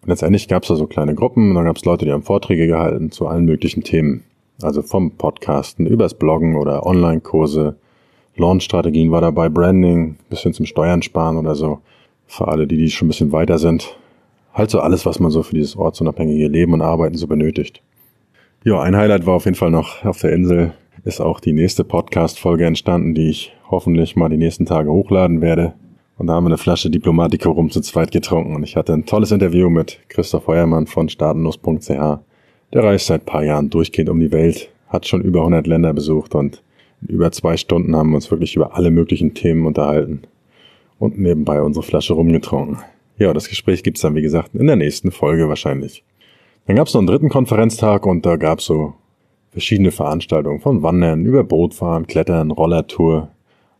Und 0.00 0.08
letztendlich 0.08 0.48
gab's 0.48 0.68
da 0.68 0.76
so 0.76 0.86
kleine 0.86 1.14
Gruppen 1.14 1.50
und 1.50 1.56
dann 1.56 1.66
gab's 1.66 1.84
Leute, 1.84 2.06
die 2.06 2.12
haben 2.12 2.22
Vorträge 2.22 2.66
gehalten 2.66 3.10
zu 3.10 3.26
allen 3.28 3.44
möglichen 3.44 3.84
Themen. 3.84 4.24
Also 4.62 4.80
vom 4.80 5.10
Podcasten 5.10 5.86
übers 5.86 6.14
Bloggen 6.14 6.56
oder 6.56 6.86
Online-Kurse. 6.86 7.76
Launch-Strategien 8.36 9.10
war 9.10 9.20
dabei, 9.20 9.50
Branding, 9.50 10.16
bisschen 10.30 10.54
zum 10.54 10.64
Steuern 10.64 11.02
sparen 11.02 11.36
oder 11.36 11.54
so. 11.54 11.80
Für 12.26 12.48
alle, 12.48 12.66
die, 12.66 12.78
die 12.78 12.90
schon 12.90 13.06
ein 13.06 13.10
bisschen 13.10 13.32
weiter 13.32 13.58
sind, 13.58 13.94
Halt 14.52 14.70
so 14.70 14.80
alles, 14.80 15.06
was 15.06 15.20
man 15.20 15.30
so 15.30 15.42
für 15.42 15.54
dieses 15.54 15.76
ortsunabhängige 15.76 16.48
Leben 16.48 16.72
und 16.72 16.82
Arbeiten 16.82 17.16
so 17.16 17.26
benötigt. 17.26 17.82
Ja, 18.64 18.80
ein 18.80 18.96
Highlight 18.96 19.24
war 19.26 19.34
auf 19.34 19.44
jeden 19.44 19.56
Fall 19.56 19.70
noch 19.70 20.04
auf 20.04 20.20
der 20.20 20.32
Insel, 20.32 20.72
ist 21.04 21.20
auch 21.20 21.40
die 21.40 21.52
nächste 21.52 21.84
Podcast-Folge 21.84 22.66
entstanden, 22.66 23.14
die 23.14 23.28
ich 23.28 23.52
hoffentlich 23.70 24.16
mal 24.16 24.28
die 24.28 24.36
nächsten 24.36 24.66
Tage 24.66 24.90
hochladen 24.90 25.40
werde. 25.40 25.74
Und 26.16 26.26
da 26.26 26.34
haben 26.34 26.44
wir 26.44 26.48
eine 26.48 26.58
Flasche 26.58 26.90
Diplomatico 26.90 27.52
rum 27.52 27.70
zu 27.70 27.80
zweit 27.80 28.10
getrunken 28.10 28.56
und 28.56 28.64
ich 28.64 28.74
hatte 28.74 28.92
ein 28.92 29.06
tolles 29.06 29.30
Interview 29.30 29.70
mit 29.70 30.00
Christoph 30.08 30.44
Feuermann 30.44 30.88
von 30.88 31.08
staatenlos.ch. 31.08 31.88
Der 32.72 32.84
reist 32.84 33.06
seit 33.06 33.24
paar 33.24 33.44
Jahren 33.44 33.70
durchgehend 33.70 34.10
um 34.10 34.18
die 34.18 34.32
Welt, 34.32 34.70
hat 34.88 35.06
schon 35.06 35.22
über 35.22 35.40
100 35.40 35.66
Länder 35.68 35.92
besucht 35.92 36.34
und 36.34 36.62
in 37.00 37.08
über 37.08 37.30
zwei 37.30 37.56
Stunden 37.56 37.94
haben 37.94 38.10
wir 38.10 38.16
uns 38.16 38.30
wirklich 38.30 38.56
über 38.56 38.74
alle 38.74 38.90
möglichen 38.90 39.34
Themen 39.34 39.66
unterhalten 39.66 40.22
und 40.98 41.18
nebenbei 41.18 41.62
unsere 41.62 41.84
Flasche 41.84 42.14
rumgetrunken. 42.14 42.78
Ja, 43.18 43.32
das 43.32 43.48
Gespräch 43.48 43.82
gibt's 43.82 44.00
dann, 44.00 44.14
wie 44.14 44.22
gesagt, 44.22 44.54
in 44.54 44.68
der 44.68 44.76
nächsten 44.76 45.10
Folge 45.10 45.48
wahrscheinlich. 45.48 46.04
Dann 46.66 46.76
gab's 46.76 46.94
noch 46.94 47.00
einen 47.00 47.08
dritten 47.08 47.28
Konferenztag 47.28 48.06
und 48.06 48.24
da 48.24 48.36
gab's 48.36 48.66
so 48.66 48.94
verschiedene 49.50 49.90
Veranstaltungen 49.90 50.60
von 50.60 50.82
Wandern 50.84 51.24
über 51.24 51.42
Bootfahren, 51.42 52.06
Klettern, 52.06 52.52
Rollertour. 52.52 53.30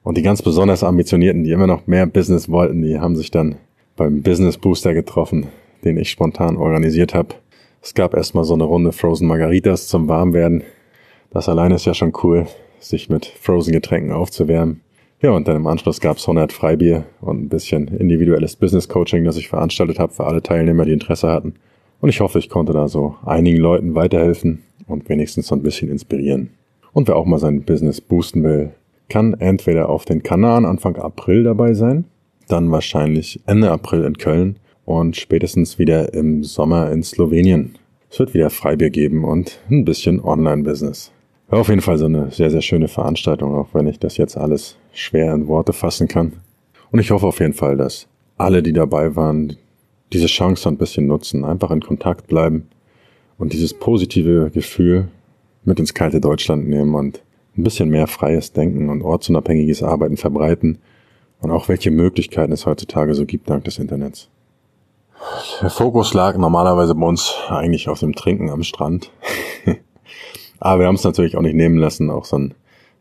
Und 0.02 0.16
die 0.16 0.22
ganz 0.22 0.42
besonders 0.42 0.82
Ambitionierten, 0.82 1.44
die 1.44 1.52
immer 1.52 1.68
noch 1.68 1.86
mehr 1.86 2.06
Business 2.06 2.48
wollten, 2.48 2.82
die 2.82 2.98
haben 2.98 3.14
sich 3.14 3.30
dann 3.30 3.56
beim 3.96 4.22
Business 4.22 4.56
Booster 4.56 4.92
getroffen, 4.92 5.46
den 5.84 5.98
ich 5.98 6.10
spontan 6.10 6.56
organisiert 6.56 7.14
habe. 7.14 7.34
Es 7.80 7.94
gab 7.94 8.14
erstmal 8.14 8.44
so 8.44 8.54
eine 8.54 8.64
Runde 8.64 8.90
Frozen 8.90 9.28
Margaritas 9.28 9.86
zum 9.86 10.08
Warmwerden. 10.08 10.64
Das 11.30 11.48
alleine 11.48 11.76
ist 11.76 11.84
ja 11.84 11.94
schon 11.94 12.12
cool, 12.24 12.46
sich 12.80 13.08
mit 13.08 13.26
Frozen 13.26 13.72
Getränken 13.72 14.10
aufzuwärmen. 14.10 14.80
Ja, 15.20 15.32
und 15.32 15.48
dann 15.48 15.56
im 15.56 15.66
Anschluss 15.66 16.00
gab's 16.00 16.22
100 16.22 16.52
Freibier 16.52 17.04
und 17.20 17.42
ein 17.42 17.48
bisschen 17.48 17.88
individuelles 17.88 18.54
Business 18.54 18.88
Coaching, 18.88 19.24
das 19.24 19.36
ich 19.36 19.48
veranstaltet 19.48 19.98
habe 19.98 20.12
für 20.12 20.24
alle 20.24 20.42
Teilnehmer, 20.42 20.84
die 20.84 20.92
Interesse 20.92 21.28
hatten. 21.28 21.54
Und 22.00 22.08
ich 22.08 22.20
hoffe, 22.20 22.38
ich 22.38 22.48
konnte 22.48 22.72
da 22.72 22.86
so 22.86 23.16
einigen 23.24 23.58
Leuten 23.58 23.96
weiterhelfen 23.96 24.62
und 24.86 25.08
wenigstens 25.08 25.48
so 25.48 25.56
ein 25.56 25.62
bisschen 25.64 25.90
inspirieren. 25.90 26.50
Und 26.92 27.08
wer 27.08 27.16
auch 27.16 27.24
mal 27.26 27.40
sein 27.40 27.62
Business 27.62 28.00
boosten 28.00 28.44
will, 28.44 28.70
kann 29.08 29.34
entweder 29.34 29.88
auf 29.88 30.04
den 30.04 30.22
Kanaren 30.22 30.64
Anfang 30.64 30.96
April 30.96 31.42
dabei 31.42 31.74
sein, 31.74 32.04
dann 32.46 32.70
wahrscheinlich 32.70 33.40
Ende 33.46 33.72
April 33.72 34.04
in 34.04 34.18
Köln 34.18 34.56
und 34.84 35.16
spätestens 35.16 35.80
wieder 35.80 36.14
im 36.14 36.44
Sommer 36.44 36.92
in 36.92 37.02
Slowenien. 37.02 37.74
Es 38.08 38.20
wird 38.20 38.34
wieder 38.34 38.50
Freibier 38.50 38.90
geben 38.90 39.24
und 39.24 39.58
ein 39.68 39.84
bisschen 39.84 40.20
Online-Business. 40.20 41.10
War 41.48 41.60
auf 41.60 41.68
jeden 41.68 41.80
Fall 41.80 41.96
so 41.96 42.04
eine 42.04 42.30
sehr, 42.30 42.50
sehr 42.50 42.60
schöne 42.60 42.88
Veranstaltung, 42.88 43.54
auch 43.54 43.68
wenn 43.72 43.86
ich 43.86 43.98
das 43.98 44.18
jetzt 44.18 44.36
alles 44.36 44.76
schwer 44.92 45.32
in 45.32 45.46
Worte 45.46 45.72
fassen 45.72 46.06
kann. 46.06 46.34
Und 46.90 46.98
ich 46.98 47.10
hoffe 47.10 47.26
auf 47.26 47.40
jeden 47.40 47.54
Fall, 47.54 47.76
dass 47.76 48.06
alle, 48.36 48.62
die 48.62 48.74
dabei 48.74 49.16
waren, 49.16 49.56
diese 50.12 50.26
Chance 50.26 50.68
ein 50.68 50.76
bisschen 50.76 51.06
nutzen, 51.06 51.44
einfach 51.44 51.70
in 51.70 51.80
Kontakt 51.80 52.26
bleiben 52.26 52.68
und 53.38 53.52
dieses 53.52 53.72
positive 53.72 54.50
Gefühl 54.50 55.08
mit 55.64 55.80
ins 55.80 55.94
kalte 55.94 56.20
Deutschland 56.20 56.68
nehmen 56.68 56.94
und 56.94 57.22
ein 57.56 57.64
bisschen 57.64 57.88
mehr 57.88 58.06
freies 58.06 58.52
Denken 58.52 58.90
und 58.90 59.02
ortsunabhängiges 59.02 59.82
Arbeiten 59.82 60.16
verbreiten 60.16 60.78
und 61.40 61.50
auch 61.50 61.68
welche 61.68 61.90
Möglichkeiten 61.90 62.52
es 62.52 62.66
heutzutage 62.66 63.14
so 63.14 63.24
gibt 63.24 63.48
dank 63.48 63.64
des 63.64 63.78
Internets. 63.78 64.28
Der 65.60 65.70
Fokus 65.70 66.14
lag 66.14 66.36
normalerweise 66.36 66.94
bei 66.94 67.06
uns 67.06 67.34
eigentlich 67.48 67.88
auf 67.88 68.00
dem 68.00 68.14
Trinken 68.14 68.50
am 68.50 68.62
Strand. 68.62 69.10
Aber 70.60 70.80
wir 70.80 70.86
haben 70.86 70.96
es 70.96 71.04
natürlich 71.04 71.36
auch 71.36 71.42
nicht 71.42 71.54
nehmen 71.54 71.78
lassen, 71.78 72.10
auch 72.10 72.24
so 72.24 72.38
ein 72.38 72.54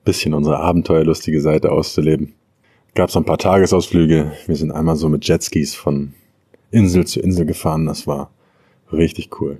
bisschen 0.05 0.33
unsere 0.33 0.59
abenteuerlustige 0.59 1.41
Seite 1.41 1.71
auszuleben. 1.71 2.33
Gab 2.95 3.11
so 3.11 3.19
ein 3.19 3.25
paar 3.25 3.37
Tagesausflüge. 3.37 4.31
Wir 4.45 4.55
sind 4.55 4.71
einmal 4.71 4.95
so 4.95 5.09
mit 5.09 5.27
Jetskis 5.27 5.75
von 5.75 6.13
Insel 6.71 7.05
zu 7.05 7.19
Insel 7.19 7.45
gefahren. 7.45 7.85
Das 7.85 8.07
war 8.07 8.31
richtig 8.91 9.41
cool. 9.41 9.59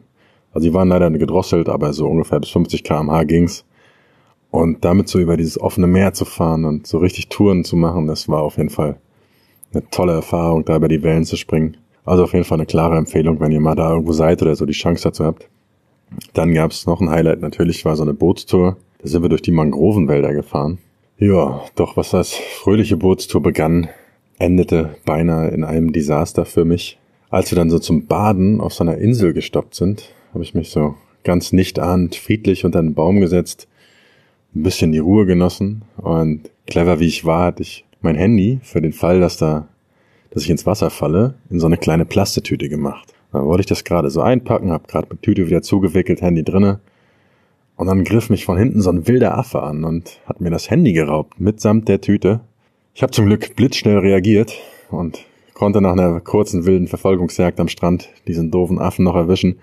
Also 0.54 0.68
die 0.68 0.74
waren 0.74 0.90
leider 0.90 1.10
gedrosselt, 1.12 1.70
aber 1.70 1.94
so 1.94 2.08
ungefähr 2.08 2.40
bis 2.40 2.50
50 2.50 2.84
kmh 2.84 3.24
ging's. 3.26 3.66
Und 4.50 4.86
damit 4.86 5.10
so 5.10 5.20
über 5.20 5.38
dieses 5.38 5.60
offene 5.60 5.88
Meer 5.88 6.14
zu 6.14 6.26
fahren 6.26 6.66
und 6.66 6.88
so 6.88 6.98
richtig 7.00 7.28
Touren 7.28 7.64
zu 7.64 7.76
machen, 7.76 8.08
das 8.08 8.30
war 8.30 8.42
auf 8.42 8.58
jeden 8.58 8.70
Fall 8.70 8.98
eine 9.74 9.88
tolle 9.90 10.14
Erfahrung, 10.14 10.64
da 10.64 10.78
über 10.78 10.88
die 10.88 11.04
Wellen 11.04 11.26
zu 11.26 11.36
springen. 11.36 11.78
Also 12.06 12.24
auf 12.24 12.34
jeden 12.34 12.46
Fall 12.46 12.58
eine 12.58 12.66
klare 12.66 12.98
Empfehlung, 12.98 13.40
wenn 13.40 13.52
ihr 13.52 13.60
mal 13.60 13.76
da 13.76 13.92
irgendwo 13.92 14.14
seid 14.14 14.42
oder 14.42 14.56
so 14.56 14.66
die 14.66 14.74
Chance 14.74 15.04
dazu 15.04 15.26
habt. 15.26 15.50
Dann 16.34 16.54
gab 16.54 16.72
es 16.72 16.86
noch 16.86 17.02
ein 17.02 17.10
Highlight, 17.10 17.42
natürlich 17.42 17.86
war 17.86 17.96
so 17.96 18.04
eine 18.04 18.14
Bootstour. 18.14 18.78
Da 19.00 19.08
sind 19.08 19.22
wir 19.22 19.30
durch 19.30 19.42
die 19.42 19.52
Mangrovenwälder 19.52 20.34
gefahren. 20.34 20.80
Ja, 21.18 21.64
doch 21.76 21.98
was 21.98 22.12
das 22.12 22.34
fröhliche 22.34 22.98
Bootstour 22.98 23.42
begann, 23.42 23.90
endete 24.40 24.96
beinahe 25.06 25.50
in 25.50 25.64
einem 25.64 25.92
Desaster 25.92 26.46
für 26.46 26.66
mich. 26.66 27.00
Als 27.30 27.52
wir 27.52 27.56
dann 27.56 27.70
so 27.70 27.80
zum 27.80 28.06
Baden 28.06 28.62
auf 28.62 28.74
so 28.74 28.84
einer 28.84 28.98
Insel 28.98 29.34
gestoppt 29.34 29.76
sind, 29.76 30.14
habe 30.34 30.44
ich 30.44 30.54
mich 30.54 30.70
so 30.70 30.96
ganz 31.24 31.52
nicht 31.52 31.80
ahnt 31.80 32.16
friedlich 32.16 32.64
unter 32.64 32.80
einen 32.80 32.94
Baum 32.94 33.20
gesetzt, 33.20 33.68
ein 34.56 34.64
bisschen 34.64 34.92
die 34.92 35.00
Ruhe 35.00 35.26
genossen 35.26 35.82
und 35.98 36.50
clever 36.68 37.00
wie 37.00 37.08
ich 37.08 37.26
war, 37.26 37.46
hatte 37.46 37.64
ich 37.64 37.86
mein 38.02 38.16
Handy 38.16 38.60
für 38.64 38.82
den 38.82 38.94
Fall, 38.94 39.20
dass 39.20 39.38
da, 39.38 39.68
dass 40.30 40.44
ich 40.44 40.50
ins 40.50 40.66
Wasser 40.66 40.90
falle, 40.90 41.36
in 41.50 41.60
so 41.60 41.66
eine 41.66 41.78
kleine 41.78 42.06
Plastetüte 42.06 42.70
gemacht. 42.70 43.14
Dann 43.32 43.46
wollte 43.46 43.62
ich 43.62 43.68
das 43.68 43.84
gerade 43.84 44.10
so 44.10 44.22
einpacken, 44.22 44.72
hab 44.72 44.88
gerade 44.88 45.08
mit 45.10 45.22
Tüte 45.22 45.48
wieder 45.48 45.62
zugewickelt, 45.62 46.22
Handy 46.22 46.44
drinne. 46.44 46.80
Und 47.76 47.88
dann 47.88 48.04
griff 48.04 48.30
mich 48.30 48.46
von 48.46 48.58
hinten 48.58 48.82
so 48.82 48.90
ein 48.90 49.08
wilder 49.08 49.38
Affe 49.38 49.62
an 49.62 49.84
und 49.84 50.20
hat 50.26 50.42
mir 50.42 50.50
das 50.50 50.70
Handy 50.70 50.94
geraubt, 50.94 51.40
mitsamt 51.40 51.88
der 51.88 52.02
Tüte. 52.02 52.42
Ich 52.96 53.04
habe 53.04 53.12
zum 53.12 53.28
Glück 53.28 53.56
blitzschnell 53.56 54.00
reagiert 54.00 54.58
und 54.90 55.24
konnte 55.54 55.82
nach 55.82 55.92
einer 55.92 56.20
kurzen 56.20 56.66
wilden 56.66 56.88
Verfolgungsjagd 56.88 57.60
am 57.60 57.68
Strand 57.68 58.10
diesen 58.28 58.50
doofen 58.50 58.80
Affen 58.80 59.06
noch 59.06 59.16
erwischen, 59.16 59.60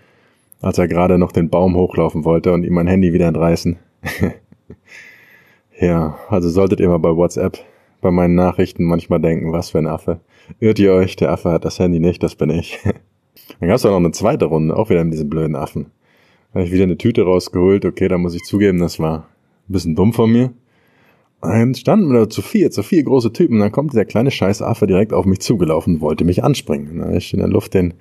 als 0.61 0.79
er 0.79 0.87
gerade 0.87 1.19
noch 1.19 1.33
den 1.33 1.51
Baum 1.51 1.75
hochlaufen 1.75 2.25
wollte 2.25 2.53
und 2.53 2.65
ihm 2.65 2.75
mein 2.75 2.87
Handy 2.87 3.13
wieder 3.13 3.27
entreißen. 3.27 3.77
ja, 5.81 6.19
also 6.29 6.49
solltet 6.49 6.79
ihr 6.79 6.89
mal 6.89 6.99
bei 6.99 7.17
WhatsApp 7.17 7.59
bei 8.01 8.11
meinen 8.11 8.35
Nachrichten 8.35 8.85
manchmal 8.85 9.21
denken, 9.21 9.53
was 9.53 9.71
für 9.71 9.79
ein 9.79 9.87
Affe. 9.87 10.21
Irrt 10.61 10.79
ihr 10.79 10.93
euch, 10.93 11.17
der 11.17 11.33
Affe 11.33 11.51
hat 11.51 11.65
das 11.65 11.79
Handy 11.79 11.99
nicht, 11.99 12.23
das 12.23 12.37
bin 12.37 12.51
ich. 12.51 12.79
Dann 13.61 13.69
gab 13.69 13.77
es 13.77 13.85
noch 13.85 13.97
eine 13.97 14.13
zweite 14.13 14.47
Runde, 14.47 14.77
auch 14.77 14.91
wieder 14.91 15.05
mit 15.05 15.15
diesem 15.15 15.29
blöden 15.29 15.57
Affen. 15.57 15.87
Da 16.53 16.61
habe 16.61 16.67
ich 16.67 16.73
wieder 16.73 16.85
eine 16.85 16.99
Tüte 16.99 17.23
rausgeholt. 17.23 17.85
Okay, 17.85 18.09
da 18.09 18.19
muss 18.19 18.35
ich 18.35 18.43
zugeben, 18.43 18.79
das 18.79 18.99
war 18.99 19.29
ein 19.69 19.73
bisschen 19.73 19.97
dumm 19.97 20.13
von 20.13 20.31
mir. 20.31 20.53
Dann 21.41 21.75
standen 21.75 22.11
wir 22.11 22.21
da 22.21 22.31
zu 22.31 22.43
vier, 22.43 22.71
zu 22.71 22.83
vier 22.83 23.03
große 23.03 23.33
Typen. 23.33 23.59
Dann 23.59 23.73
kommt 23.73 23.93
der 23.93 24.07
kleine 24.07 24.31
Scheißaffe 24.31 24.87
direkt 24.87 25.13
auf 25.13 25.27
mich 25.27 25.41
zugelaufen 25.41 25.97
und 25.97 26.01
wollte 26.01 26.25
mich 26.25 26.43
anspringen. 26.43 26.99
Da 26.99 27.13
ich 27.13 27.35
in 27.35 27.41
der 27.41 27.49
Luft 27.49 27.75
den 27.75 27.95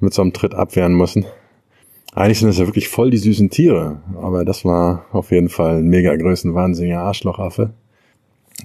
mit 0.00 0.12
so 0.12 0.22
einem 0.22 0.32
Tritt 0.32 0.54
abwehren 0.54 0.94
müssen. 0.94 1.24
Eigentlich 2.14 2.40
sind 2.40 2.48
das 2.48 2.58
ja 2.58 2.66
wirklich 2.66 2.88
voll 2.88 3.10
die 3.10 3.18
süßen 3.18 3.50
Tiere. 3.50 4.00
Aber 4.20 4.44
das 4.44 4.64
war 4.64 5.06
auf 5.12 5.30
jeden 5.30 5.48
Fall 5.48 5.78
ein 5.78 5.88
mega 5.88 6.14
größenwahnsinniger 6.16 7.00
Arschlochaffe. 7.00 7.74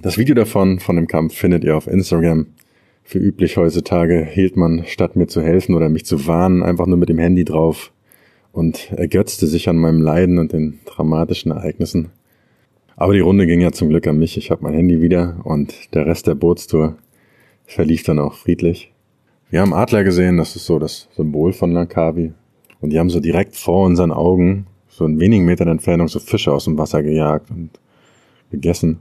Das 0.02 0.18
Video 0.18 0.36
davon, 0.36 0.80
von 0.80 0.96
dem 0.96 1.08
Kampf, 1.08 1.36
findet 1.36 1.64
ihr 1.64 1.76
auf 1.76 1.88
Instagram 1.88 2.48
für 3.10 3.18
üblich 3.18 3.58
heutzutage 3.58 4.24
hielt 4.24 4.56
man, 4.56 4.86
statt 4.86 5.16
mir 5.16 5.26
zu 5.26 5.42
helfen 5.42 5.74
oder 5.74 5.90
mich 5.90 6.06
zu 6.06 6.28
warnen, 6.28 6.62
einfach 6.62 6.86
nur 6.86 6.98
mit 6.98 7.10
dem 7.10 7.18
Handy 7.18 7.44
drauf 7.44 7.92
und 8.52 8.92
ergötzte 8.92 9.48
sich 9.48 9.68
an 9.68 9.78
meinem 9.78 10.00
Leiden 10.00 10.38
und 10.38 10.54
den 10.54 10.80
dramatischen 10.86 11.52
Ereignissen. 11.52 12.12
Aber 12.96 13.14
die 13.14 13.22
Runde 13.22 13.48
ging 13.48 13.62
ja 13.62 13.72
zum 13.72 13.90
Glück 13.90 14.06
an 14.06 14.20
mich. 14.20 14.38
Ich 14.38 14.52
habe 14.52 14.62
mein 14.62 14.76
Handy 14.76 15.02
wieder 15.02 15.40
und 15.44 15.96
der 15.96 16.06
Rest 16.06 16.28
der 16.28 16.36
Bootstour 16.36 16.98
verlief 17.66 18.04
dann 18.04 18.20
auch 18.20 18.36
friedlich. 18.36 18.94
Wir 19.50 19.62
haben 19.62 19.74
Adler 19.74 20.04
gesehen, 20.04 20.38
das 20.38 20.56
ist 20.56 20.68
so 20.68 20.78
das 20.78 21.10
Symbol 21.16 21.52
von 21.52 21.72
Langkawi. 21.72 22.34
Und 22.80 22.92
die 22.92 23.00
haben 23.00 23.10
so 23.10 23.20
direkt 23.20 23.56
vor 23.56 23.88
unseren 23.88 24.12
Augen, 24.12 24.68
so 24.88 25.04
in 25.06 25.20
wenigen 25.20 25.46
Metern 25.46 25.70
Entfernung, 25.70 26.10
so 26.10 26.20
Fische 26.20 26.54
aus 26.54 26.66
dem 26.66 26.78
Wasser 26.78 27.02
gejagt 27.02 27.50
und 27.50 27.72
gegessen. 28.52 29.00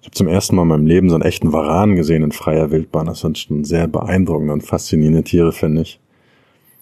Ich 0.00 0.06
habe 0.06 0.14
zum 0.14 0.28
ersten 0.28 0.56
Mal 0.56 0.62
in 0.62 0.68
meinem 0.68 0.86
Leben 0.86 1.10
so 1.10 1.14
einen 1.14 1.24
echten 1.24 1.52
Varan 1.52 1.94
gesehen 1.94 2.22
in 2.22 2.32
freier 2.32 2.70
Wildbahn. 2.70 3.06
Das 3.06 3.20
sind 3.20 3.36
schon 3.36 3.64
sehr 3.64 3.86
beeindruckende 3.86 4.54
und 4.54 4.62
faszinierende 4.62 5.24
Tiere, 5.24 5.52
finde 5.52 5.82
ich. 5.82 6.00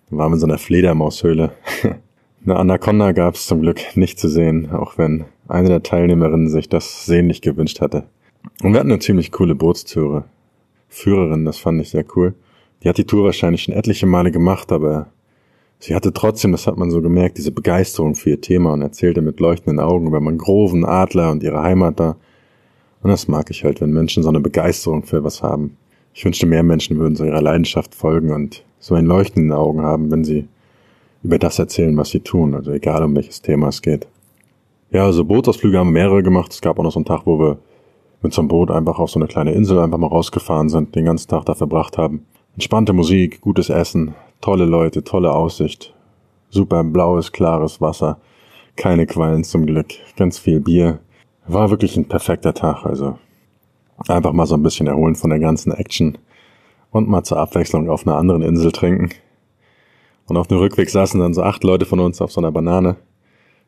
Wir 0.09 0.19
waren 0.19 0.33
in 0.33 0.39
so 0.39 0.47
einer 0.47 0.59
Fledermaushöhle. 0.59 1.51
Eine 2.45 2.57
Anaconda 2.57 3.11
gab 3.13 3.35
es 3.35 3.47
zum 3.47 3.61
Glück 3.61 3.81
nicht 3.97 4.21
zu 4.21 4.29
sehen, 4.29 4.71
auch 4.71 4.97
wenn 4.97 5.25
eine 5.49 5.69
der 5.69 5.83
Teilnehmerinnen 5.83 6.49
sich 6.49 6.69
das 6.69 7.05
sehnlich 7.05 7.43
gewünscht 7.43 7.81
hatte. 7.81 8.05
Und 8.63 8.73
wir 8.73 8.81
hatten 8.81 8.93
eine 8.93 9.01
ziemlich 9.01 9.33
coole 9.33 9.57
Bootstüre. 9.57 10.25
Führerin, 10.89 11.45
das 11.45 11.59
fand 11.59 11.83
ich 11.83 11.91
sehr 11.91 12.05
cool. 12.15 12.35
Die 12.83 12.89
hat 12.89 12.97
die 12.97 13.05
Tour 13.05 13.25
wahrscheinlich 13.25 13.65
schon 13.65 13.75
etliche 13.75 14.07
Male 14.07 14.31
gemacht, 14.31 14.71
aber 14.71 15.09
sie 15.81 15.97
hatte 15.97 16.13
trotzdem, 16.13 16.53
das 16.53 16.69
hat 16.69 16.79
man 16.79 16.93
so 16.93 17.03
gemerkt, 17.03 17.39
diese 17.39 17.51
Begeisterung 17.51 18.15
für 18.15 18.31
ihr 18.31 18.41
Thema 18.41 18.73
und 18.73 18.83
erzählte 18.83 19.21
mit 19.21 19.41
leuchtenden 19.41 19.81
Augen 19.81 20.07
über 20.07 20.21
Mangroven, 20.21 20.85
Adler 20.85 21.33
und 21.33 21.43
ihre 21.43 21.61
Heimat 21.61 21.99
da. 21.99 22.17
Und 23.03 23.11
das 23.11 23.29
mag 23.29 23.51
ich 23.51 23.65
halt, 23.65 23.81
wenn 23.81 23.93
Menschen 23.93 24.23
so 24.23 24.29
eine 24.29 24.41
Begeisterung 24.41 25.05
für 25.05 25.23
was 25.25 25.43
haben. 25.43 25.77
Ich 26.15 26.25
wünschte, 26.25 26.47
mehr 26.47 26.63
Menschen 26.63 26.99
würden 26.99 27.17
so 27.17 27.25
ihrer 27.25 27.43
Leidenschaft 27.43 27.95
folgen 27.95 28.33
und 28.33 28.65
so 28.81 28.95
ein 28.95 29.07
Leuchten 29.07 29.43
in 29.43 29.49
den 29.49 29.57
Augen 29.57 29.83
haben, 29.83 30.11
wenn 30.11 30.25
sie 30.25 30.49
über 31.23 31.39
das 31.39 31.59
erzählen, 31.59 31.97
was 31.97 32.11
sie 32.11 32.21
tun, 32.21 32.55
also 32.55 32.71
egal 32.73 33.03
um 33.03 33.15
welches 33.15 33.43
Thema 33.43 33.69
es 33.69 33.83
geht. 33.83 34.07
Ja, 34.91 35.05
also 35.05 35.25
Bootsausflüge 35.25 35.79
haben 35.79 35.89
wir 35.89 36.03
mehrere 36.03 36.23
gemacht. 36.23 36.53
Es 36.53 36.61
gab 36.61 36.79
auch 36.79 36.83
noch 36.83 36.93
so 36.93 36.99
einen 36.99 37.05
Tag, 37.05 37.23
wo 37.25 37.39
wir 37.39 37.59
mit 38.23 38.33
so 38.33 38.41
einem 38.41 38.49
Boot 38.49 38.71
einfach 38.71 38.99
auf 38.99 39.11
so 39.11 39.21
eine 39.21 39.29
kleine 39.29 39.53
Insel 39.53 39.79
einfach 39.79 39.99
mal 39.99 40.07
rausgefahren 40.07 40.69
sind, 40.69 40.95
den 40.95 41.05
ganzen 41.05 41.29
Tag 41.29 41.45
da 41.45 41.55
verbracht 41.55 41.99
haben. 41.99 42.25
Entspannte 42.55 42.93
Musik, 42.93 43.41
gutes 43.41 43.69
Essen, 43.69 44.15
tolle 44.41 44.65
Leute, 44.65 45.05
tolle 45.05 45.33
Aussicht, 45.33 45.95
super 46.51 46.83
blaues, 46.83 47.33
klares 47.33 47.81
Wasser, 47.81 48.19
keine 48.77 49.07
Quallen 49.07 49.45
zum 49.45 49.67
Glück, 49.67 49.89
ganz 50.17 50.39
viel 50.39 50.61
Bier. 50.61 51.01
War 51.49 51.71
wirklich 51.71 51.97
ein 51.97 52.05
perfekter 52.05 52.53
Tag, 52.53 52.85
also 52.85 53.19
einfach 54.07 54.33
mal 54.33 54.45
so 54.45 54.55
ein 54.55 54.63
bisschen 54.63 54.87
erholen 54.87 55.15
von 55.15 55.31
der 55.31 55.39
ganzen 55.39 55.73
Action 55.73 56.19
und 56.91 57.09
mal 57.09 57.25
zur 57.25 57.39
Abwechslung 57.39 57.89
auf 57.89 58.07
einer 58.07 58.17
anderen 58.17 58.43
Insel 58.43 58.71
trinken. 58.71 59.09
Und 60.27 60.37
auf 60.37 60.47
dem 60.47 60.59
Rückweg 60.59 60.91
saßen 60.91 61.19
dann 61.19 61.33
so 61.33 61.43
acht 61.43 61.65
Leute 61.65 61.87
von 61.87 62.01
uns 62.01 62.21
auf 62.21 62.31
so 62.31 62.43
einer 62.43 62.53
Banane, 62.53 62.97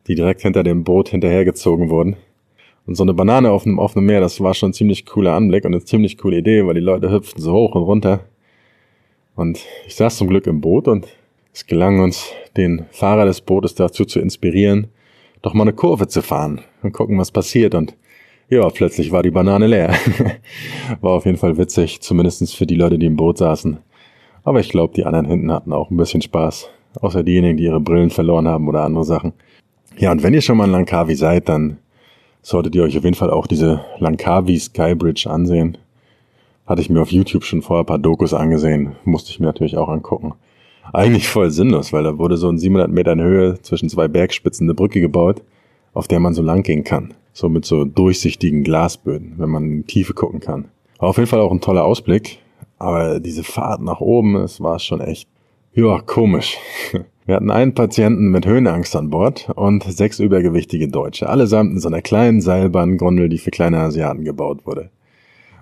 die 0.07 0.15
direkt 0.15 0.43
hinter 0.43 0.63
dem 0.63 0.85
Boot 0.85 1.09
hinterhergezogen 1.09 1.89
wurden. 1.89 2.17
Und 2.87 2.97
so 2.97 3.03
eine 3.03 3.15
Banane 3.15 3.51
auf 3.51 3.65
einem 3.65 3.79
offenen 3.79 4.05
Meer, 4.05 4.21
das 4.21 4.43
war 4.43 4.53
schon 4.53 4.71
ein 4.71 4.75
ziemlich 4.75 5.07
cooler 5.07 5.35
Anblick 5.35 5.65
und 5.65 5.73
eine 5.73 5.83
ziemlich 5.83 6.19
coole 6.19 6.39
Idee, 6.39 6.67
weil 6.67 6.75
die 6.75 6.81
Leute 6.81 7.11
hüpften 7.11 7.43
so 7.43 7.55
hoch 7.55 7.75
und 7.75 7.85
runter. 7.85 8.21
Und 9.37 9.65
ich 9.87 9.95
saß 9.95 10.19
zum 10.19 10.29
Glück 10.29 10.47
im 10.47 10.61
Boot 10.61 10.87
und 10.87 11.09
es 11.55 11.67
gelang 11.67 12.01
uns, 12.01 12.31
den 12.59 12.85
Fahrer 12.91 13.25
des 13.25 13.41
Bootes 13.41 13.75
dazu 13.75 14.05
zu 14.05 14.21
inspirieren, 14.21 14.89
doch 15.43 15.55
mal 15.55 15.63
eine 15.63 15.73
Kurve 15.73 16.09
zu 16.09 16.23
fahren 16.23 16.61
und 16.83 16.93
gucken, 16.93 17.19
was 17.19 17.31
passiert. 17.31 17.75
Und 17.75 17.97
ja, 18.49 18.69
plötzlich 18.69 19.13
war 19.13 19.23
die 19.23 19.31
Banane 19.31 19.67
leer. 19.67 19.95
war 21.01 21.13
auf 21.13 21.25
jeden 21.25 21.39
Fall 21.39 21.57
witzig, 21.57 22.01
zumindestens 22.01 22.53
für 22.53 22.67
die 22.67 22.75
Leute, 22.75 22.99
die 22.99 23.07
im 23.07 23.17
Boot 23.17 23.39
saßen. 23.39 23.79
Aber 24.43 24.61
ich 24.61 24.71
glaube, 24.71 24.95
die 24.95 25.05
anderen 25.05 25.27
hinten 25.27 25.53
hatten 25.53 25.73
auch 25.73 25.91
ein 25.91 25.97
bisschen 25.97 26.23
Spaß. 26.23 26.69
Außer 27.01 27.23
diejenigen, 27.23 27.57
die 27.57 27.65
ihre 27.65 27.81
Brillen 27.81 28.11
verloren 28.11 28.49
haben 28.49 28.69
oder 28.69 28.83
andere 28.85 29.05
Sachen. 29.05 29.33
Ja, 29.99 30.11
und 30.13 30.23
wenn 30.23 30.35
ihr 30.35 30.41
schon 30.41 30.57
mal 30.57 30.65
in 30.65 30.73
Langkawi 30.73 31.15
seid, 31.15 31.49
dann 31.49 31.79
solltet 32.43 32.75
ihr 32.75 32.83
euch 32.83 32.97
auf 32.97 33.05
jeden 33.05 33.17
Fall 33.17 33.31
auch 33.31 33.47
diese 33.47 33.85
Langkawi 33.99 34.59
Skybridge 34.59 35.29
ansehen. 35.31 35.79
Hatte 36.67 36.81
ich 36.81 36.91
mir 36.91 37.03
auf 37.03 37.13
YouTube 37.13 37.45
schon 37.45 37.63
vorher 37.63 37.85
ein 37.85 37.87
paar 37.87 37.99
Dokus 37.99 38.33
angesehen. 38.33 38.97
Musste 39.05 39.31
ich 39.31 39.41
mir 39.41 39.47
natürlich 39.47 39.77
auch 39.77 39.89
angucken. 39.89 40.35
Eigentlich 40.93 41.29
voll 41.29 41.51
sinnlos, 41.51 41.93
weil 41.93 42.05
da 42.05 42.19
wurde 42.19 42.37
so 42.37 42.49
in 42.49 42.59
700 42.59 42.91
Metern 42.91 43.21
Höhe 43.21 43.61
zwischen 43.63 43.89
zwei 43.89 44.09
Bergspitzen 44.09 44.67
eine 44.67 44.75
Brücke 44.75 45.01
gebaut, 45.01 45.43
auf 45.93 46.09
der 46.09 46.21
man 46.21 46.35
so 46.35 46.43
lang 46.43 46.63
gehen 46.63 46.85
kann. 46.85 47.15
So 47.33 47.49
mit 47.49 47.65
so 47.65 47.85
durchsichtigen 47.85 48.65
Glasböden, 48.65 49.35
wenn 49.39 49.51
man 49.51 49.65
in 49.65 49.77
die 49.79 49.87
Tiefe 49.87 50.15
gucken 50.15 50.41
kann. 50.41 50.67
War 50.99 51.11
auf 51.11 51.17
jeden 51.17 51.29
Fall 51.29 51.41
auch 51.41 51.53
ein 51.53 51.61
toller 51.61 51.85
Ausblick. 51.85 52.39
Aber 52.79 53.21
diese 53.21 53.45
Fahrt 53.45 53.83
nach 53.83 54.01
oben, 54.01 54.37
es 54.37 54.61
war 54.61 54.79
schon 54.79 55.01
echt, 55.01 55.29
ja, 55.75 56.01
komisch. 56.01 56.57
Wir 57.27 57.37
hatten 57.37 57.51
einen 57.51 57.75
Patienten 57.75 58.31
mit 58.31 58.47
Höhenangst 58.47 58.97
an 58.97 59.11
Bord 59.11 59.51
und 59.55 59.85
sechs 59.85 60.19
übergewichtige 60.19 60.89
Deutsche, 60.89 61.29
allesamt 61.29 61.73
in 61.73 61.79
so 61.79 61.89
einer 61.89 62.03
kleinen 62.03 62.41
Seilbahngondel, 62.41 63.29
die 63.29 63.39
für 63.39 63.53
kleine 63.53 63.79
Asiaten 63.79 64.25
gebaut 64.25 64.67
wurde. 64.67 64.91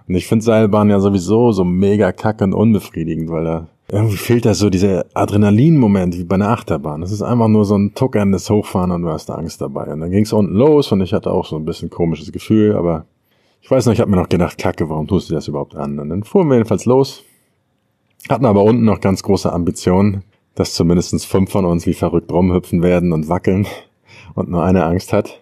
Und 0.06 0.14
ich 0.14 0.26
finde 0.26 0.44
Seilbahn 0.44 0.88
ja 0.88 1.00
sowieso 1.00 1.52
so 1.52 1.64
mega 1.64 2.12
kacke 2.12 2.44
und 2.44 2.54
unbefriedigend, 2.54 3.30
weil 3.30 3.44
da 3.44 3.68
irgendwie 3.90 4.16
fehlt 4.18 4.44
da 4.44 4.52
so 4.52 4.68
dieser 4.68 5.06
Adrenalin-Moment 5.14 6.18
wie 6.18 6.24
bei 6.24 6.34
einer 6.34 6.50
Achterbahn. 6.50 7.00
Das 7.00 7.10
ist 7.10 7.22
einfach 7.22 7.48
nur 7.48 7.64
so 7.64 7.76
ein 7.76 7.94
tuckerndes 7.94 8.50
Hochfahren 8.50 8.90
und 8.90 9.02
du 9.02 9.08
hast 9.08 9.30
Angst 9.30 9.60
dabei. 9.62 9.92
Und 9.92 10.00
dann 10.00 10.10
ging 10.10 10.24
es 10.24 10.32
unten 10.32 10.54
los 10.54 10.92
und 10.92 11.00
ich 11.00 11.14
hatte 11.14 11.30
auch 11.30 11.46
so 11.46 11.56
ein 11.56 11.64
bisschen 11.64 11.88
komisches 11.88 12.30
Gefühl, 12.30 12.76
aber 12.76 13.06
ich 13.62 13.70
weiß 13.70 13.86
noch, 13.86 13.94
ich 13.94 14.00
habe 14.00 14.10
mir 14.10 14.18
noch 14.18 14.28
gedacht, 14.28 14.58
kacke, 14.58 14.88
warum 14.88 15.08
tust 15.08 15.30
du 15.30 15.34
das 15.34 15.48
überhaupt 15.48 15.74
an? 15.74 15.98
Und 15.98 16.10
dann 16.10 16.22
fuhren 16.22 16.48
wir 16.48 16.56
jedenfalls 16.56 16.84
los, 16.84 17.24
hatten 18.28 18.44
aber 18.44 18.62
unten 18.62 18.84
noch 18.84 19.00
ganz 19.00 19.22
große 19.22 19.50
Ambitionen, 19.50 20.22
dass 20.54 20.74
zumindest 20.74 21.26
fünf 21.26 21.50
von 21.50 21.64
uns 21.64 21.86
wie 21.86 21.94
verrückt 21.94 22.30
rumhüpfen 22.30 22.82
werden 22.82 23.12
und 23.12 23.28
wackeln 23.28 23.66
und 24.34 24.50
nur 24.50 24.64
eine 24.64 24.84
Angst 24.84 25.12
hat. 25.14 25.40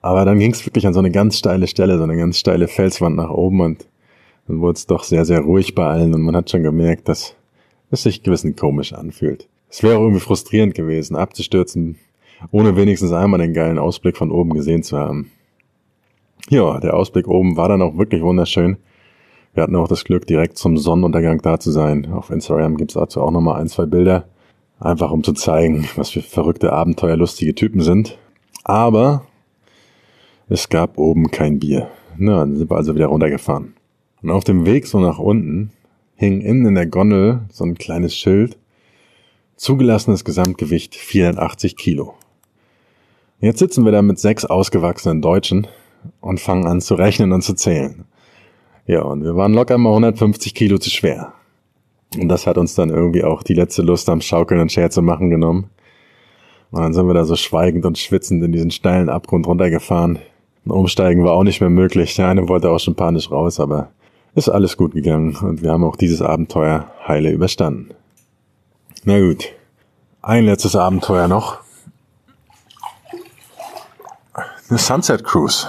Aber 0.00 0.24
dann 0.24 0.38
ging 0.38 0.52
es 0.52 0.64
wirklich 0.64 0.86
an 0.86 0.94
so 0.94 1.00
eine 1.00 1.10
ganz 1.10 1.36
steile 1.36 1.66
Stelle, 1.66 1.98
so 1.98 2.04
eine 2.04 2.16
ganz 2.16 2.38
steile 2.38 2.68
Felswand 2.68 3.16
nach 3.16 3.30
oben 3.30 3.60
und 3.60 3.86
dann 4.48 4.60
wurde 4.60 4.76
es 4.78 4.86
doch 4.86 5.04
sehr, 5.04 5.26
sehr 5.26 5.40
ruhig 5.40 5.74
bei 5.74 5.86
allen 5.86 6.14
und 6.14 6.22
man 6.22 6.34
hat 6.34 6.50
schon 6.50 6.62
gemerkt, 6.62 7.08
dass 7.08 7.36
es 7.90 8.02
sich 8.02 8.22
gewissen 8.22 8.56
komisch 8.56 8.92
anfühlt. 8.92 9.48
Es 9.68 9.82
wäre 9.82 9.98
auch 9.98 10.02
irgendwie 10.02 10.20
frustrierend 10.20 10.74
gewesen, 10.74 11.16
abzustürzen, 11.16 11.96
ohne 12.50 12.76
wenigstens 12.76 13.12
einmal 13.12 13.40
den 13.40 13.54
geilen 13.54 13.78
Ausblick 13.78 14.16
von 14.16 14.30
oben 14.30 14.54
gesehen 14.54 14.82
zu 14.82 14.98
haben. 14.98 15.30
Ja, 16.48 16.80
der 16.80 16.94
Ausblick 16.94 17.28
oben 17.28 17.56
war 17.56 17.68
dann 17.68 17.82
auch 17.82 17.96
wirklich 17.96 18.22
wunderschön. 18.22 18.78
Wir 19.54 19.62
hatten 19.62 19.76
auch 19.76 19.88
das 19.88 20.04
Glück, 20.04 20.26
direkt 20.26 20.58
zum 20.58 20.78
Sonnenuntergang 20.78 21.42
da 21.42 21.58
zu 21.58 21.70
sein. 21.70 22.10
Auf 22.12 22.30
Instagram 22.30 22.76
gibt's 22.76 22.94
dazu 22.94 23.20
auch 23.20 23.30
nochmal 23.30 23.60
ein, 23.60 23.68
zwei 23.68 23.86
Bilder. 23.86 24.24
Einfach 24.78 25.10
um 25.10 25.22
zu 25.22 25.32
zeigen, 25.32 25.88
was 25.96 26.10
für 26.10 26.22
verrückte, 26.22 26.72
abenteuerlustige 26.72 27.54
Typen 27.54 27.82
sind. 27.82 28.18
Aber 28.64 29.26
es 30.48 30.68
gab 30.68 30.98
oben 30.98 31.30
kein 31.30 31.58
Bier. 31.58 31.88
Na, 32.16 32.38
dann 32.38 32.56
sind 32.56 32.70
wir 32.70 32.76
also 32.76 32.94
wieder 32.94 33.06
runtergefahren. 33.06 33.74
Und 34.22 34.30
auf 34.30 34.44
dem 34.44 34.66
Weg 34.66 34.86
so 34.86 35.00
nach 35.00 35.18
unten 35.18 35.70
hing 36.20 36.42
innen 36.42 36.66
in 36.66 36.74
der 36.74 36.84
Gondel 36.84 37.40
so 37.50 37.64
ein 37.64 37.76
kleines 37.76 38.14
Schild. 38.14 38.58
Zugelassenes 39.56 40.22
Gesamtgewicht 40.22 40.94
480 40.94 41.78
Kilo. 41.78 42.12
Jetzt 43.40 43.58
sitzen 43.58 43.86
wir 43.86 43.92
da 43.92 44.02
mit 44.02 44.18
sechs 44.18 44.44
ausgewachsenen 44.44 45.22
Deutschen 45.22 45.66
und 46.20 46.38
fangen 46.38 46.66
an 46.66 46.82
zu 46.82 46.94
rechnen 46.94 47.32
und 47.32 47.40
zu 47.40 47.54
zählen. 47.54 48.04
Ja, 48.86 49.00
und 49.00 49.24
wir 49.24 49.34
waren 49.34 49.54
locker 49.54 49.78
mal 49.78 49.88
150 49.88 50.54
Kilo 50.54 50.76
zu 50.76 50.90
schwer. 50.90 51.32
Und 52.18 52.28
das 52.28 52.46
hat 52.46 52.58
uns 52.58 52.74
dann 52.74 52.90
irgendwie 52.90 53.24
auch 53.24 53.42
die 53.42 53.54
letzte 53.54 53.80
Lust 53.80 54.10
am 54.10 54.20
Schaukeln 54.20 54.60
und 54.60 54.70
Scherze 54.70 55.00
machen 55.00 55.30
genommen. 55.30 55.70
Und 56.70 56.82
dann 56.82 56.92
sind 56.92 57.06
wir 57.06 57.14
da 57.14 57.24
so 57.24 57.36
schweigend 57.36 57.86
und 57.86 57.96
schwitzend 57.96 58.44
in 58.44 58.52
diesen 58.52 58.70
steilen 58.70 59.08
Abgrund 59.08 59.46
runtergefahren. 59.46 60.18
Umsteigen 60.66 61.24
war 61.24 61.32
auch 61.32 61.44
nicht 61.44 61.62
mehr 61.62 61.70
möglich. 61.70 62.14
Der 62.16 62.28
eine 62.28 62.46
wollte 62.46 62.70
auch 62.70 62.78
schon 62.78 62.94
panisch 62.94 63.30
raus, 63.30 63.58
aber 63.58 63.90
ist 64.34 64.48
alles 64.48 64.76
gut 64.76 64.92
gegangen 64.92 65.36
und 65.36 65.62
wir 65.62 65.70
haben 65.72 65.84
auch 65.84 65.96
dieses 65.96 66.22
Abenteuer 66.22 66.90
heile 67.06 67.30
überstanden. 67.30 67.94
Na 69.04 69.18
gut. 69.18 69.48
Ein 70.22 70.44
letztes 70.44 70.76
Abenteuer 70.76 71.28
noch. 71.28 71.58
Eine 74.68 74.78
Sunset 74.78 75.24
Cruise. 75.24 75.66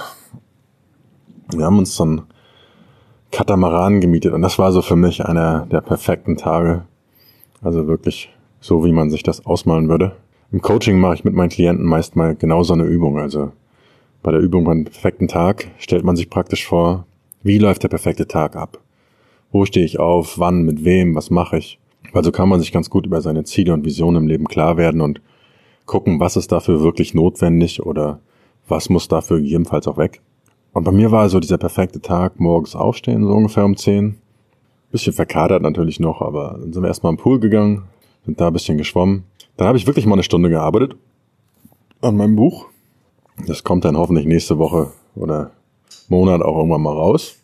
Wir 1.50 1.64
haben 1.64 1.78
uns 1.78 1.96
so 1.96 2.04
ein 2.04 2.22
Katamaran 3.30 4.00
gemietet 4.00 4.34
und 4.34 4.42
das 4.42 4.58
war 4.58 4.72
so 4.72 4.82
für 4.82 4.96
mich 4.96 5.24
einer 5.24 5.66
der 5.66 5.80
perfekten 5.80 6.36
Tage. 6.36 6.84
Also 7.62 7.86
wirklich 7.86 8.32
so, 8.60 8.84
wie 8.84 8.92
man 8.92 9.10
sich 9.10 9.22
das 9.22 9.46
ausmalen 9.46 9.88
würde. 9.88 10.14
Im 10.52 10.60
Coaching 10.60 11.00
mache 11.00 11.14
ich 11.14 11.24
mit 11.24 11.34
meinen 11.34 11.48
Klienten 11.48 11.86
meist 11.86 12.14
mal 12.14 12.36
genau 12.36 12.62
so 12.62 12.74
eine 12.74 12.84
Übung. 12.84 13.18
Also 13.18 13.52
bei 14.22 14.30
der 14.30 14.40
Übung 14.40 14.64
beim 14.64 14.84
perfekten 14.84 15.28
Tag 15.28 15.68
stellt 15.78 16.04
man 16.04 16.14
sich 16.14 16.28
praktisch 16.28 16.66
vor, 16.66 17.06
wie 17.42 17.58
läuft 17.58 17.82
der 17.82 17.88
perfekte 17.88 18.26
Tag 18.26 18.56
ab? 18.56 18.78
Wo 19.50 19.64
stehe 19.64 19.84
ich 19.84 19.98
auf? 19.98 20.38
Wann? 20.38 20.62
Mit 20.62 20.84
wem? 20.84 21.14
Was 21.14 21.30
mache 21.30 21.58
ich? 21.58 21.78
Also 22.12 22.32
kann 22.32 22.48
man 22.48 22.60
sich 22.60 22.72
ganz 22.72 22.90
gut 22.90 23.06
über 23.06 23.20
seine 23.20 23.44
Ziele 23.44 23.72
und 23.72 23.84
Visionen 23.84 24.22
im 24.22 24.28
Leben 24.28 24.46
klar 24.46 24.76
werden 24.76 25.00
und 25.00 25.20
gucken, 25.86 26.20
was 26.20 26.36
ist 26.36 26.52
dafür 26.52 26.82
wirklich 26.82 27.14
notwendig 27.14 27.84
oder 27.84 28.20
was 28.68 28.88
muss 28.88 29.08
dafür 29.08 29.40
gegebenenfalls 29.40 29.88
auch 29.88 29.96
weg. 29.96 30.20
Und 30.72 30.84
bei 30.84 30.92
mir 30.92 31.10
war 31.10 31.20
also 31.20 31.40
dieser 31.40 31.58
perfekte 31.58 32.00
Tag, 32.00 32.40
morgens 32.40 32.74
aufstehen, 32.74 33.24
so 33.24 33.32
ungefähr 33.32 33.64
um 33.64 33.76
10. 33.76 34.16
Bisschen 34.90 35.12
verkadert 35.12 35.62
natürlich 35.62 36.00
noch, 36.00 36.20
aber 36.20 36.58
dann 36.60 36.72
sind 36.72 36.82
wir 36.82 36.88
erstmal 36.88 37.10
am 37.10 37.16
Pool 37.16 37.40
gegangen, 37.40 37.84
sind 38.24 38.40
da 38.40 38.48
ein 38.48 38.52
bisschen 38.52 38.78
geschwommen. 38.78 39.24
Dann 39.56 39.68
habe 39.68 39.78
ich 39.78 39.86
wirklich 39.86 40.06
mal 40.06 40.14
eine 40.14 40.22
Stunde 40.22 40.48
gearbeitet 40.48 40.96
an 42.00 42.16
meinem 42.16 42.36
Buch. 42.36 42.66
Das 43.46 43.64
kommt 43.64 43.84
dann 43.84 43.96
hoffentlich 43.96 44.26
nächste 44.26 44.58
Woche 44.58 44.92
oder 45.14 45.50
Monat 46.08 46.42
auch 46.42 46.56
irgendwann 46.56 46.82
mal 46.82 46.94
raus. 46.94 47.38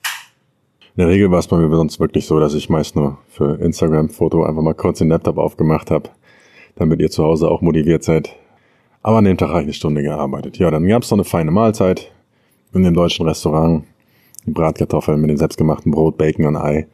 In 0.96 1.02
der 1.02 1.08
Regel 1.08 1.30
war 1.30 1.38
es 1.38 1.46
bei 1.46 1.56
mir 1.56 1.74
sonst 1.74 2.00
wirklich 2.00 2.26
so, 2.26 2.40
dass 2.40 2.54
ich 2.54 2.68
meist 2.68 2.96
nur 2.96 3.18
für 3.28 3.60
Instagram-Foto 3.60 4.42
einfach 4.42 4.62
mal 4.62 4.74
kurz 4.74 4.98
den 4.98 5.10
Laptop 5.10 5.38
aufgemacht 5.38 5.90
habe, 5.90 6.10
damit 6.74 7.00
ihr 7.00 7.10
zu 7.10 7.22
Hause 7.22 7.48
auch 7.48 7.60
motiviert 7.60 8.02
seid. 8.02 8.34
Aber 9.02 9.18
an 9.18 9.24
dem 9.24 9.38
Tag 9.38 9.50
habe 9.50 9.60
ich 9.60 9.66
eine 9.66 9.72
Stunde 9.74 10.02
gearbeitet. 10.02 10.58
Ja, 10.58 10.70
dann 10.70 10.86
gab 10.88 11.04
es 11.04 11.10
noch 11.10 11.18
eine 11.18 11.24
feine 11.24 11.52
Mahlzeit 11.52 12.10
in 12.72 12.82
dem 12.82 12.94
deutschen 12.94 13.26
Restaurant. 13.26 13.84
Die 14.44 14.50
Bratkartoffeln 14.50 15.20
mit 15.20 15.30
dem 15.30 15.36
selbstgemachten 15.36 15.92
Brot, 15.92 16.18
Bacon 16.18 16.46
und 16.46 16.56
Ei. 16.56 16.88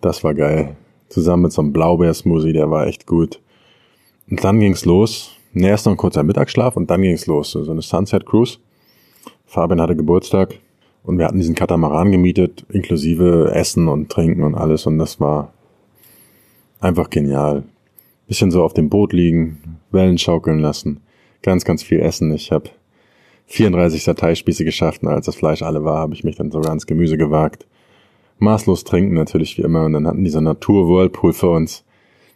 Das 0.00 0.22
war 0.24 0.34
geil. 0.34 0.76
Zusammen 1.08 1.44
mit 1.44 1.52
so 1.52 1.62
einem 1.62 1.72
Blaubeersmoothie, 1.72 2.52
der 2.52 2.70
war 2.70 2.86
echt 2.86 3.06
gut. 3.06 3.40
Und 4.30 4.44
dann 4.44 4.60
ging's 4.60 4.84
los. 4.84 5.30
Erst 5.54 5.86
noch 5.86 5.94
ein 5.94 5.96
kurzer 5.96 6.22
Mittagsschlaf 6.22 6.76
und 6.76 6.90
dann 6.90 7.00
ging's 7.00 7.26
los. 7.26 7.52
So 7.52 7.70
eine 7.70 7.80
Sunset 7.82 8.26
Cruise. 8.26 8.58
Fabian 9.46 9.80
hatte 9.80 9.96
Geburtstag 9.96 10.58
und 11.08 11.16
wir 11.16 11.24
hatten 11.24 11.38
diesen 11.38 11.54
Katamaran 11.54 12.12
gemietet, 12.12 12.66
inklusive 12.68 13.52
Essen 13.54 13.88
und 13.88 14.10
Trinken 14.10 14.42
und 14.42 14.54
alles. 14.54 14.84
Und 14.84 14.98
das 14.98 15.18
war 15.18 15.54
einfach 16.80 17.08
genial. 17.08 17.64
Bisschen 18.26 18.50
so 18.50 18.62
auf 18.62 18.74
dem 18.74 18.90
Boot 18.90 19.14
liegen, 19.14 19.78
Wellen 19.90 20.18
schaukeln 20.18 20.58
lassen, 20.58 21.00
ganz, 21.40 21.64
ganz 21.64 21.82
viel 21.82 22.00
essen. 22.00 22.30
Ich 22.34 22.52
habe 22.52 22.68
34 23.46 24.04
Sateispieße 24.04 24.66
geschafft 24.66 25.02
und 25.02 25.08
als 25.08 25.24
das 25.24 25.36
Fleisch 25.36 25.62
alle 25.62 25.82
war, 25.82 25.96
habe 25.96 26.12
ich 26.12 26.24
mich 26.24 26.36
dann 26.36 26.50
sogar 26.50 26.68
ans 26.68 26.86
Gemüse 26.86 27.16
gewagt. 27.16 27.66
Maßlos 28.38 28.84
trinken 28.84 29.14
natürlich 29.14 29.56
wie 29.56 29.62
immer 29.62 29.86
und 29.86 29.94
dann 29.94 30.06
hatten 30.06 30.24
diese 30.24 30.42
Natur-Whirlpool 30.42 31.32
für 31.32 31.48
uns. 31.48 31.86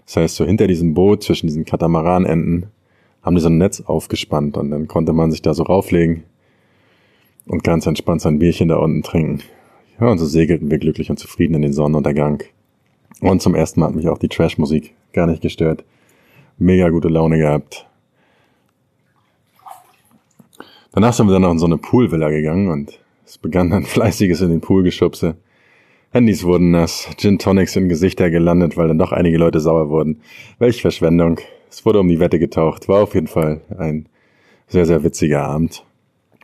Das 0.06 0.16
heißt, 0.16 0.36
so 0.36 0.46
hinter 0.46 0.66
diesem 0.66 0.94
Boot, 0.94 1.22
zwischen 1.24 1.46
diesen 1.46 1.66
Katamaranenden, 1.66 2.68
haben 3.20 3.34
die 3.34 3.42
so 3.42 3.50
ein 3.50 3.58
Netz 3.58 3.82
aufgespannt 3.82 4.56
und 4.56 4.70
dann 4.70 4.88
konnte 4.88 5.12
man 5.12 5.30
sich 5.30 5.42
da 5.42 5.52
so 5.52 5.62
rauflegen 5.64 6.24
und 7.46 7.64
ganz 7.64 7.86
entspannt 7.86 8.20
sein 8.20 8.38
Bierchen 8.38 8.68
da 8.68 8.76
unten 8.76 9.02
trinken. 9.02 9.42
Ja, 10.00 10.08
und 10.08 10.18
so 10.18 10.26
segelten 10.26 10.70
wir 10.70 10.78
glücklich 10.78 11.10
und 11.10 11.18
zufrieden 11.18 11.54
in 11.54 11.62
den 11.62 11.72
Sonnenuntergang. 11.72 12.42
Und 13.20 13.42
zum 13.42 13.54
ersten 13.54 13.80
Mal 13.80 13.88
hat 13.88 13.94
mich 13.94 14.08
auch 14.08 14.18
die 14.18 14.28
Trash-Musik 14.28 14.94
gar 15.12 15.26
nicht 15.26 15.42
gestört. 15.42 15.84
Mega 16.58 16.88
gute 16.88 17.08
Laune 17.08 17.38
gehabt. 17.38 17.86
Danach 20.92 21.12
sind 21.12 21.26
wir 21.26 21.32
dann 21.32 21.42
noch 21.42 21.52
in 21.52 21.58
so 21.58 21.66
eine 21.66 21.78
Poolvilla 21.78 22.30
gegangen 22.30 22.68
und 22.68 22.98
es 23.24 23.38
begann 23.38 23.70
dann 23.70 23.84
fleißiges 23.84 24.40
in 24.40 24.50
den 24.50 24.60
Poolgeschubse. 24.60 25.36
Handys 26.10 26.44
wurden 26.44 26.72
nass, 26.72 27.08
Gin 27.16 27.38
Tonics 27.38 27.74
in 27.76 27.88
Gesichter 27.88 28.28
gelandet, 28.28 28.76
weil 28.76 28.88
dann 28.88 28.98
doch 28.98 29.12
einige 29.12 29.38
Leute 29.38 29.60
sauer 29.60 29.88
wurden. 29.88 30.20
Welch 30.58 30.82
Verschwendung. 30.82 31.38
Es 31.70 31.86
wurde 31.86 32.00
um 32.00 32.08
die 32.08 32.20
Wette 32.20 32.38
getaucht. 32.38 32.86
War 32.88 33.02
auf 33.02 33.14
jeden 33.14 33.28
Fall 33.28 33.62
ein 33.78 34.06
sehr, 34.66 34.84
sehr 34.84 35.02
witziger 35.04 35.44
Abend. 35.44 35.84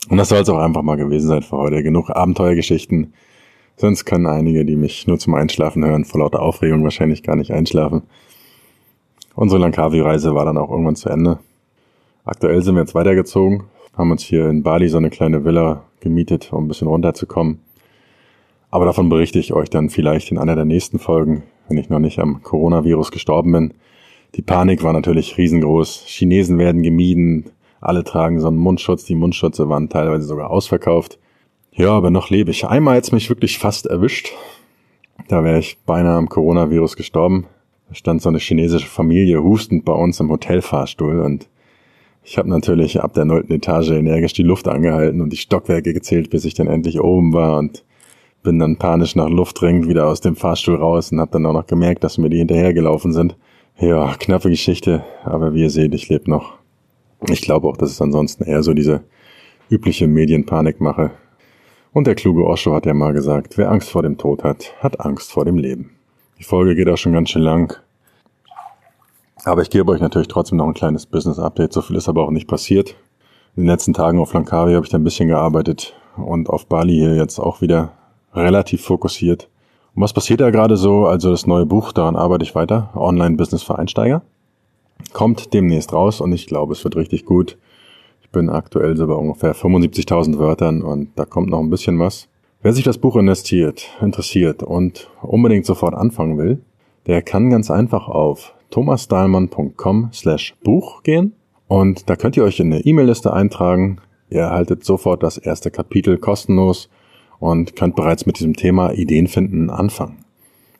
Und 0.08 0.16
das 0.16 0.28
soll 0.28 0.40
es 0.40 0.48
auch 0.48 0.58
einfach 0.58 0.82
mal 0.82 0.96
gewesen 0.96 1.28
sein 1.28 1.42
für 1.42 1.56
heute. 1.56 1.82
Genug 1.82 2.10
Abenteuergeschichten. 2.10 3.12
Sonst 3.76 4.04
können 4.04 4.26
einige, 4.26 4.64
die 4.64 4.76
mich 4.76 5.06
nur 5.06 5.18
zum 5.18 5.34
Einschlafen 5.34 5.84
hören, 5.84 6.04
vor 6.04 6.20
lauter 6.20 6.42
Aufregung 6.42 6.82
wahrscheinlich 6.82 7.22
gar 7.22 7.36
nicht 7.36 7.52
einschlafen. 7.52 8.02
Unsere 9.34 9.60
Langkawi-Reise 9.60 10.34
war 10.34 10.44
dann 10.44 10.58
auch 10.58 10.70
irgendwann 10.70 10.96
zu 10.96 11.08
Ende. 11.08 11.38
Aktuell 12.24 12.60
sind 12.62 12.74
wir 12.74 12.82
jetzt 12.82 12.94
weitergezogen, 12.94 13.64
haben 13.96 14.10
uns 14.10 14.22
hier 14.22 14.48
in 14.48 14.62
Bali 14.62 14.88
so 14.88 14.98
eine 14.98 15.10
kleine 15.10 15.44
Villa 15.44 15.84
gemietet, 16.00 16.52
um 16.52 16.64
ein 16.64 16.68
bisschen 16.68 16.88
runterzukommen. 16.88 17.60
Aber 18.70 18.84
davon 18.84 19.08
berichte 19.08 19.38
ich 19.38 19.52
euch 19.54 19.70
dann 19.70 19.90
vielleicht 19.90 20.30
in 20.30 20.38
einer 20.38 20.56
der 20.56 20.64
nächsten 20.64 20.98
Folgen, 20.98 21.44
wenn 21.68 21.78
ich 21.78 21.88
noch 21.88 22.00
nicht 22.00 22.18
am 22.18 22.42
Coronavirus 22.42 23.12
gestorben 23.12 23.52
bin. 23.52 23.74
Die 24.34 24.42
Panik 24.42 24.82
war 24.82 24.92
natürlich 24.92 25.38
riesengroß. 25.38 26.04
Chinesen 26.06 26.58
werden 26.58 26.82
gemieden, 26.82 27.46
alle 27.80 28.04
tragen 28.04 28.40
so 28.40 28.48
einen 28.48 28.56
Mundschutz. 28.56 29.04
Die 29.04 29.14
Mundschutze 29.14 29.68
waren 29.68 29.88
teilweise 29.88 30.26
sogar 30.26 30.50
ausverkauft. 30.50 31.18
Ja, 31.72 31.90
aber 31.90 32.10
noch 32.10 32.30
lebe 32.30 32.50
ich. 32.50 32.66
Einmal 32.66 32.96
hat's 32.96 33.12
mich 33.12 33.28
wirklich 33.28 33.58
fast 33.58 33.86
erwischt. 33.86 34.32
Da 35.28 35.44
wäre 35.44 35.58
ich 35.58 35.78
beinahe 35.86 36.16
am 36.16 36.28
Coronavirus 36.28 36.96
gestorben. 36.96 37.46
Da 37.88 37.94
stand 37.94 38.22
so 38.22 38.28
eine 38.28 38.38
chinesische 38.38 38.86
Familie 38.86 39.42
hustend 39.42 39.84
bei 39.84 39.92
uns 39.92 40.20
im 40.20 40.30
Hotelfahrstuhl 40.30 41.20
und 41.20 41.48
ich 42.22 42.36
habe 42.36 42.50
natürlich 42.50 43.00
ab 43.00 43.14
der 43.14 43.24
neunten 43.24 43.54
Etage 43.54 43.90
energisch 43.90 44.34
die 44.34 44.42
Luft 44.42 44.68
angehalten 44.68 45.22
und 45.22 45.32
die 45.32 45.38
Stockwerke 45.38 45.94
gezählt, 45.94 46.28
bis 46.28 46.44
ich 46.44 46.52
dann 46.52 46.66
endlich 46.66 47.00
oben 47.00 47.32
war 47.32 47.58
und 47.58 47.84
bin 48.42 48.58
dann 48.58 48.76
panisch 48.76 49.16
nach 49.16 49.30
Luft 49.30 49.60
dringend 49.62 49.88
wieder 49.88 50.06
aus 50.06 50.20
dem 50.20 50.36
Fahrstuhl 50.36 50.76
raus 50.76 51.10
und 51.10 51.20
habe 51.20 51.30
dann 51.30 51.46
auch 51.46 51.54
noch 51.54 51.66
gemerkt, 51.66 52.04
dass 52.04 52.18
mir 52.18 52.28
die 52.28 52.36
hinterhergelaufen 52.36 53.14
sind. 53.14 53.36
Ja, 53.78 54.14
knappe 54.18 54.50
Geschichte, 54.50 55.04
aber 55.24 55.54
wie 55.54 55.62
ihr 55.62 55.70
seht, 55.70 55.94
ich 55.94 56.10
lebe 56.10 56.30
noch. 56.30 56.57
Ich 57.26 57.42
glaube 57.42 57.68
auch, 57.68 57.76
dass 57.76 57.90
es 57.90 58.00
ansonsten 58.00 58.44
eher 58.44 58.62
so 58.62 58.72
diese 58.74 59.02
übliche 59.70 60.06
Medienpanikmache. 60.06 61.10
Und 61.92 62.06
der 62.06 62.14
kluge 62.14 62.44
Osho 62.44 62.74
hat 62.74 62.86
ja 62.86 62.94
mal 62.94 63.12
gesagt, 63.12 63.58
wer 63.58 63.70
Angst 63.70 63.90
vor 63.90 64.02
dem 64.02 64.18
Tod 64.18 64.44
hat, 64.44 64.74
hat 64.80 65.00
Angst 65.00 65.32
vor 65.32 65.44
dem 65.44 65.56
Leben. 65.56 65.90
Die 66.38 66.44
Folge 66.44 66.76
geht 66.76 66.88
auch 66.88 66.96
schon 66.96 67.12
ganz 67.12 67.30
schön 67.30 67.42
lang. 67.42 67.76
Aber 69.44 69.62
ich 69.62 69.70
gebe 69.70 69.90
euch 69.90 70.00
natürlich 70.00 70.28
trotzdem 70.28 70.58
noch 70.58 70.66
ein 70.66 70.74
kleines 70.74 71.06
Business-Update. 71.06 71.72
So 71.72 71.82
viel 71.82 71.96
ist 71.96 72.08
aber 72.08 72.22
auch 72.24 72.30
nicht 72.30 72.46
passiert. 72.46 72.96
In 73.56 73.64
den 73.64 73.70
letzten 73.70 73.94
Tagen 73.94 74.20
auf 74.20 74.32
Langkawi 74.32 74.74
habe 74.74 74.86
ich 74.86 74.90
da 74.90 74.98
ein 74.98 75.04
bisschen 75.04 75.28
gearbeitet 75.28 75.94
und 76.16 76.48
auf 76.48 76.66
Bali 76.66 76.94
hier 76.94 77.16
jetzt 77.16 77.38
auch 77.38 77.60
wieder 77.60 77.92
relativ 78.34 78.84
fokussiert. 78.84 79.48
Und 79.94 80.02
was 80.02 80.12
passiert 80.12 80.40
da 80.40 80.50
gerade 80.50 80.76
so? 80.76 81.06
Also 81.06 81.30
das 81.30 81.46
neue 81.46 81.66
Buch, 81.66 81.92
daran 81.92 82.14
arbeite 82.14 82.44
ich 82.44 82.54
weiter. 82.54 82.90
Online-Business 82.94 83.62
für 83.62 83.78
Einsteiger. 83.78 84.22
Kommt 85.12 85.54
demnächst 85.54 85.92
raus 85.92 86.20
und 86.20 86.32
ich 86.32 86.46
glaube, 86.46 86.72
es 86.72 86.84
wird 86.84 86.96
richtig 86.96 87.24
gut. 87.24 87.58
Ich 88.22 88.30
bin 88.30 88.50
aktuell 88.50 88.96
so 88.96 89.06
bei 89.06 89.14
ungefähr 89.14 89.54
75.000 89.54 90.38
Wörtern 90.38 90.82
und 90.82 91.10
da 91.16 91.24
kommt 91.24 91.48
noch 91.48 91.60
ein 91.60 91.70
bisschen 91.70 91.98
was. 91.98 92.28
Wer 92.60 92.72
sich 92.72 92.84
das 92.84 92.98
Buch 92.98 93.16
investiert, 93.16 93.88
interessiert 94.00 94.62
und 94.62 95.10
unbedingt 95.22 95.64
sofort 95.64 95.94
anfangen 95.94 96.36
will, 96.38 96.60
der 97.06 97.22
kann 97.22 97.50
ganz 97.50 97.70
einfach 97.70 98.08
auf 98.08 98.52
thomasdahlmann.com 98.70 100.10
slash 100.12 100.54
Buch 100.62 101.02
gehen 101.02 101.32
und 101.68 102.10
da 102.10 102.16
könnt 102.16 102.36
ihr 102.36 102.44
euch 102.44 102.60
in 102.60 102.72
eine 102.72 102.84
E-Mail-Liste 102.84 103.32
eintragen. 103.32 103.98
Ihr 104.28 104.40
erhaltet 104.40 104.84
sofort 104.84 105.22
das 105.22 105.38
erste 105.38 105.70
Kapitel 105.70 106.18
kostenlos 106.18 106.90
und 107.38 107.76
könnt 107.76 107.96
bereits 107.96 108.26
mit 108.26 108.38
diesem 108.38 108.56
Thema 108.56 108.92
Ideen 108.92 109.26
finden 109.26 109.70
anfangen. 109.70 110.24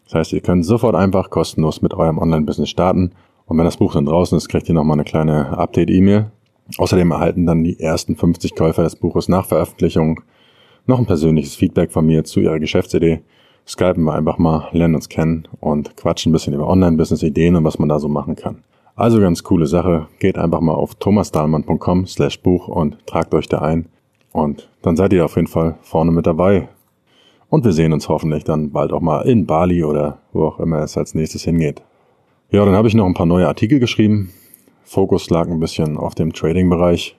Das 0.05 0.15
heißt, 0.15 0.33
ihr 0.33 0.41
könnt 0.41 0.67
sofort 0.67 0.95
einfach 0.95 1.31
kostenlos 1.31 1.83
mit 1.83 1.95
eurem 1.95 2.19
Online-Business 2.19 2.71
starten 2.71 3.13
und 3.49 3.57
wenn 3.57 3.65
das 3.65 3.79
Buch 3.79 3.95
dann 3.95 4.05
draußen 4.05 4.37
ist, 4.37 4.49
kriegt 4.49 4.69
ihr 4.69 4.75
nochmal 4.75 4.97
eine 4.97 5.05
kleine 5.05 5.57
Update-E-Mail. 5.57 6.31
Außerdem 6.77 7.11
erhalten 7.11 7.47
dann 7.47 7.65
die 7.65 7.81
ersten 7.81 8.15
50 8.15 8.55
Käufer 8.55 8.83
des 8.83 8.97
Buches 8.97 9.29
nach 9.29 9.47
Veröffentlichung 9.47 10.21
noch 10.87 10.99
ein 10.99 11.07
persönliches 11.07 11.55
Feedback 11.57 11.91
von 11.91 12.07
mir 12.07 12.25
zu 12.25 12.41
ihrer 12.41 12.59
Geschäftsidee. 12.59 13.23
Skypen 13.67 14.05
wir 14.05 14.15
einfach 14.15 14.39
mal, 14.39 14.69
lernen 14.73 14.95
uns 14.95 15.09
kennen 15.09 15.49
und 15.61 15.97
quatschen 15.97 16.31
ein 16.31 16.35
bisschen 16.35 16.55
über 16.55 16.69
Online-Business-Ideen 16.69 17.57
und 17.57 17.65
was 17.65 17.79
man 17.79 17.89
da 17.89 17.99
so 17.99 18.09
machen 18.09 18.37
kann. 18.37 18.63
Also 18.97 19.21
ganz 19.21 19.43
coole 19.45 19.67
Sache. 19.67 20.09
Geht 20.19 20.37
einfach 20.37 20.61
mal 20.61 20.75
auf 20.75 20.95
thomasdahlmann.com 20.95 22.07
slash 22.07 22.43
Buch 22.43 22.69
und 22.69 23.07
tragt 23.07 23.33
euch 23.33 23.49
da 23.49 23.61
ein. 23.61 23.87
Und 24.33 24.69
dann 24.83 24.97
seid 24.97 25.13
ihr 25.13 25.25
auf 25.25 25.37
jeden 25.37 25.49
Fall 25.49 25.77
vorne 25.83 26.11
mit 26.11 26.27
dabei. 26.27 26.69
Und 27.49 27.65
wir 27.65 27.73
sehen 27.73 27.93
uns 27.95 28.09
hoffentlich 28.09 28.45
dann 28.45 28.73
bald 28.73 28.93
auch 28.93 29.01
mal 29.01 29.23
in 29.23 29.47
Bali 29.47 29.85
oder 29.85 30.19
wo 30.33 30.47
auch 30.47 30.61
immer 30.61 30.81
es 30.81 30.99
als 30.99 31.15
nächstes 31.15 31.45
hingeht. 31.45 31.83
Ja, 32.51 32.65
dann 32.65 32.75
habe 32.75 32.89
ich 32.89 32.95
noch 32.95 33.05
ein 33.05 33.13
paar 33.13 33.27
neue 33.27 33.47
Artikel 33.47 33.79
geschrieben. 33.79 34.33
Fokus 34.83 35.29
lag 35.29 35.49
ein 35.49 35.61
bisschen 35.61 35.99
auf 35.99 36.15
dem 36.15 36.33
Trading-Bereich. 36.33 37.15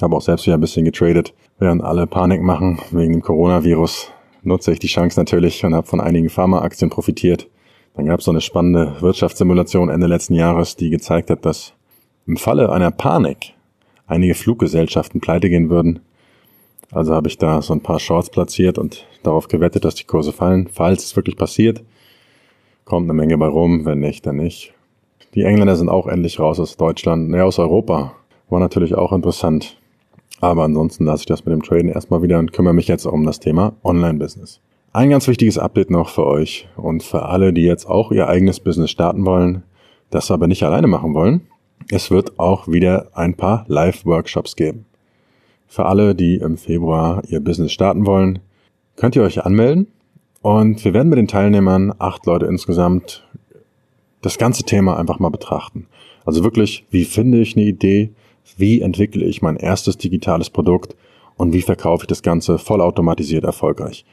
Habe 0.00 0.14
auch 0.14 0.20
selbst 0.20 0.46
wieder 0.46 0.56
ein 0.56 0.60
bisschen 0.60 0.84
getradet. 0.84 1.34
Während 1.58 1.82
alle 1.82 2.06
Panik 2.06 2.42
machen 2.42 2.78
wegen 2.92 3.14
dem 3.14 3.22
Coronavirus, 3.22 4.12
nutze 4.44 4.70
ich 4.70 4.78
die 4.78 4.86
Chance 4.86 5.18
natürlich 5.18 5.64
und 5.64 5.74
habe 5.74 5.88
von 5.88 6.00
einigen 6.00 6.30
Pharmaaktien 6.30 6.90
profitiert. 6.90 7.48
Dann 7.96 8.06
gab 8.06 8.20
es 8.20 8.24
so 8.24 8.30
eine 8.30 8.40
spannende 8.40 8.94
Wirtschaftssimulation 9.00 9.88
Ende 9.88 10.06
letzten 10.06 10.34
Jahres, 10.34 10.76
die 10.76 10.90
gezeigt 10.90 11.30
hat, 11.30 11.44
dass 11.44 11.72
im 12.28 12.36
Falle 12.36 12.70
einer 12.70 12.92
Panik 12.92 13.54
einige 14.06 14.36
Fluggesellschaften 14.36 15.20
pleite 15.20 15.50
gehen 15.50 15.70
würden. 15.70 16.02
Also 16.92 17.16
habe 17.16 17.26
ich 17.26 17.36
da 17.36 17.62
so 17.62 17.72
ein 17.72 17.82
paar 17.82 17.98
Shorts 17.98 18.30
platziert 18.30 18.78
und 18.78 19.08
darauf 19.24 19.48
gewettet, 19.48 19.84
dass 19.84 19.96
die 19.96 20.04
Kurse 20.04 20.32
fallen, 20.32 20.68
falls 20.72 21.04
es 21.04 21.16
wirklich 21.16 21.36
passiert 21.36 21.82
kommt 22.84 23.06
eine 23.06 23.14
Menge 23.14 23.38
bei 23.38 23.46
rum, 23.46 23.84
wenn 23.84 24.00
nicht, 24.00 24.26
dann 24.26 24.36
nicht. 24.36 24.74
Die 25.34 25.44
Engländer 25.44 25.76
sind 25.76 25.88
auch 25.88 26.06
endlich 26.06 26.38
raus 26.38 26.60
aus 26.60 26.76
Deutschland, 26.76 27.30
ne, 27.30 27.44
aus 27.44 27.58
Europa. 27.58 28.12
War 28.50 28.60
natürlich 28.60 28.94
auch 28.94 29.12
interessant. 29.12 29.78
Aber 30.40 30.64
ansonsten 30.64 31.04
lasse 31.04 31.20
ich 31.20 31.26
das 31.26 31.44
mit 31.44 31.52
dem 31.52 31.62
Traden 31.62 31.88
erstmal 31.88 32.22
wieder 32.22 32.38
und 32.38 32.52
kümmere 32.52 32.74
mich 32.74 32.88
jetzt 32.88 33.06
um 33.06 33.24
das 33.24 33.40
Thema 33.40 33.74
Online-Business. 33.84 34.60
Ein 34.92 35.08
ganz 35.08 35.26
wichtiges 35.28 35.56
Update 35.56 35.90
noch 35.90 36.10
für 36.10 36.26
euch 36.26 36.68
und 36.76 37.02
für 37.02 37.22
alle, 37.22 37.52
die 37.52 37.62
jetzt 37.62 37.86
auch 37.86 38.12
ihr 38.12 38.28
eigenes 38.28 38.60
Business 38.60 38.90
starten 38.90 39.24
wollen, 39.24 39.62
das 40.10 40.30
aber 40.30 40.48
nicht 40.48 40.64
alleine 40.64 40.88
machen 40.88 41.14
wollen. 41.14 41.46
Es 41.90 42.10
wird 42.10 42.38
auch 42.38 42.68
wieder 42.68 43.08
ein 43.14 43.34
paar 43.34 43.64
Live-Workshops 43.68 44.56
geben. 44.56 44.84
Für 45.66 45.86
alle, 45.86 46.14
die 46.14 46.36
im 46.36 46.58
Februar 46.58 47.22
ihr 47.28 47.40
Business 47.40 47.72
starten 47.72 48.04
wollen, 48.04 48.40
könnt 48.96 49.16
ihr 49.16 49.22
euch 49.22 49.44
anmelden 49.44 49.86
und 50.42 50.84
wir 50.84 50.92
werden 50.92 51.08
mit 51.08 51.18
den 51.18 51.28
Teilnehmern, 51.28 51.94
acht 51.98 52.26
Leute 52.26 52.46
insgesamt, 52.46 53.26
das 54.20 54.38
ganze 54.38 54.64
Thema 54.64 54.96
einfach 54.96 55.18
mal 55.18 55.30
betrachten. 55.30 55.86
Also 56.24 56.44
wirklich, 56.44 56.84
wie 56.90 57.04
finde 57.04 57.40
ich 57.40 57.56
eine 57.56 57.66
Idee? 57.66 58.10
Wie 58.56 58.80
entwickle 58.80 59.24
ich 59.24 59.42
mein 59.42 59.56
erstes 59.56 59.98
digitales 59.98 60.50
Produkt? 60.50 60.96
Und 61.36 61.52
wie 61.52 61.62
verkaufe 61.62 62.04
ich 62.04 62.08
das 62.08 62.22
Ganze 62.22 62.58
vollautomatisiert 62.58 63.44
erfolgreich? 63.44 64.04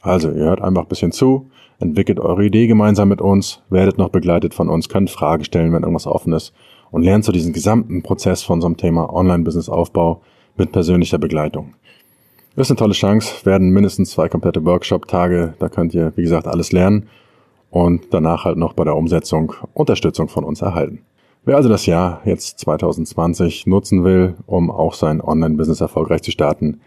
Also, 0.00 0.30
ihr 0.30 0.44
hört 0.44 0.60
einfach 0.60 0.82
ein 0.82 0.88
bisschen 0.88 1.12
zu, 1.12 1.48
entwickelt 1.78 2.18
eure 2.18 2.44
Idee 2.44 2.66
gemeinsam 2.66 3.08
mit 3.08 3.20
uns, 3.20 3.62
werdet 3.70 3.98
noch 3.98 4.08
begleitet 4.08 4.52
von 4.52 4.68
uns, 4.68 4.88
könnt 4.88 5.10
Fragen 5.10 5.44
stellen, 5.44 5.72
wenn 5.72 5.82
irgendwas 5.82 6.08
offen 6.08 6.32
ist 6.32 6.52
und 6.90 7.04
lernt 7.04 7.24
so 7.24 7.30
diesen 7.30 7.52
gesamten 7.52 8.02
Prozess 8.02 8.42
von 8.42 8.54
unserem 8.54 8.76
Thema 8.76 9.12
Online-Business-Aufbau 9.12 10.20
mit 10.56 10.72
persönlicher 10.72 11.18
Begleitung. 11.18 11.74
Ist 12.54 12.70
eine 12.70 12.76
tolle 12.76 12.92
Chance, 12.92 13.46
werden 13.46 13.70
mindestens 13.70 14.10
zwei 14.10 14.28
komplette 14.28 14.62
Workshop-Tage, 14.64 15.54
da 15.58 15.70
könnt 15.70 15.94
ihr, 15.94 16.12
wie 16.16 16.22
gesagt, 16.22 16.46
alles 16.46 16.70
lernen 16.70 17.08
und 17.70 18.12
danach 18.12 18.44
halt 18.44 18.58
noch 18.58 18.74
bei 18.74 18.84
der 18.84 18.94
Umsetzung 18.94 19.54
Unterstützung 19.72 20.28
von 20.28 20.44
uns 20.44 20.60
erhalten. 20.60 21.00
Wer 21.46 21.56
also 21.56 21.70
das 21.70 21.86
Jahr 21.86 22.20
jetzt 22.26 22.58
2020 22.60 23.66
nutzen 23.66 24.04
will, 24.04 24.34
um 24.46 24.70
auch 24.70 24.92
sein 24.92 25.22
Online-Business 25.22 25.80
erfolgreich 25.80 26.20
zu 26.22 26.30
starten, 26.30 26.82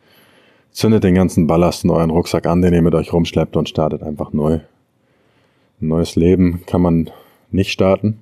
Zündet 0.71 1.03
den 1.03 1.15
ganzen 1.15 1.47
Ballast 1.47 1.83
in 1.83 1.89
euren 1.89 2.09
Rucksack 2.09 2.45
an, 2.45 2.61
den 2.61 2.73
ihr 2.73 2.81
mit 2.81 2.95
euch 2.95 3.11
rumschleppt 3.11 3.57
und 3.57 3.67
startet 3.67 4.03
einfach 4.03 4.31
neu. 4.31 4.59
Ein 5.81 5.87
neues 5.87 6.15
Leben 6.15 6.63
kann 6.65 6.81
man 6.81 7.09
nicht 7.51 7.71
starten, 7.71 8.21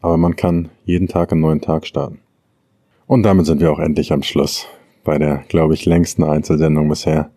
aber 0.00 0.16
man 0.16 0.36
kann 0.36 0.68
jeden 0.84 1.08
Tag 1.08 1.32
einen 1.32 1.40
neuen 1.40 1.60
Tag 1.60 1.86
starten. 1.86 2.20
Und 3.08 3.24
damit 3.24 3.46
sind 3.46 3.60
wir 3.60 3.72
auch 3.72 3.80
endlich 3.80 4.12
am 4.12 4.22
Schluss 4.22 4.66
bei 5.02 5.18
der, 5.18 5.44
glaube 5.48 5.74
ich, 5.74 5.86
längsten 5.86 6.22
Einzelsendung 6.22 6.88
bisher. 6.88 7.30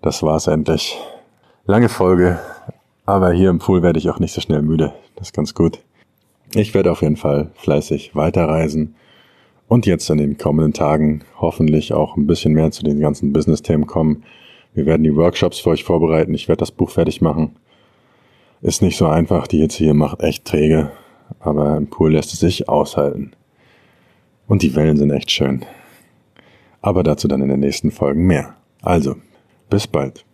Das 0.00 0.22
war's 0.22 0.46
endlich. 0.46 0.98
Lange 1.66 1.88
Folge, 1.88 2.38
aber 3.06 3.32
hier 3.32 3.50
im 3.50 3.58
Pool 3.58 3.82
werde 3.82 3.98
ich 3.98 4.08
auch 4.08 4.18
nicht 4.18 4.32
so 4.32 4.40
schnell 4.40 4.62
müde. 4.62 4.92
Das 5.16 5.28
ist 5.28 5.34
ganz 5.34 5.54
gut. 5.54 5.80
Ich 6.54 6.72
werde 6.74 6.92
auf 6.92 7.02
jeden 7.02 7.16
Fall 7.16 7.50
fleißig 7.56 8.14
weiterreisen 8.14 8.94
und 9.74 9.86
jetzt 9.86 10.08
in 10.08 10.18
den 10.18 10.38
kommenden 10.38 10.72
Tagen 10.72 11.22
hoffentlich 11.38 11.92
auch 11.92 12.16
ein 12.16 12.26
bisschen 12.26 12.54
mehr 12.54 12.70
zu 12.70 12.82
den 12.82 13.00
ganzen 13.00 13.32
Business-Themen 13.32 13.86
kommen. 13.86 14.24
Wir 14.72 14.86
werden 14.86 15.04
die 15.04 15.14
Workshops 15.14 15.58
für 15.58 15.70
euch 15.70 15.84
vorbereiten. 15.84 16.34
Ich 16.34 16.48
werde 16.48 16.60
das 16.60 16.70
Buch 16.70 16.90
fertig 16.90 17.20
machen. 17.20 17.56
Ist 18.62 18.82
nicht 18.82 18.96
so 18.96 19.06
einfach. 19.06 19.46
Die 19.46 19.58
Hitze 19.58 19.84
hier 19.84 19.94
macht 19.94 20.22
echt 20.22 20.44
träge 20.44 20.90
aber 21.40 21.76
im 21.76 21.88
Pool 21.88 22.12
lässt 22.12 22.32
es 22.32 22.40
sich 22.40 22.68
aushalten. 22.68 23.32
Und 24.46 24.62
die 24.62 24.74
Wellen 24.74 24.96
sind 24.96 25.10
echt 25.10 25.30
schön. 25.30 25.64
Aber 26.80 27.02
dazu 27.02 27.28
dann 27.28 27.42
in 27.42 27.48
den 27.48 27.60
nächsten 27.60 27.90
Folgen 27.90 28.26
mehr. 28.26 28.54
Also, 28.82 29.16
bis 29.70 29.86
bald. 29.86 30.24